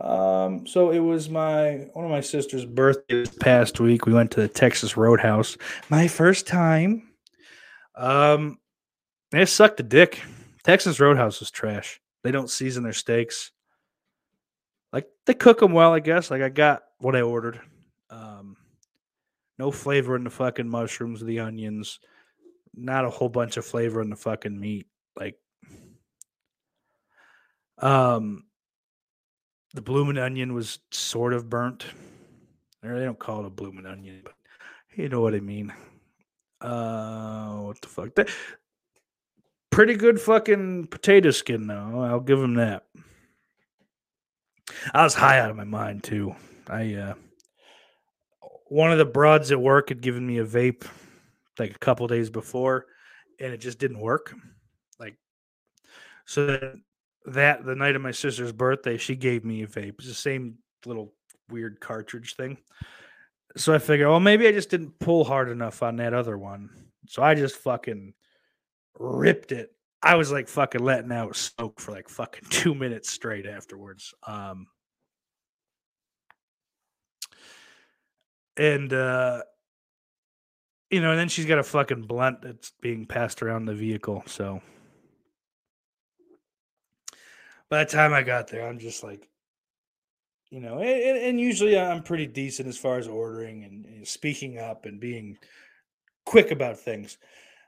Uh, 0.00 0.29
Um, 0.50 0.66
so 0.66 0.90
it 0.90 0.98
was 0.98 1.28
my 1.28 1.86
one 1.92 2.04
of 2.04 2.10
my 2.10 2.20
sister's 2.20 2.64
birthday 2.64 3.20
this 3.20 3.36
past 3.36 3.78
week. 3.78 4.06
We 4.06 4.12
went 4.12 4.32
to 4.32 4.40
the 4.40 4.48
Texas 4.48 4.96
Roadhouse. 4.96 5.56
My 5.88 6.08
first 6.08 6.46
time. 6.46 7.08
Um, 7.94 8.58
it 9.32 9.46
sucked 9.46 9.80
a 9.80 9.84
dick. 9.84 10.20
Texas 10.64 10.98
Roadhouse 10.98 11.40
is 11.42 11.50
trash. 11.50 12.00
They 12.24 12.32
don't 12.32 12.50
season 12.50 12.82
their 12.82 12.92
steaks. 12.92 13.52
Like 14.92 15.06
they 15.26 15.34
cook 15.34 15.60
them 15.60 15.72
well, 15.72 15.92
I 15.92 16.00
guess. 16.00 16.30
Like 16.30 16.42
I 16.42 16.48
got 16.48 16.82
what 16.98 17.14
I 17.14 17.20
ordered. 17.22 17.60
Um, 18.10 18.56
no 19.58 19.70
flavor 19.70 20.16
in 20.16 20.24
the 20.24 20.30
fucking 20.30 20.68
mushrooms, 20.68 21.22
the 21.22 21.40
onions. 21.40 22.00
Not 22.74 23.04
a 23.04 23.10
whole 23.10 23.28
bunch 23.28 23.56
of 23.56 23.66
flavor 23.66 24.00
in 24.00 24.10
the 24.10 24.16
fucking 24.16 24.58
meat. 24.58 24.86
Like, 25.16 25.38
um, 27.78 28.44
the 29.74 29.82
blooming 29.82 30.18
onion 30.18 30.54
was 30.54 30.78
sort 30.90 31.32
of 31.32 31.48
burnt. 31.48 31.86
They 32.82 32.88
don't 32.88 33.18
call 33.18 33.40
it 33.40 33.46
a 33.46 33.50
blooming 33.50 33.86
onion, 33.86 34.22
but 34.24 34.34
you 34.94 35.08
know 35.08 35.20
what 35.20 35.34
I 35.34 35.40
mean. 35.40 35.72
Uh, 36.60 37.58
what 37.58 37.80
the 37.80 37.88
fuck? 37.88 38.14
That, 38.14 38.28
pretty 39.70 39.94
good 39.94 40.20
fucking 40.20 40.88
potato 40.88 41.30
skin, 41.30 41.66
though. 41.66 42.02
I'll 42.02 42.20
give 42.20 42.42
him 42.42 42.54
that. 42.54 42.84
I 44.92 45.04
was 45.04 45.14
high 45.14 45.40
out 45.40 45.50
of 45.50 45.56
my 45.56 45.64
mind 45.64 46.04
too. 46.04 46.34
I 46.68 46.94
uh, 46.94 47.14
one 48.66 48.92
of 48.92 48.98
the 48.98 49.04
broads 49.04 49.50
at 49.50 49.60
work 49.60 49.88
had 49.88 50.00
given 50.00 50.26
me 50.26 50.38
a 50.38 50.44
vape 50.44 50.86
like 51.58 51.74
a 51.74 51.78
couple 51.78 52.06
days 52.06 52.30
before, 52.30 52.86
and 53.40 53.52
it 53.52 53.58
just 53.58 53.78
didn't 53.78 54.00
work. 54.00 54.34
Like, 54.98 55.16
so 56.24 56.74
that 57.26 57.64
the 57.64 57.74
night 57.74 57.96
of 57.96 58.02
my 58.02 58.10
sister's 58.10 58.52
birthday, 58.52 58.96
she 58.96 59.16
gave 59.16 59.44
me 59.44 59.62
a 59.62 59.66
vape. 59.66 59.94
It's 59.98 60.08
the 60.08 60.14
same 60.14 60.58
little 60.86 61.12
weird 61.50 61.80
cartridge 61.80 62.36
thing. 62.36 62.58
So 63.56 63.74
I 63.74 63.78
figured, 63.78 64.08
well, 64.08 64.20
maybe 64.20 64.46
I 64.46 64.52
just 64.52 64.70
didn't 64.70 64.98
pull 64.98 65.24
hard 65.24 65.50
enough 65.50 65.82
on 65.82 65.96
that 65.96 66.14
other 66.14 66.38
one. 66.38 66.70
So 67.08 67.22
I 67.22 67.34
just 67.34 67.56
fucking 67.56 68.14
ripped 68.98 69.52
it. 69.52 69.72
I 70.02 70.14
was 70.14 70.32
like 70.32 70.48
fucking 70.48 70.82
letting 70.82 71.12
out 71.12 71.36
smoke 71.36 71.80
for 71.80 71.92
like 71.92 72.08
fucking 72.08 72.44
two 72.50 72.74
minutes 72.74 73.10
straight 73.10 73.46
afterwards. 73.46 74.14
Um, 74.26 74.66
and 78.56 78.92
uh, 78.92 79.42
you 80.90 81.00
know, 81.00 81.10
and 81.10 81.18
then 81.18 81.28
she's 81.28 81.46
got 81.46 81.58
a 81.58 81.62
fucking 81.62 82.02
blunt 82.02 82.42
that's 82.42 82.72
being 82.80 83.06
passed 83.06 83.42
around 83.42 83.66
the 83.66 83.74
vehicle. 83.74 84.22
So 84.26 84.60
by 87.70 87.84
the 87.84 87.90
time 87.90 88.12
I 88.12 88.22
got 88.22 88.48
there, 88.48 88.66
I'm 88.66 88.78
just 88.78 89.02
like, 89.02 89.28
you 90.50 90.60
know, 90.60 90.80
and, 90.80 91.18
and 91.18 91.40
usually 91.40 91.78
I'm 91.78 92.02
pretty 92.02 92.26
decent 92.26 92.68
as 92.68 92.76
far 92.76 92.98
as 92.98 93.06
ordering 93.06 93.64
and, 93.64 93.86
and 93.86 94.06
speaking 94.06 94.58
up 94.58 94.84
and 94.84 95.00
being 95.00 95.38
quick 96.26 96.50
about 96.50 96.78
things. 96.78 97.16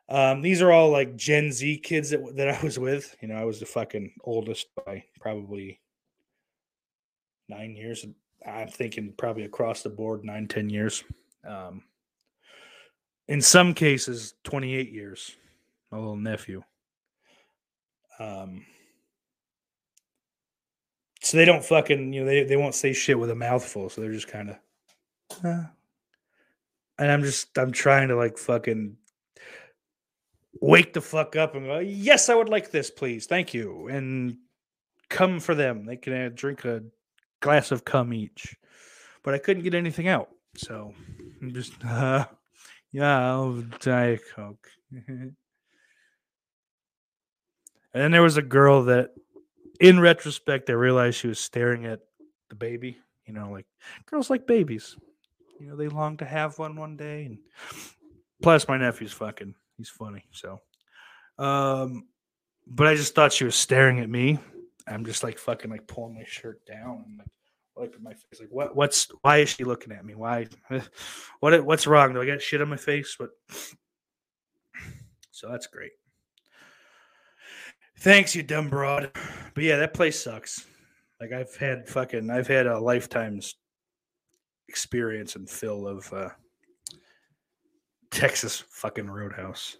Um, 0.08 0.42
these 0.42 0.60
are 0.60 0.72
all 0.72 0.90
like 0.90 1.16
Gen 1.16 1.52
Z 1.52 1.78
kids 1.78 2.10
that 2.10 2.36
that 2.36 2.48
I 2.48 2.62
was 2.62 2.78
with. 2.78 3.16
You 3.22 3.28
know, 3.28 3.36
I 3.36 3.44
was 3.44 3.60
the 3.60 3.66
fucking 3.66 4.12
oldest 4.24 4.66
by 4.84 5.04
probably 5.20 5.80
nine 7.48 7.76
years. 7.76 8.04
I'm 8.46 8.68
thinking 8.68 9.14
probably 9.16 9.44
across 9.44 9.82
the 9.82 9.90
board 9.90 10.24
nine, 10.24 10.48
ten 10.48 10.68
years. 10.68 11.04
Um, 11.46 11.84
in 13.28 13.40
some 13.40 13.72
cases, 13.72 14.34
28 14.44 14.92
years. 14.92 15.36
My 15.90 15.98
little 15.98 16.16
nephew. 16.16 16.62
Um, 18.18 18.64
so 21.32 21.38
they 21.38 21.46
don't 21.46 21.64
fucking, 21.64 22.12
you 22.12 22.20
know, 22.20 22.26
they, 22.26 22.44
they 22.44 22.58
won't 22.58 22.74
say 22.74 22.92
shit 22.92 23.18
with 23.18 23.30
a 23.30 23.34
mouthful. 23.34 23.88
So 23.88 24.02
they're 24.02 24.12
just 24.12 24.28
kind 24.28 24.50
of, 24.50 24.56
and 25.42 25.66
I'm 27.10 27.22
just, 27.22 27.56
I'm 27.56 27.72
trying 27.72 28.08
to 28.08 28.16
like 28.16 28.36
fucking 28.36 28.98
wake 30.60 30.92
the 30.92 31.00
fuck 31.00 31.34
up 31.34 31.54
and 31.54 31.64
go, 31.64 31.78
yes, 31.78 32.28
I 32.28 32.34
would 32.34 32.50
like 32.50 32.70
this, 32.70 32.90
please. 32.90 33.24
Thank 33.24 33.54
you. 33.54 33.88
And 33.88 34.36
come 35.08 35.40
for 35.40 35.54
them. 35.54 35.86
They 35.86 35.96
can 35.96 36.12
uh, 36.12 36.28
drink 36.34 36.66
a 36.66 36.82
glass 37.40 37.70
of 37.70 37.86
cum 37.86 38.12
each. 38.12 38.54
But 39.22 39.32
I 39.32 39.38
couldn't 39.38 39.62
get 39.62 39.72
anything 39.72 40.08
out. 40.08 40.28
So 40.58 40.92
I'm 41.40 41.54
just, 41.54 41.72
uh, 41.82 42.26
yeah, 42.92 43.30
I'll 43.30 43.62
Diet 43.80 44.20
Coke. 44.36 44.68
And 47.94 48.02
then 48.02 48.10
there 48.10 48.22
was 48.22 48.38
a 48.38 48.42
girl 48.42 48.84
that, 48.84 49.10
in 49.82 49.98
retrospect, 49.98 50.70
I 50.70 50.74
realized 50.74 51.18
she 51.18 51.28
was 51.28 51.40
staring 51.40 51.84
at 51.86 52.00
the 52.48 52.54
baby. 52.54 52.98
You 53.26 53.34
know, 53.34 53.50
like 53.50 53.66
girls 54.06 54.30
like 54.30 54.46
babies. 54.46 54.96
You 55.60 55.68
know, 55.68 55.76
they 55.76 55.88
long 55.88 56.16
to 56.18 56.24
have 56.24 56.58
one 56.58 56.76
one 56.76 56.96
day. 56.96 57.24
And 57.24 57.38
plus, 58.42 58.66
my 58.66 58.78
nephew's 58.78 59.12
fucking, 59.12 59.54
he's 59.76 59.88
funny. 59.88 60.24
So, 60.30 60.60
um, 61.38 62.06
but 62.66 62.86
I 62.86 62.94
just 62.94 63.14
thought 63.14 63.32
she 63.32 63.44
was 63.44 63.56
staring 63.56 64.00
at 64.00 64.08
me. 64.08 64.38
I'm 64.86 65.04
just 65.04 65.22
like 65.22 65.38
fucking 65.38 65.70
like 65.70 65.86
pulling 65.86 66.14
my 66.14 66.24
shirt 66.26 66.64
down 66.66 67.04
and 67.06 67.18
like 67.18 67.28
wiping 67.76 68.02
my 68.02 68.14
face. 68.14 68.40
Like, 68.40 68.50
what? 68.50 68.74
What's? 68.76 69.08
Why 69.22 69.38
is 69.38 69.50
she 69.50 69.64
looking 69.64 69.92
at 69.92 70.04
me? 70.04 70.14
Why? 70.14 70.46
What? 71.40 71.64
What's 71.64 71.88
wrong? 71.88 72.14
Do 72.14 72.22
I 72.22 72.26
got 72.26 72.40
shit 72.40 72.62
on 72.62 72.68
my 72.68 72.76
face? 72.76 73.16
But 73.18 73.30
so 75.32 75.48
that's 75.50 75.66
great. 75.66 75.92
Thanks, 78.02 78.34
you 78.34 78.42
dumb 78.42 78.68
broad. 78.68 79.12
But 79.54 79.62
yeah, 79.62 79.76
that 79.76 79.94
place 79.94 80.20
sucks. 80.20 80.66
Like 81.20 81.30
I've 81.30 81.54
had 81.54 81.88
fucking, 81.88 82.30
I've 82.30 82.48
had 82.48 82.66
a 82.66 82.80
lifetime's 82.80 83.54
experience 84.68 85.36
and 85.36 85.48
fill 85.48 85.86
of 85.86 86.12
uh, 86.12 86.30
Texas 88.10 88.64
fucking 88.70 89.08
Roadhouse. 89.08 89.76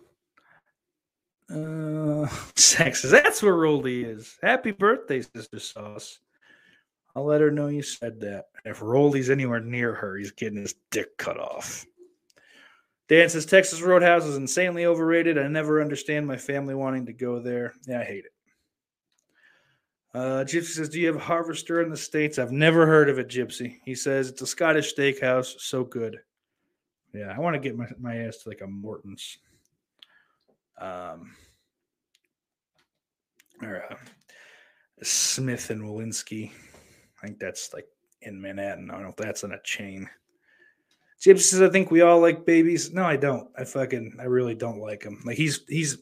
Uh, 1.50 2.28
Texas. 2.54 3.10
That's 3.10 3.42
where 3.42 3.54
Roldy 3.54 4.04
is. 4.04 4.38
Happy 4.40 4.70
birthday, 4.70 5.22
Sister 5.22 5.58
Sauce. 5.58 6.20
I'll 7.16 7.24
let 7.24 7.40
her 7.40 7.50
know 7.50 7.66
you 7.66 7.82
said 7.82 8.20
that. 8.20 8.44
If 8.64 8.78
Roldy's 8.78 9.30
anywhere 9.30 9.58
near 9.58 9.94
her, 9.94 10.16
he's 10.16 10.30
getting 10.30 10.60
his 10.60 10.76
dick 10.92 11.18
cut 11.18 11.40
off. 11.40 11.84
Dan 13.12 13.28
says 13.28 13.44
Texas 13.44 13.82
Roadhouse 13.82 14.24
is 14.24 14.38
insanely 14.38 14.86
overrated. 14.86 15.36
I 15.36 15.46
never 15.46 15.82
understand 15.82 16.26
my 16.26 16.38
family 16.38 16.74
wanting 16.74 17.04
to 17.04 17.12
go 17.12 17.40
there. 17.40 17.74
Yeah, 17.86 18.00
I 18.00 18.04
hate 18.04 18.24
it. 18.24 18.32
Uh, 20.14 20.44
Gypsy 20.44 20.76
says, 20.76 20.88
Do 20.88 20.98
you 20.98 21.08
have 21.08 21.16
a 21.16 21.18
Harvester 21.18 21.82
in 21.82 21.90
the 21.90 21.96
States? 21.98 22.38
I've 22.38 22.52
never 22.52 22.86
heard 22.86 23.10
of 23.10 23.18
it, 23.18 23.28
Gypsy. 23.28 23.80
He 23.84 23.94
says 23.94 24.30
it's 24.30 24.40
a 24.40 24.46
Scottish 24.46 24.94
steakhouse. 24.94 25.60
So 25.60 25.84
good. 25.84 26.20
Yeah, 27.12 27.34
I 27.36 27.38
want 27.38 27.52
to 27.52 27.60
get 27.60 27.76
my, 27.76 27.86
my 28.00 28.16
ass 28.16 28.38
to 28.38 28.48
like 28.48 28.62
a 28.62 28.66
Morton's. 28.66 29.36
Um, 30.80 31.36
or 33.60 33.84
uh, 33.90 33.96
Smith 35.02 35.68
and 35.68 35.82
Wollensky. 35.82 36.50
I 37.22 37.26
think 37.26 37.38
that's 37.38 37.74
like 37.74 37.88
in 38.22 38.40
Manhattan. 38.40 38.90
I 38.90 38.94
don't 38.94 39.02
know 39.02 39.10
if 39.10 39.16
that's 39.16 39.44
in 39.44 39.52
a 39.52 39.60
chain. 39.64 40.08
Gypsy 41.24 41.42
says, 41.42 41.62
I 41.62 41.68
think 41.68 41.90
we 41.90 42.00
all 42.00 42.20
like 42.20 42.44
babies. 42.44 42.92
No, 42.92 43.04
I 43.04 43.16
don't. 43.16 43.48
I 43.56 43.64
fucking, 43.64 44.16
I 44.18 44.24
really 44.24 44.54
don't 44.54 44.80
like 44.80 45.04
him. 45.04 45.22
Like 45.24 45.36
he's, 45.36 45.60
he's 45.68 45.98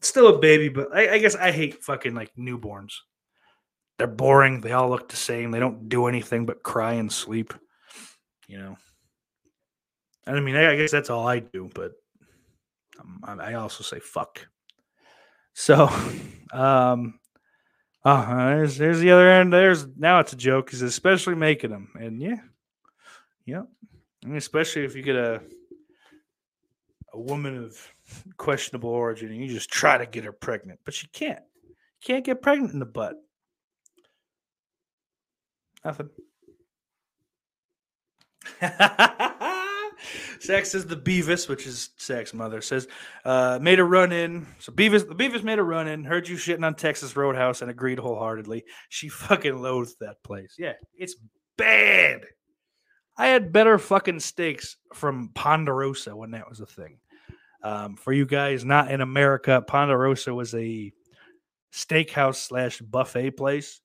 still 0.00 0.34
a 0.34 0.38
baby, 0.38 0.68
but 0.68 0.88
I, 0.94 1.14
I 1.14 1.18
guess 1.18 1.34
I 1.34 1.50
hate 1.52 1.84
fucking 1.84 2.14
like 2.14 2.34
newborns. 2.36 2.94
They're 3.98 4.06
boring. 4.06 4.60
They 4.60 4.72
all 4.72 4.88
look 4.88 5.08
the 5.08 5.16
same. 5.16 5.50
They 5.50 5.58
don't 5.58 5.88
do 5.88 6.06
anything 6.06 6.46
but 6.46 6.62
cry 6.62 6.94
and 6.94 7.12
sleep. 7.12 7.52
You 8.46 8.58
know. 8.58 8.76
I 10.26 10.40
mean, 10.40 10.56
I, 10.56 10.72
I 10.72 10.76
guess 10.76 10.92
that's 10.92 11.10
all 11.10 11.26
I 11.26 11.40
do, 11.40 11.68
but 11.74 11.92
I 13.26 13.54
also 13.54 13.82
say 13.82 13.98
fuck. 13.98 14.46
So, 15.54 15.90
um, 16.52 17.18
uh, 18.04 18.48
there's 18.48 18.78
there's 18.78 19.00
the 19.00 19.10
other 19.10 19.28
end. 19.28 19.52
There's 19.52 19.86
now 19.96 20.20
it's 20.20 20.32
a 20.32 20.36
joke. 20.36 20.70
He's 20.70 20.82
especially 20.82 21.34
making 21.34 21.70
them, 21.70 21.90
and 21.98 22.22
yeah, 22.22 22.36
yeah, 23.44 23.62
and 24.24 24.36
especially 24.36 24.84
if 24.84 24.94
you 24.94 25.02
get 25.02 25.16
a 25.16 25.42
a 27.14 27.20
woman 27.20 27.56
of 27.56 27.94
questionable 28.36 28.90
origin 28.90 29.30
and 29.30 29.40
you 29.40 29.48
just 29.48 29.70
try 29.70 29.98
to 29.98 30.06
get 30.06 30.24
her 30.24 30.32
pregnant, 30.32 30.80
but 30.84 30.94
she 30.94 31.06
can't. 31.08 31.42
Can't 32.04 32.24
get 32.24 32.42
pregnant 32.42 32.72
in 32.72 32.78
the 32.78 32.86
butt. 32.86 33.16
Nothing. 35.84 36.10
Sex 40.40 40.70
says 40.70 40.86
the 40.86 40.96
Beavis, 40.96 41.48
which 41.48 41.66
is 41.66 41.90
Sex 41.96 42.32
mother, 42.32 42.60
says 42.60 42.86
uh, 43.24 43.58
made 43.60 43.80
a 43.80 43.84
run 43.84 44.12
in. 44.12 44.46
So 44.60 44.72
Beavis, 44.72 45.08
the 45.08 45.14
Beavis 45.14 45.42
made 45.42 45.58
a 45.58 45.64
run 45.64 45.88
in. 45.88 46.04
Heard 46.04 46.28
you 46.28 46.36
shitting 46.36 46.64
on 46.64 46.74
Texas 46.74 47.16
Roadhouse 47.16 47.62
and 47.62 47.70
agreed 47.70 47.98
wholeheartedly. 47.98 48.64
She 48.88 49.08
fucking 49.08 49.60
loathes 49.60 49.96
that 50.00 50.22
place. 50.22 50.54
Yeah, 50.58 50.74
it's 50.94 51.16
bad. 51.56 52.20
I 53.18 53.26
had 53.26 53.52
better 53.52 53.78
fucking 53.78 54.20
steaks 54.20 54.76
from 54.94 55.30
Ponderosa 55.34 56.14
when 56.14 56.30
that 56.30 56.48
was 56.48 56.60
a 56.60 56.66
thing. 56.66 56.98
Um, 57.64 57.96
for 57.96 58.12
you 58.12 58.24
guys 58.24 58.64
not 58.64 58.92
in 58.92 59.00
America, 59.00 59.62
Ponderosa 59.66 60.32
was 60.32 60.54
a 60.54 60.92
steakhouse 61.72 62.36
slash 62.36 62.78
buffet 62.78 63.32
place. 63.32 63.80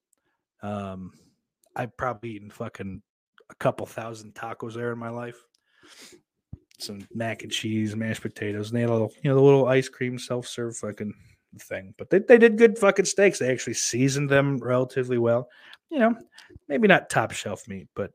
Um, 0.61 1.11
I've 1.75 1.97
probably 1.97 2.31
eaten 2.31 2.51
fucking 2.51 3.01
a 3.49 3.55
couple 3.55 3.87
thousand 3.87 4.35
tacos 4.35 4.75
there 4.75 4.93
in 4.93 4.99
my 4.99 5.09
life. 5.09 5.37
Some 6.77 7.07
mac 7.13 7.41
and 7.41 7.51
cheese, 7.51 7.95
mashed 7.95 8.21
potatoes, 8.21 8.69
and 8.69 8.77
they 8.77 8.81
had 8.81 8.89
a 8.89 8.93
little, 8.93 9.11
you 9.23 9.29
know, 9.29 9.35
the 9.35 9.41
little 9.41 9.67
ice 9.67 9.89
cream 9.89 10.19
self 10.19 10.47
serve 10.47 10.77
fucking 10.77 11.13
thing. 11.59 11.95
But 11.97 12.11
they, 12.11 12.19
they 12.19 12.37
did 12.37 12.57
good 12.57 12.77
fucking 12.77 13.05
steaks. 13.05 13.39
They 13.39 13.51
actually 13.51 13.75
seasoned 13.75 14.29
them 14.29 14.57
relatively 14.57 15.17
well. 15.17 15.49
You 15.89 15.99
know, 15.99 16.15
maybe 16.67 16.87
not 16.87 17.09
top 17.09 17.31
shelf 17.31 17.67
meat, 17.67 17.87
but 17.95 18.11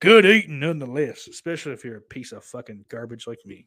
good 0.00 0.26
eating 0.26 0.60
nonetheless, 0.60 1.28
especially 1.28 1.72
if 1.72 1.84
you're 1.84 1.98
a 1.98 2.02
piece 2.02 2.32
of 2.32 2.44
fucking 2.44 2.86
garbage 2.88 3.26
like 3.26 3.44
me. 3.44 3.66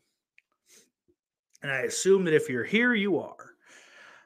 And 1.62 1.72
I 1.72 1.82
assume 1.82 2.26
that 2.26 2.34
if 2.34 2.50
you're 2.50 2.64
here, 2.64 2.94
you 2.94 3.20
are. 3.20 3.52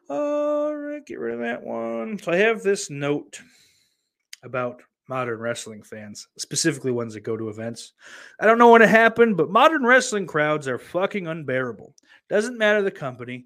All 0.10 0.76
right, 0.76 1.06
get 1.06 1.20
rid 1.20 1.36
of 1.36 1.42
that 1.42 1.64
one. 1.64 2.18
So 2.18 2.32
I 2.32 2.38
have 2.38 2.64
this 2.64 2.90
note 2.90 3.40
about 4.44 4.82
modern 5.10 5.40
wrestling 5.40 5.84
fans, 5.84 6.28
specifically 6.38 6.92
ones 6.92 7.14
that 7.14 7.22
go 7.22 7.38
to 7.38 7.50
events. 7.50 7.94
I 8.40 8.46
don't 8.46 8.58
know 8.58 8.72
when 8.72 8.82
it 8.82 8.90
happened, 8.90 9.38
but 9.38 9.50
modern 9.50 9.86
wrestling 9.86 10.28
crowds 10.28 10.68
are 10.68 10.80
fucking 10.80 11.28
unbearable. 11.28 11.94
Doesn't 12.30 12.58
matter 12.58 12.82
the 12.82 12.92
company. 12.92 13.46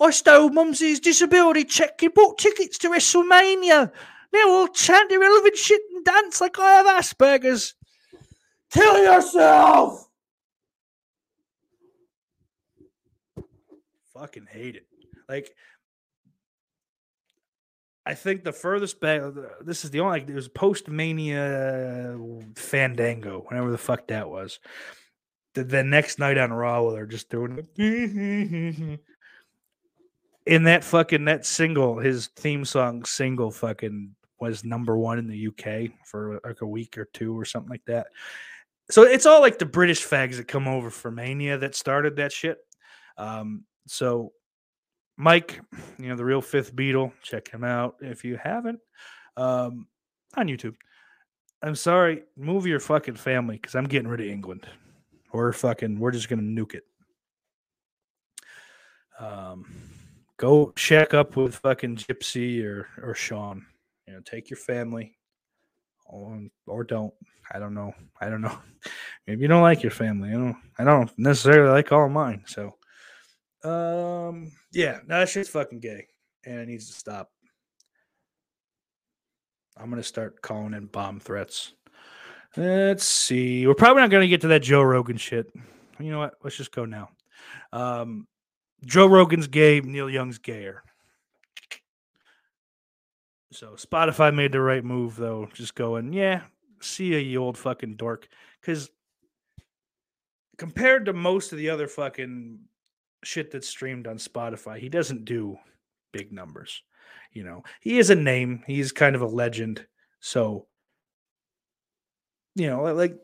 I 0.00 0.10
stole 0.10 0.50
Mumsy's 0.50 1.00
disability 1.00 1.64
check. 1.64 2.00
He 2.00 2.08
bought 2.08 2.38
tickets 2.38 2.78
to 2.78 2.90
WrestleMania. 2.90 3.90
Now 4.32 4.48
all 4.48 4.68
chant 4.68 5.10
irrelevant 5.10 5.56
shit 5.56 5.80
and 5.92 6.04
dance 6.04 6.40
like 6.40 6.58
I 6.58 6.70
have 6.72 6.86
Asperger's. 6.86 7.74
Kill 8.70 9.02
yourself! 9.02 10.08
Fucking 14.14 14.46
hate 14.50 14.76
it. 14.76 14.86
Like, 15.28 15.54
I 18.04 18.14
think 18.14 18.42
the 18.42 18.52
furthest 18.52 19.00
back. 19.00 19.20
Uh, 19.22 19.32
this 19.60 19.84
is 19.84 19.90
the 19.90 20.00
only. 20.00 20.20
Like, 20.20 20.28
it 20.28 20.34
was 20.34 20.48
post 20.48 20.88
Mania 20.88 22.18
Fandango, 22.56 23.44
whenever 23.48 23.70
the 23.70 23.78
fuck 23.78 24.08
that 24.08 24.28
was. 24.28 24.58
The, 25.54 25.64
the 25.64 25.84
next 25.84 26.18
night 26.18 26.38
on 26.38 26.52
Raw, 26.52 26.90
they're 26.90 27.06
just 27.06 27.30
doing. 27.30 27.66
In 30.46 30.62
that 30.64 30.82
fucking 30.82 31.26
that 31.26 31.44
single, 31.44 31.98
his 31.98 32.28
theme 32.28 32.64
song 32.64 33.04
single, 33.04 33.50
fucking 33.50 34.14
was 34.40 34.64
number 34.64 34.96
one 34.96 35.18
in 35.18 35.26
the 35.26 35.48
UK 35.48 35.90
for 36.06 36.40
like 36.44 36.62
a 36.62 36.66
week 36.66 36.96
or 36.96 37.04
two 37.12 37.38
or 37.38 37.44
something 37.44 37.68
like 37.68 37.84
that. 37.86 38.06
So 38.90 39.02
it's 39.02 39.26
all 39.26 39.40
like 39.40 39.58
the 39.58 39.66
British 39.66 40.06
fags 40.06 40.36
that 40.36 40.48
come 40.48 40.66
over 40.66 40.90
for 40.90 41.10
Mania 41.10 41.58
that 41.58 41.74
started 41.74 42.16
that 42.16 42.32
shit. 42.32 42.58
Um, 43.18 43.64
so 43.86 44.32
Mike, 45.16 45.60
you 45.98 46.08
know, 46.08 46.16
the 46.16 46.24
real 46.24 46.40
fifth 46.40 46.74
Beatle, 46.74 47.12
check 47.22 47.48
him 47.50 47.64
out 47.64 47.96
if 48.00 48.24
you 48.24 48.38
haven't 48.42 48.78
um, 49.36 49.88
on 50.36 50.46
YouTube. 50.46 50.76
I'm 51.62 51.74
sorry, 51.74 52.22
move 52.36 52.66
your 52.66 52.80
fucking 52.80 53.16
family 53.16 53.56
because 53.56 53.74
I'm 53.74 53.88
getting 53.88 54.08
rid 54.08 54.20
of 54.20 54.26
England. 54.26 54.66
We're 55.32 55.52
fucking, 55.52 55.98
we're 55.98 56.12
just 56.12 56.28
gonna 56.28 56.42
nuke 56.42 56.74
it. 56.74 56.84
Um, 59.18 59.66
go 60.36 60.72
check 60.76 61.14
up 61.14 61.36
with 61.36 61.56
fucking 61.56 61.96
Gypsy 61.96 62.64
or 62.64 62.86
or 63.02 63.14
Sean. 63.14 63.66
You 64.06 64.14
know, 64.14 64.20
take 64.24 64.48
your 64.48 64.58
family, 64.58 65.17
or, 66.08 66.84
don't. 66.84 67.12
I 67.52 67.58
don't 67.58 67.74
know. 67.74 67.94
I 68.20 68.28
don't 68.28 68.40
know. 68.40 68.58
Maybe 69.26 69.42
you 69.42 69.48
don't 69.48 69.62
like 69.62 69.82
your 69.82 69.92
family. 69.92 70.30
I 70.30 70.32
don't. 70.32 70.56
I 70.78 70.84
don't 70.84 71.10
necessarily 71.18 71.70
like 71.70 71.92
all 71.92 72.06
of 72.06 72.12
mine. 72.12 72.44
So, 72.46 72.74
um, 73.64 74.52
yeah, 74.72 74.98
no, 75.06 75.20
that 75.20 75.28
shit's 75.28 75.48
fucking 75.48 75.80
gay, 75.80 76.06
and 76.44 76.60
it 76.60 76.68
needs 76.68 76.88
to 76.88 76.94
stop. 76.94 77.30
I'm 79.76 79.90
gonna 79.90 80.02
start 80.02 80.42
calling 80.42 80.74
in 80.74 80.86
bomb 80.86 81.20
threats. 81.20 81.72
Let's 82.56 83.04
see. 83.04 83.66
We're 83.66 83.74
probably 83.74 84.02
not 84.02 84.10
gonna 84.10 84.28
get 84.28 84.40
to 84.42 84.48
that 84.48 84.62
Joe 84.62 84.82
Rogan 84.82 85.16
shit. 85.16 85.50
You 86.00 86.10
know 86.10 86.18
what? 86.18 86.34
Let's 86.42 86.56
just 86.56 86.72
go 86.72 86.84
now. 86.84 87.10
Um, 87.72 88.26
Joe 88.84 89.06
Rogan's 89.06 89.46
gay. 89.46 89.80
Neil 89.80 90.10
Young's 90.10 90.38
gayer. 90.38 90.82
So 93.52 93.72
Spotify 93.72 94.34
made 94.34 94.52
the 94.52 94.60
right 94.60 94.84
move, 94.84 95.16
though. 95.16 95.48
Just 95.54 95.74
going, 95.74 96.12
yeah, 96.12 96.42
see 96.80 97.12
ya, 97.12 97.18
you 97.18 97.42
old 97.42 97.56
fucking 97.56 97.96
dork. 97.96 98.28
Because 98.60 98.90
compared 100.58 101.06
to 101.06 101.12
most 101.12 101.52
of 101.52 101.58
the 101.58 101.70
other 101.70 101.86
fucking 101.86 102.58
shit 103.24 103.50
that's 103.50 103.68
streamed 103.68 104.06
on 104.06 104.18
Spotify, 104.18 104.78
he 104.78 104.88
doesn't 104.88 105.24
do 105.24 105.58
big 106.12 106.32
numbers. 106.32 106.82
You 107.32 107.44
know, 107.44 107.62
he 107.80 107.98
is 107.98 108.10
a 108.10 108.14
name. 108.14 108.64
He's 108.66 108.92
kind 108.92 109.14
of 109.14 109.22
a 109.22 109.26
legend. 109.26 109.86
So, 110.20 110.66
you 112.54 112.68
know, 112.68 112.82
like 112.94 113.16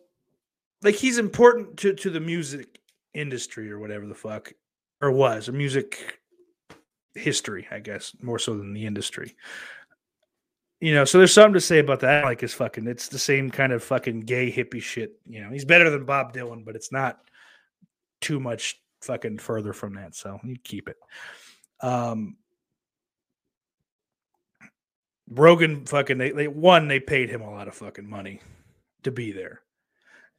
like 0.82 0.94
he's 0.94 1.18
important 1.18 1.78
to 1.78 1.94
to 1.94 2.10
the 2.10 2.20
music 2.20 2.80
industry 3.12 3.70
or 3.70 3.78
whatever 3.78 4.06
the 4.06 4.14
fuck 4.14 4.52
or 5.00 5.10
was 5.10 5.48
or 5.48 5.52
music 5.52 6.20
history, 7.14 7.66
I 7.70 7.78
guess, 7.80 8.14
more 8.20 8.38
so 8.38 8.56
than 8.56 8.72
the 8.72 8.86
industry. 8.86 9.36
You 10.84 10.92
know, 10.92 11.06
so 11.06 11.16
there's 11.16 11.32
something 11.32 11.54
to 11.54 11.62
say 11.62 11.78
about 11.78 12.00
that. 12.00 12.24
Like 12.24 12.42
his 12.42 12.52
fucking, 12.52 12.86
it's 12.86 13.08
the 13.08 13.18
same 13.18 13.48
kind 13.48 13.72
of 13.72 13.82
fucking 13.82 14.20
gay 14.20 14.52
hippie 14.52 14.82
shit. 14.82 15.18
You 15.26 15.40
know, 15.40 15.48
he's 15.48 15.64
better 15.64 15.88
than 15.88 16.04
Bob 16.04 16.34
Dylan, 16.34 16.62
but 16.62 16.76
it's 16.76 16.92
not 16.92 17.20
too 18.20 18.38
much 18.38 18.78
fucking 19.00 19.38
further 19.38 19.72
from 19.72 19.94
that. 19.94 20.14
So 20.14 20.38
you 20.44 20.56
keep 20.62 20.90
it. 20.90 20.98
Um, 21.80 22.36
Rogan 25.26 25.86
fucking 25.86 26.18
they, 26.18 26.32
they 26.32 26.48
one 26.48 26.86
they 26.86 27.00
paid 27.00 27.30
him 27.30 27.40
a 27.40 27.50
lot 27.50 27.66
of 27.66 27.74
fucking 27.74 28.06
money 28.06 28.42
to 29.04 29.10
be 29.10 29.32
there. 29.32 29.62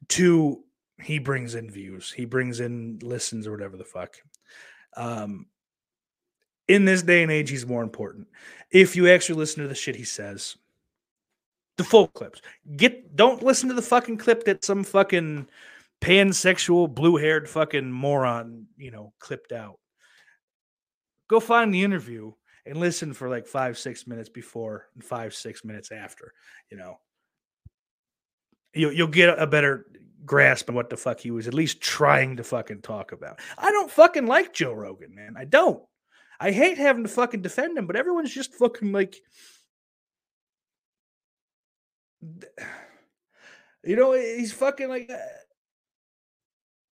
Two, 0.06 0.62
he 1.02 1.18
brings 1.18 1.56
in 1.56 1.72
views. 1.72 2.12
He 2.12 2.24
brings 2.24 2.60
in 2.60 3.00
listens 3.02 3.48
or 3.48 3.50
whatever 3.50 3.76
the 3.76 3.84
fuck. 3.84 4.14
Um, 4.96 5.46
in 6.68 6.84
this 6.84 7.02
day 7.02 7.22
and 7.22 7.32
age, 7.32 7.50
he's 7.50 7.66
more 7.66 7.82
important. 7.82 8.28
If 8.70 8.96
you 8.96 9.08
actually 9.08 9.38
listen 9.38 9.62
to 9.62 9.68
the 9.68 9.74
shit 9.74 9.96
he 9.96 10.04
says, 10.04 10.56
the 11.76 11.84
full 11.84 12.08
clips. 12.08 12.40
Get 12.76 13.16
don't 13.16 13.42
listen 13.42 13.68
to 13.68 13.74
the 13.74 13.82
fucking 13.82 14.16
clip 14.18 14.44
that 14.44 14.64
some 14.64 14.82
fucking 14.82 15.48
pansexual, 16.00 16.92
blue-haired 16.92 17.48
fucking 17.48 17.90
moron, 17.90 18.66
you 18.76 18.90
know, 18.90 19.12
clipped 19.18 19.52
out. 19.52 19.78
Go 21.28 21.40
find 21.40 21.72
the 21.72 21.82
interview 21.82 22.32
and 22.64 22.78
listen 22.78 23.12
for 23.12 23.28
like 23.28 23.46
five, 23.46 23.78
six 23.78 24.06
minutes 24.06 24.28
before 24.28 24.86
and 24.94 25.04
five, 25.04 25.34
six 25.34 25.64
minutes 25.64 25.92
after. 25.92 26.32
You 26.70 26.78
know, 26.78 26.98
you'll 28.74 28.92
you'll 28.92 29.08
get 29.08 29.38
a 29.38 29.46
better 29.46 29.86
grasp 30.24 30.68
on 30.68 30.74
what 30.74 30.90
the 30.90 30.96
fuck 30.96 31.20
he 31.20 31.30
was 31.30 31.46
at 31.46 31.54
least 31.54 31.80
trying 31.80 32.36
to 32.36 32.44
fucking 32.44 32.82
talk 32.82 33.12
about. 33.12 33.38
I 33.58 33.70
don't 33.70 33.90
fucking 33.90 34.26
like 34.26 34.52
Joe 34.52 34.72
Rogan, 34.72 35.14
man. 35.14 35.34
I 35.36 35.44
don't. 35.44 35.82
I 36.38 36.50
hate 36.50 36.78
having 36.78 37.04
to 37.04 37.08
fucking 37.08 37.42
defend 37.42 37.78
him, 37.78 37.86
but 37.86 37.96
everyone's 37.96 38.32
just 38.32 38.54
fucking 38.54 38.92
like, 38.92 39.16
you 43.84 43.96
know, 43.96 44.12
he's 44.12 44.52
fucking 44.52 44.88
like, 44.88 45.10
uh, 45.10 45.16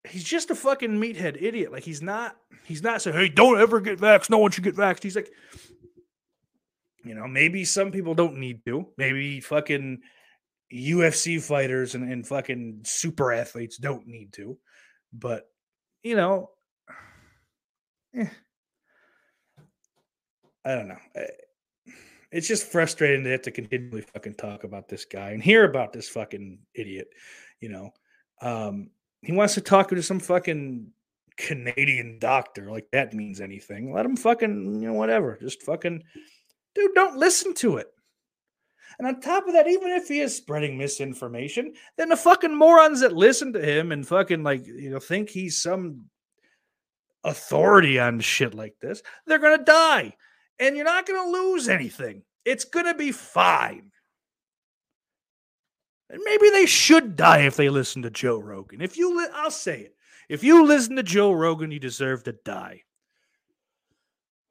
he's 0.09 0.25
just 0.25 0.51
a 0.51 0.55
fucking 0.55 0.99
meathead 1.01 1.41
idiot. 1.41 1.73
Like 1.73 1.83
he's 1.83 2.03
not, 2.03 2.37
he's 2.65 2.83
not 2.83 3.03
saying, 3.03 3.17
hey, 3.17 3.29
don't 3.29 3.61
ever 3.61 3.81
get 3.81 4.01
vaxxed. 4.01 4.31
No 4.31 4.39
one 4.39 4.51
should 4.51 4.65
get 4.65 4.77
vaxxed. 4.77 5.03
He's 5.03 5.17
like, 5.17 5.31
you 7.05 7.15
know, 7.15 7.27
maybe 7.27 7.65
some 7.65 7.91
people 7.91 8.15
don't 8.15 8.39
need 8.39 8.65
to. 8.65 8.87
Maybe 8.97 9.41
fucking 9.41 10.01
UFC 10.73 11.41
fighters 11.41 11.95
and, 11.95 12.11
and 12.11 12.27
fucking 12.27 12.81
super 12.85 13.33
athletes 13.33 13.77
don't 13.77 14.07
need 14.07 14.33
to. 14.35 14.59
But, 15.13 15.45
you 16.03 16.17
know, 16.17 16.51
eh. 18.17 18.29
I 20.65 20.75
don't 20.75 20.89
know. 20.89 20.99
Eh, 21.15 21.27
It's 22.33 22.49
just 22.49 22.67
frustrating 22.67 23.25
to 23.25 23.31
have 23.31 23.43
to 23.43 23.51
continually 23.51 24.03
fucking 24.03 24.35
talk 24.35 24.65
about 24.65 24.89
this 24.89 25.05
guy 25.05 25.31
and 25.31 25.43
hear 25.43 25.65
about 25.65 25.93
this 25.93 26.09
fucking 26.09 26.59
idiot. 26.75 27.09
You 27.61 27.69
know, 27.69 27.91
um, 28.41 28.91
he 29.23 29.33
wants 29.33 29.55
to 29.55 29.61
talk 29.61 29.89
to 29.89 30.03
some 30.03 30.21
fucking 30.21 30.89
Canadian 31.37 32.19
doctor, 32.19 32.71
like 32.71 32.89
that 32.93 33.15
means 33.15 33.41
anything. 33.41 33.93
Let 33.93 34.07
him 34.07 34.17
fucking, 34.17 34.81
you 34.83 34.89
know, 34.89 34.95
whatever. 34.95 35.39
Just 35.41 35.62
fucking, 35.62 36.03
dude, 36.75 36.95
don't 36.95 37.17
listen 37.17 37.55
to 37.55 37.77
it. 37.77 37.87
And 38.99 39.09
on 39.09 39.21
top 39.21 39.47
of 39.47 39.55
that, 39.55 39.67
even 39.69 39.91
if 39.91 40.09
he 40.09 40.21
is 40.21 40.37
spreading 40.37 40.79
misinformation, 40.79 41.75
then 41.97 42.09
the 42.09 42.17
fucking 42.17 42.57
morons 42.57 43.01
that 43.01 43.12
listen 43.12 43.53
to 43.53 43.61
him 43.61 43.93
and 43.93 44.07
fucking 44.07 44.43
like, 44.45 44.67
you 44.67 44.91
know, 44.91 45.01
think 45.01 45.31
he's 45.31 45.61
some 45.61 46.05
authority 47.25 47.99
on 47.99 48.21
shit 48.21 48.55
like 48.55 48.75
this, 48.81 49.03
they're 49.27 49.39
gonna 49.39 49.65
die 49.65 50.15
and 50.59 50.77
you're 50.77 50.85
not 50.85 51.07
going 51.07 51.23
to 51.23 51.39
lose 51.39 51.69
anything. 51.69 52.23
It's 52.45 52.65
going 52.65 52.87
to 52.87 52.95
be 52.95 53.13
fine. 53.13 53.91
And 56.11 56.21
maybe 56.25 56.51
they 56.51 56.67
should 56.67 57.17
die 57.17 57.41
if 57.41 57.57
they 57.57 57.69
listen 57.69 58.03
to 58.03 58.11
Joe 58.11 58.39
Rogan. 58.39 58.81
If 58.81 58.97
you, 58.97 59.17
li- 59.19 59.33
I'll 59.35 59.51
say 59.51 59.81
it. 59.81 59.97
If 60.29 60.45
you 60.45 60.65
listen 60.65 60.97
to 60.97 61.03
Joe 61.03 61.33
Rogan, 61.33 61.71
you 61.71 61.81
deserve 61.81 62.25
to 62.25 62.33
die. 62.45 62.83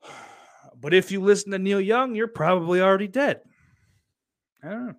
But 0.75 0.93
if 0.93 1.13
you 1.13 1.21
listen 1.21 1.53
to 1.53 1.59
Neil 1.59 1.79
Young, 1.79 2.13
you're 2.13 2.27
probably 2.27 2.81
already 2.81 3.07
dead. 3.07 3.39
I 4.61 4.69
don't 4.69 4.87
know. 4.87 4.95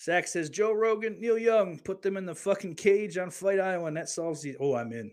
Zach 0.00 0.26
says 0.28 0.48
Joe 0.48 0.72
Rogan, 0.72 1.20
Neil 1.20 1.36
Young, 1.36 1.78
put 1.78 2.00
them 2.00 2.16
in 2.16 2.24
the 2.24 2.34
fucking 2.34 2.76
cage 2.76 3.18
on 3.18 3.30
Fight 3.30 3.60
Island. 3.60 3.98
That 3.98 4.08
solves 4.08 4.40
the. 4.40 4.56
Oh, 4.58 4.74
I'm 4.74 4.92
in. 4.92 5.10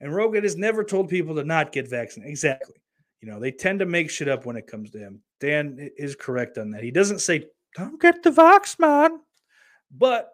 And 0.00 0.14
Rogan 0.14 0.44
has 0.44 0.56
never 0.56 0.84
told 0.84 1.08
people 1.08 1.34
to 1.34 1.44
not 1.44 1.72
get 1.72 1.88
vaccinated. 1.88 2.30
Exactly. 2.30 2.76
You 3.20 3.28
know, 3.28 3.40
they 3.40 3.50
tend 3.50 3.80
to 3.80 3.86
make 3.86 4.10
shit 4.10 4.28
up 4.28 4.46
when 4.46 4.56
it 4.56 4.68
comes 4.68 4.90
to 4.90 4.98
him. 4.98 5.22
Dan 5.40 5.90
is 5.96 6.14
correct 6.14 6.56
on 6.56 6.70
that. 6.70 6.84
He 6.84 6.90
doesn't 6.90 7.18
say, 7.20 7.46
don't 7.76 8.00
get 8.00 8.22
the 8.22 8.30
vax, 8.30 8.78
man. 8.78 9.18
But 9.90 10.30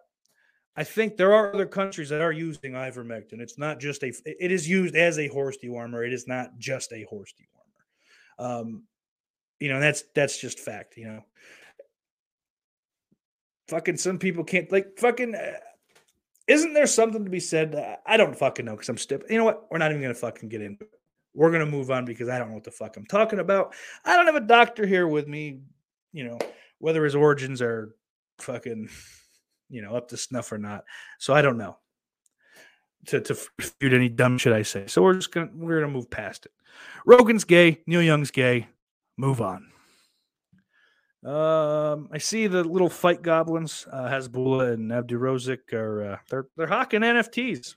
I 0.75 0.83
think 0.83 1.17
there 1.17 1.33
are 1.33 1.53
other 1.53 1.65
countries 1.65 2.09
that 2.09 2.21
are 2.21 2.31
using 2.31 2.73
ivermectin. 2.73 3.39
It's 3.39 3.57
not 3.57 3.79
just 3.79 4.03
a, 4.03 4.13
it 4.25 4.51
is 4.51 4.69
used 4.69 4.95
as 4.95 5.17
a 5.17 5.29
horse 5.29 5.57
dewormer. 5.63 6.05
It 6.05 6.13
is 6.13 6.27
not 6.27 6.57
just 6.59 6.93
a 6.93 7.03
horse 7.09 7.33
dewormer. 7.33 8.45
Um, 8.45 8.83
you 9.59 9.69
know, 9.69 9.79
that's, 9.79 10.03
that's 10.13 10.37
just 10.37 10.59
fact, 10.59 10.97
you 10.97 11.05
know. 11.05 11.25
Fucking 13.69 13.97
some 13.97 14.19
people 14.19 14.43
can't, 14.43 14.71
like, 14.71 14.99
fucking, 14.99 15.33
uh, 15.33 15.53
isn't 16.47 16.73
there 16.73 16.87
something 16.87 17.23
to 17.23 17.29
be 17.29 17.39
said? 17.39 17.99
I 18.05 18.17
don't 18.17 18.37
fucking 18.37 18.65
know 18.65 18.73
because 18.73 18.89
I'm 18.89 18.97
stupid. 18.97 19.29
You 19.29 19.37
know 19.37 19.45
what? 19.45 19.65
We're 19.71 19.77
not 19.77 19.91
even 19.91 20.01
gonna 20.01 20.13
fucking 20.13 20.49
get 20.49 20.61
into 20.61 20.83
it. 20.83 20.91
We're 21.33 21.51
gonna 21.51 21.65
move 21.65 21.91
on 21.91 22.05
because 22.05 22.29
I 22.29 22.37
don't 22.37 22.49
know 22.49 22.55
what 22.55 22.63
the 22.63 22.71
fuck 22.71 22.97
I'm 22.97 23.05
talking 23.05 23.39
about. 23.39 23.73
I 24.03 24.15
don't 24.15 24.27
have 24.27 24.35
a 24.35 24.41
doctor 24.41 24.85
here 24.85 25.07
with 25.07 25.27
me. 25.27 25.59
You 26.13 26.25
know 26.25 26.39
whether 26.79 27.03
his 27.03 27.15
origins 27.15 27.61
are 27.61 27.95
fucking, 28.39 28.89
you 29.69 29.81
know, 29.81 29.95
up 29.95 30.09
to 30.09 30.17
snuff 30.17 30.51
or 30.51 30.57
not. 30.57 30.85
So 31.19 31.33
I 31.33 31.41
don't 31.41 31.57
know 31.57 31.77
to 33.07 33.21
to 33.21 33.37
refute 33.57 33.93
any 33.93 34.09
dumb 34.09 34.37
shit 34.37 34.53
I 34.53 34.61
say. 34.61 34.87
So 34.87 35.01
we're 35.01 35.15
just 35.15 35.31
gonna 35.31 35.49
we're 35.53 35.81
gonna 35.81 35.91
move 35.91 36.09
past 36.09 36.45
it. 36.45 36.51
Rogan's 37.05 37.43
gay. 37.43 37.81
Neil 37.87 38.01
Young's 38.01 38.31
gay. 38.31 38.67
Move 39.17 39.41
on. 39.41 39.71
Um, 41.25 42.07
I 42.11 42.19
see 42.19 42.45
the 42.45 42.63
little 42.63 42.89
fight 42.89 43.23
goblins, 43.23 43.87
uh, 43.91 44.05
and 44.11 44.93
Abdu 44.93 45.17
Rozik 45.17 45.73
are 45.73 46.03
uh, 46.03 46.17
they're 46.29 46.47
they're 46.55 46.67
hawking 46.67 47.01
NFTs. 47.01 47.75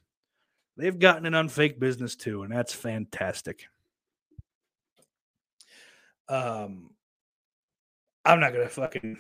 They've 0.77 0.99
gotten 0.99 1.25
an 1.25 1.35
unfake 1.35 1.81
business 1.81 2.15
too, 2.15 2.43
and 2.43 2.53
that's 2.53 2.75
fantastic. 2.75 3.65
Um, 6.29 6.91
I'm 8.23 8.39
not 8.39 8.53
gonna 8.53 8.69
fucking, 8.69 9.17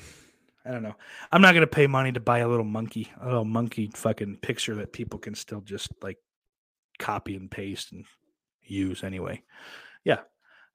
I 0.66 0.72
don't 0.72 0.82
know. 0.82 0.96
I'm 1.32 1.40
not 1.40 1.54
gonna 1.54 1.66
pay 1.66 1.86
money 1.86 2.12
to 2.12 2.20
buy 2.20 2.40
a 2.40 2.48
little 2.48 2.66
monkey, 2.66 3.10
a 3.22 3.24
little 3.24 3.46
monkey 3.46 3.90
fucking 3.94 4.36
picture 4.42 4.74
that 4.74 4.92
people 4.92 5.18
can 5.18 5.34
still 5.34 5.62
just 5.62 5.90
like 6.02 6.18
copy 6.98 7.34
and 7.34 7.50
paste 7.50 7.92
and 7.92 8.04
use 8.62 9.02
anyway. 9.02 9.42
Yeah, 10.04 10.20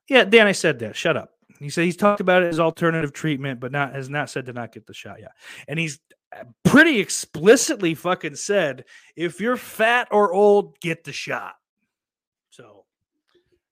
yeah, 0.10 0.24
Dan, 0.24 0.48
I 0.48 0.54
said 0.54 0.80
that. 0.80 0.96
Shut 0.96 1.18
up. 1.18 1.33
He 1.60 1.70
said 1.70 1.86
he's 1.86 1.98
talked 1.98 2.22
about 2.22 2.44
it 2.44 2.48
as 2.48 2.60
alternative 2.60 3.14
treatment, 3.14 3.60
but 3.60 3.72
not 3.72 3.94
has 3.94 4.10
not 4.10 4.30
said 4.30 4.46
to 4.48 4.54
not 4.54 4.72
get 4.72 4.86
the 4.88 4.94
shot 4.94 5.20
yet. 5.20 5.32
And 5.68 5.80
he's 5.80 6.00
uh, 6.38 6.44
pretty 6.64 7.00
explicitly 7.00 7.94
fucking 7.96 8.36
said, 8.36 8.86
if 9.16 9.40
you're 9.40 9.58
fat 9.58 10.08
or 10.12 10.34
old, 10.34 10.80
get 10.80 11.04
the 11.04 11.14
shot. 11.14 11.56
So, 12.50 12.86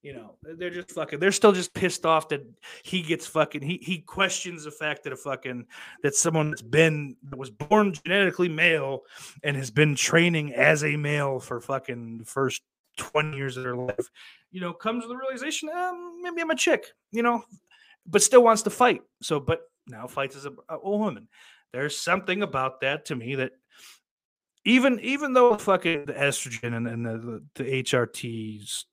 you 0.02 0.14
know, 0.14 0.36
they're 0.42 0.70
just 0.70 0.92
fucking. 0.92 1.20
They're 1.20 1.32
still 1.32 1.52
just 1.52 1.74
pissed 1.74 2.06
off 2.06 2.30
that 2.30 2.44
he 2.84 3.02
gets 3.02 3.28
fucking. 3.28 3.62
He 3.62 3.78
he 3.82 4.00
questions 4.00 4.64
the 4.64 4.72
fact 4.72 5.04
that 5.04 5.14
a 5.14 5.18
fucking 5.18 5.66
that 6.04 6.16
someone 6.16 6.52
that's 6.52 6.62
been 6.62 7.16
that 7.30 7.38
was 7.38 7.50
born 7.50 7.94
genetically 7.94 8.50
male 8.50 9.02
and 9.44 9.56
has 9.58 9.72
been 9.72 9.96
training 9.96 10.54
as 10.54 10.84
a 10.84 10.96
male 10.96 11.40
for 11.40 11.60
fucking 11.60 12.20
the 12.20 12.26
first 12.26 12.62
20 12.98 13.38
years 13.38 13.58
of 13.58 13.64
their 13.64 13.76
life, 13.76 14.10
you 14.52 14.62
know, 14.62 14.74
comes 14.74 15.04
to 15.04 15.08
the 15.08 15.16
realization, 15.16 15.70
um, 15.70 16.22
maybe 16.22 16.42
I'm 16.42 16.50
a 16.50 16.56
chick, 16.56 16.88
you 17.12 17.24
know, 17.24 17.44
but 18.06 18.22
still 18.22 18.44
wants 18.44 18.64
to 18.64 18.70
fight. 18.70 19.02
So, 19.22 19.40
but 19.40 19.62
now 19.88 20.08
fights 20.08 20.36
as 20.36 20.46
a, 20.46 20.54
a 20.70 20.90
woman. 20.90 21.28
There's 21.74 21.98
something 21.98 22.44
about 22.44 22.82
that 22.82 23.06
to 23.06 23.16
me 23.16 23.36
that 23.36 23.52
even 24.66 25.00
even 25.00 25.34
though 25.34 25.56
fucking 25.58 26.06
the 26.06 26.14
estrogen 26.14 26.76
and, 26.76 26.88
and 26.88 27.06
the, 27.06 27.44
the, 27.56 27.64
HRTs 27.64 28.84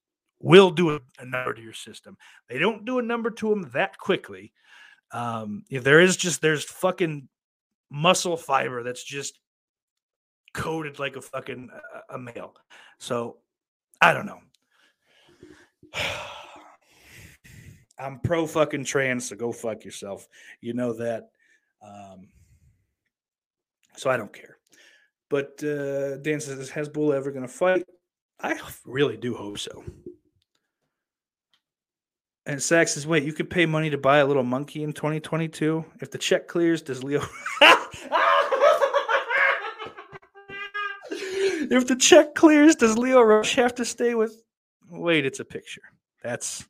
will 0.41 0.71
do 0.71 0.91
a, 0.95 1.01
a 1.19 1.25
number 1.25 1.53
to 1.53 1.61
your 1.61 1.73
system, 1.73 2.17
they 2.49 2.59
don't 2.59 2.85
do 2.85 2.99
a 2.99 3.03
number 3.03 3.31
to 3.31 3.51
them 3.51 3.71
that 3.75 3.99
quickly. 3.99 4.53
Um, 5.11 5.65
if 5.71 5.85
there 5.85 6.01
is 6.01 6.17
just 6.17 6.41
there's 6.41 6.65
fucking 6.65 7.29
muscle 7.91 8.37
fiber 8.37 8.83
that's 8.83 9.05
just 9.05 9.39
coated 10.55 10.99
like 10.99 11.17
a 11.17 11.21
fucking 11.21 11.69
a, 12.11 12.15
a 12.15 12.19
male. 12.19 12.55
So 12.99 13.39
I 14.01 14.15
don't 14.15 14.27
know. 14.27 14.41
I'm 17.99 18.20
pro 18.20 18.46
fucking 18.46 18.84
trans, 18.84 19.28
so 19.28 19.36
go 19.36 19.53
fuck 19.53 19.84
yourself. 19.84 20.28
You 20.61 20.72
know 20.74 20.92
that. 20.94 21.30
Um, 21.82 22.28
so 23.96 24.11
I 24.11 24.16
don't 24.16 24.32
care. 24.32 24.59
But 25.28 25.62
uh, 25.62 26.18
Dan 26.18 26.40
says, 26.40 26.59
is 26.59 26.70
Hasbulla 26.70 27.16
ever 27.16 27.30
going 27.30 27.46
to 27.46 27.53
fight? 27.53 27.84
I 28.40 28.59
really 28.86 29.16
do 29.16 29.34
hope 29.34 29.59
so. 29.59 29.84
And 32.46 32.62
Sax 32.62 32.94
says, 32.94 33.07
wait, 33.07 33.24
you 33.24 33.34
could 33.34 33.51
pay 33.51 33.66
money 33.66 33.90
to 33.90 33.99
buy 33.99 34.18
a 34.18 34.26
little 34.26 34.42
monkey 34.42 34.82
in 34.82 34.94
2022? 34.94 35.84
If 36.01 36.11
the 36.11 36.16
check 36.16 36.49
clears, 36.49 36.80
does 36.80 37.05
Leo. 37.05 37.20
if 41.11 41.86
the 41.86 41.96
check 41.99 42.34
clears, 42.34 42.74
does 42.74 42.96
Leo 42.96 43.20
Rush 43.20 43.55
have 43.57 43.74
to 43.74 43.84
stay 43.84 44.14
with. 44.14 44.42
Wait, 44.88 45.26
it's 45.26 45.40
a 45.40 45.44
picture. 45.44 45.82
That's. 46.22 46.66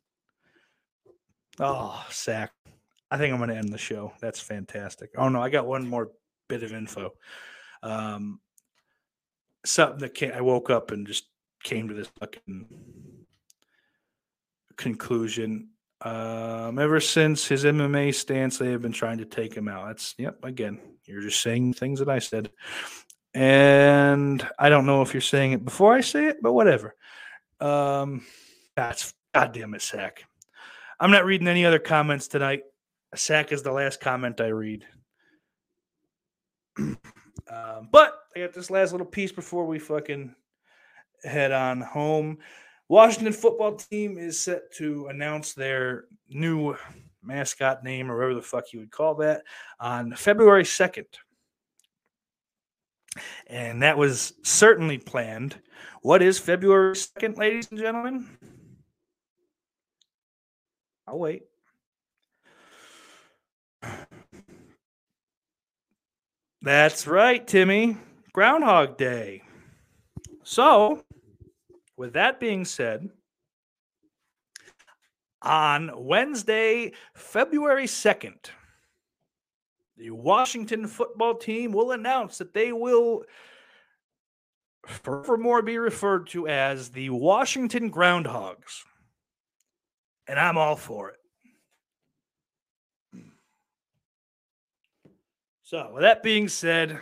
Oh, 1.59 2.05
Sack. 2.09 2.51
I 3.11 3.17
think 3.17 3.33
I'm 3.33 3.39
going 3.39 3.49
to 3.49 3.57
end 3.57 3.73
the 3.73 3.77
show. 3.77 4.13
That's 4.21 4.39
fantastic. 4.39 5.11
Oh, 5.17 5.29
no, 5.29 5.41
I 5.41 5.49
got 5.49 5.67
one 5.67 5.87
more 5.87 6.11
bit 6.47 6.63
of 6.63 6.73
info. 6.73 7.13
Um, 7.83 8.39
something 9.65 9.99
that 9.99 10.13
came, 10.13 10.31
I 10.31 10.41
woke 10.41 10.69
up 10.69 10.91
and 10.91 11.07
just 11.07 11.25
came 11.63 11.87
to 11.87 11.93
this 11.93 12.09
fucking 12.19 12.67
conclusion. 14.77 15.69
Um, 16.01 16.79
ever 16.79 17.01
since 17.01 17.47
his 17.47 17.65
MMA 17.65 18.13
stance, 18.15 18.57
they 18.57 18.71
have 18.71 18.81
been 18.81 18.93
trying 18.93 19.17
to 19.17 19.25
take 19.25 19.53
him 19.53 19.67
out. 19.67 19.87
That's 19.87 20.15
yep. 20.17 20.37
Again, 20.43 20.79
you're 21.05 21.21
just 21.21 21.41
saying 21.41 21.73
things 21.73 21.99
that 21.99 22.09
I 22.09 22.19
said, 22.19 22.51
and 23.33 24.47
I 24.57 24.69
don't 24.69 24.85
know 24.85 25.01
if 25.01 25.13
you're 25.13 25.21
saying 25.21 25.51
it 25.51 25.65
before 25.65 25.93
I 25.93 26.01
say 26.01 26.27
it, 26.27 26.37
but 26.41 26.53
whatever. 26.53 26.95
Um, 27.59 28.25
that's 28.77 29.13
goddamn 29.33 29.73
it, 29.73 29.81
sack. 29.81 30.23
I'm 30.99 31.11
not 31.11 31.25
reading 31.25 31.47
any 31.47 31.65
other 31.65 31.79
comments 31.79 32.27
tonight. 32.27 32.63
Sack 33.15 33.53
is 33.53 33.63
the 33.63 33.71
last 33.71 34.01
comment 34.01 34.41
I 34.41 34.47
read. 34.47 34.85
um, 36.77 36.97
but 37.89 38.19
I 38.35 38.39
got 38.41 38.53
this 38.53 38.69
last 38.69 38.91
little 38.91 39.07
piece 39.07 39.31
before 39.31 39.65
we 39.65 39.79
fucking 39.79 40.35
head 41.23 41.53
on 41.53 41.79
home. 41.79 42.39
Washington 42.89 43.31
football 43.31 43.75
team 43.75 44.17
is 44.17 44.41
set 44.41 44.73
to 44.73 45.07
announce 45.07 45.53
their 45.53 46.05
new 46.27 46.75
mascot 47.23 47.83
name 47.83 48.11
or 48.11 48.15
whatever 48.15 48.35
the 48.35 48.41
fuck 48.41 48.73
you 48.73 48.79
would 48.79 48.91
call 48.91 49.15
that 49.15 49.43
on 49.79 50.13
February 50.15 50.63
2nd. 50.63 51.05
And 53.47 53.81
that 53.83 53.97
was 53.97 54.33
certainly 54.43 54.97
planned. 54.97 55.55
What 56.01 56.21
is 56.21 56.39
February 56.39 56.93
2nd, 56.93 57.37
ladies 57.37 57.69
and 57.71 57.79
gentlemen? 57.79 58.27
I'll 61.09 61.17
wait. 61.17 61.41
That's 66.61 67.07
right, 67.07 67.47
Timmy. 67.47 67.97
Groundhog 68.31 68.95
Day. 68.95 69.41
So, 70.43 71.03
with 71.97 72.13
that 72.13 72.39
being 72.39 72.63
said, 72.63 73.09
on 75.41 75.89
Wednesday, 75.95 76.91
February 77.15 77.87
2nd, 77.87 78.51
the 79.97 80.11
Washington 80.11 80.85
football 80.85 81.33
team 81.33 81.71
will 81.71 81.91
announce 81.91 82.37
that 82.37 82.53
they 82.53 82.71
will 82.71 83.23
forevermore 84.85 85.63
be 85.63 85.79
referred 85.79 86.27
to 86.27 86.47
as 86.47 86.91
the 86.91 87.09
Washington 87.09 87.91
Groundhogs. 87.91 88.83
And 90.29 90.39
I'm 90.39 90.59
all 90.59 90.75
for 90.75 91.09
it. 91.09 91.15
So, 95.63 95.89
with 95.91 96.03
that 96.03 96.21
being 96.21 96.47
said, 96.47 96.99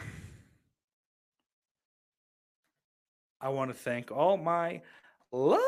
I 3.41 3.49
want 3.49 3.69
to 3.69 3.73
thank 3.73 4.11
all 4.13 4.38
my 4.38 4.82
lovely, 5.34 5.59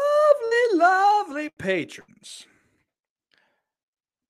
lovely 0.73 1.49
patrons. 1.49 2.45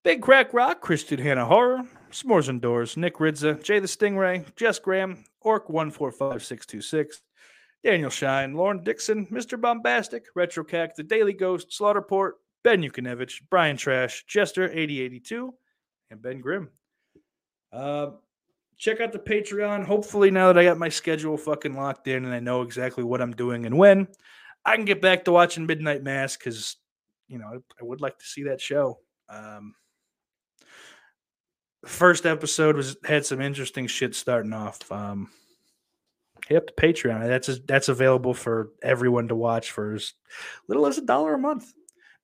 Big 0.03 0.23
Crack 0.23 0.51
Rock, 0.51 0.81
Christian 0.81 1.19
Hannah 1.19 1.45
Horror, 1.45 1.83
S'mores 2.09 2.49
Indoors, 2.49 2.97
Nick 2.97 3.17
Ridza, 3.17 3.61
Jay 3.61 3.77
the 3.77 3.87
Stingray, 3.87 4.43
Jess 4.55 4.79
Graham, 4.79 5.23
Orc145626, 5.45 7.21
Daniel 7.83 8.09
Shine, 8.09 8.55
Lauren 8.55 8.83
Dixon, 8.83 9.27
Mr. 9.27 9.61
Bombastic, 9.61 10.33
RetroCac, 10.35 10.95
The 10.95 11.03
Daily 11.03 11.33
Ghost, 11.33 11.69
Slaughterport, 11.69 12.31
Ben 12.63 12.81
Yukonevich, 12.81 13.41
Brian 13.49 13.77
Trash, 13.77 14.25
Jester8082, 14.27 15.49
and 16.11 16.21
Ben 16.21 16.41
Grimm. 16.41 16.69
Uh, 17.71 18.11
check 18.77 18.99
out 19.01 19.11
the 19.11 19.19
Patreon. 19.19 19.85
Hopefully, 19.85 20.31
now 20.31 20.47
that 20.47 20.57
I 20.57 20.63
got 20.63 20.77
my 20.77 20.89
schedule 20.89 21.37
fucking 21.37 21.75
locked 21.75 22.07
in 22.07 22.25
and 22.25 22.33
I 22.33 22.39
know 22.39 22.61
exactly 22.61 23.03
what 23.03 23.21
I'm 23.21 23.33
doing 23.33 23.65
and 23.65 23.77
when, 23.77 24.07
I 24.65 24.75
can 24.75 24.85
get 24.85 25.01
back 25.01 25.25
to 25.25 25.31
watching 25.31 25.65
Midnight 25.65 26.03
Mass 26.03 26.35
because, 26.35 26.77
you 27.27 27.37
know, 27.37 27.61
I, 27.79 27.83
would 27.83 28.01
like 28.01 28.17
to 28.19 28.25
see 28.25 28.43
that 28.43 28.59
show. 28.59 28.99
Um, 29.29 29.75
first 31.85 32.25
episode 32.25 32.75
was 32.75 32.97
had 33.05 33.25
some 33.25 33.41
interesting 33.41 33.87
shit 33.87 34.15
starting 34.15 34.53
off. 34.53 34.91
Um, 34.91 35.29
hit 36.47 36.57
up 36.57 36.67
the 36.67 36.81
Patreon. 36.81 37.27
That's 37.27 37.59
that's 37.67 37.89
available 37.89 38.33
for 38.33 38.71
everyone 38.81 39.27
to 39.29 39.35
watch 39.35 39.71
for 39.71 39.93
as 39.93 40.13
little 40.67 40.85
as 40.87 40.97
a 40.97 41.05
dollar 41.05 41.35
a 41.35 41.39
month. 41.39 41.71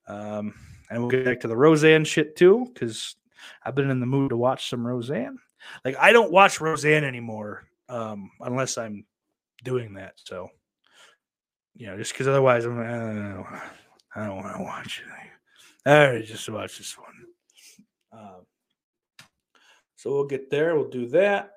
Um, 0.07 0.53
and 0.89 0.99
we'll 0.99 1.09
get 1.09 1.25
back 1.25 1.39
to 1.41 1.47
the 1.47 1.57
Roseanne 1.57 2.05
shit 2.05 2.35
too 2.35 2.69
because 2.73 3.15
I've 3.63 3.75
been 3.75 3.89
in 3.89 3.99
the 3.99 4.05
mood 4.05 4.29
to 4.29 4.37
watch 4.37 4.69
some 4.69 4.85
Roseanne. 4.85 5.37
Like 5.83 5.95
I 5.99 6.11
don't 6.11 6.31
watch 6.31 6.61
Roseanne 6.61 7.03
anymore 7.03 7.67
um, 7.89 8.29
unless 8.39 8.77
I'm 8.77 9.05
doing 9.63 9.95
that. 9.95 10.13
So 10.17 10.49
you 11.75 11.87
know, 11.87 11.97
just 11.97 12.13
because 12.13 12.27
otherwise 12.27 12.65
I'm 12.65 12.79
I 12.79 12.91
don't. 12.91 13.45
I 14.15 14.25
don't 14.25 14.37
want 14.37 14.55
to 14.55 14.63
watch 14.63 15.01
it. 15.05 15.89
All 15.89 16.13
right, 16.13 16.25
just 16.25 16.47
watch 16.49 16.77
this 16.77 16.97
one. 16.97 17.25
Um, 18.13 18.45
so 19.97 20.11
we'll 20.11 20.25
get 20.25 20.49
there. 20.49 20.75
We'll 20.75 20.89
do 20.89 21.07
that. 21.09 21.51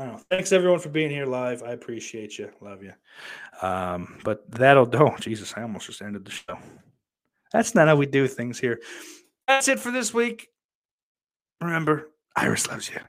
Don't 0.00 0.12
know. 0.12 0.20
Thanks 0.30 0.50
everyone 0.52 0.78
for 0.78 0.88
being 0.88 1.10
here 1.10 1.26
live. 1.26 1.62
I 1.62 1.72
appreciate 1.72 2.38
you. 2.38 2.50
Love 2.62 2.82
you. 2.82 2.94
Um, 3.60 4.18
but 4.24 4.50
that'll 4.50 4.86
do. 4.86 4.98
Oh, 5.10 5.16
Jesus, 5.20 5.52
I 5.56 5.62
almost 5.62 5.86
just 5.86 6.00
ended 6.00 6.24
the 6.24 6.30
show. 6.30 6.58
That's 7.52 7.74
not 7.74 7.86
how 7.86 7.96
we 7.96 8.06
do 8.06 8.26
things 8.26 8.58
here. 8.58 8.80
That's 9.46 9.68
it 9.68 9.78
for 9.78 9.90
this 9.90 10.14
week. 10.14 10.48
Remember, 11.60 12.08
Iris 12.34 12.66
loves 12.68 12.88
you. 12.88 13.00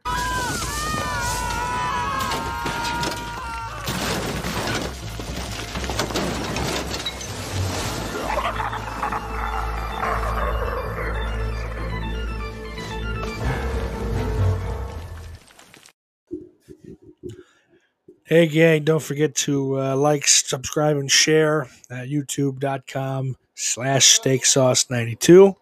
Hey, 18.32 18.48
gang, 18.48 18.86
don't 18.86 19.04
forget 19.04 19.36
to 19.36 19.78
uh, 19.78 19.96
like, 19.98 20.26
subscribe, 20.26 20.96
and 20.96 21.12
share 21.12 21.64
at 21.90 22.08
youtube.com 22.08 23.36
slash 23.56 24.06
steak 24.06 24.46
sauce 24.46 24.90
92. 24.90 25.54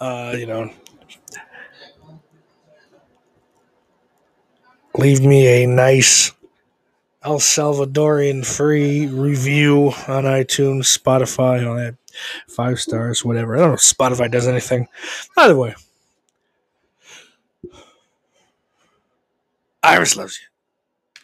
Uh, 0.00 0.34
you 0.36 0.46
know, 0.46 0.68
leave 4.96 5.20
me 5.20 5.62
a 5.62 5.68
nice 5.68 6.32
El 7.22 7.38
Salvadorian 7.38 8.44
free 8.44 9.06
review 9.06 9.92
on 10.08 10.24
iTunes, 10.24 10.98
Spotify, 10.98 11.64
all 11.64 11.76
that 11.76 11.94
five 12.48 12.80
stars, 12.80 13.24
whatever. 13.24 13.54
I 13.54 13.60
don't 13.60 13.68
know 13.68 13.74
if 13.74 13.80
Spotify 13.82 14.28
does 14.28 14.48
anything. 14.48 14.88
Either 15.36 15.56
way, 15.56 15.76
Iris 19.84 20.16
loves 20.16 20.40
you. 20.40 20.55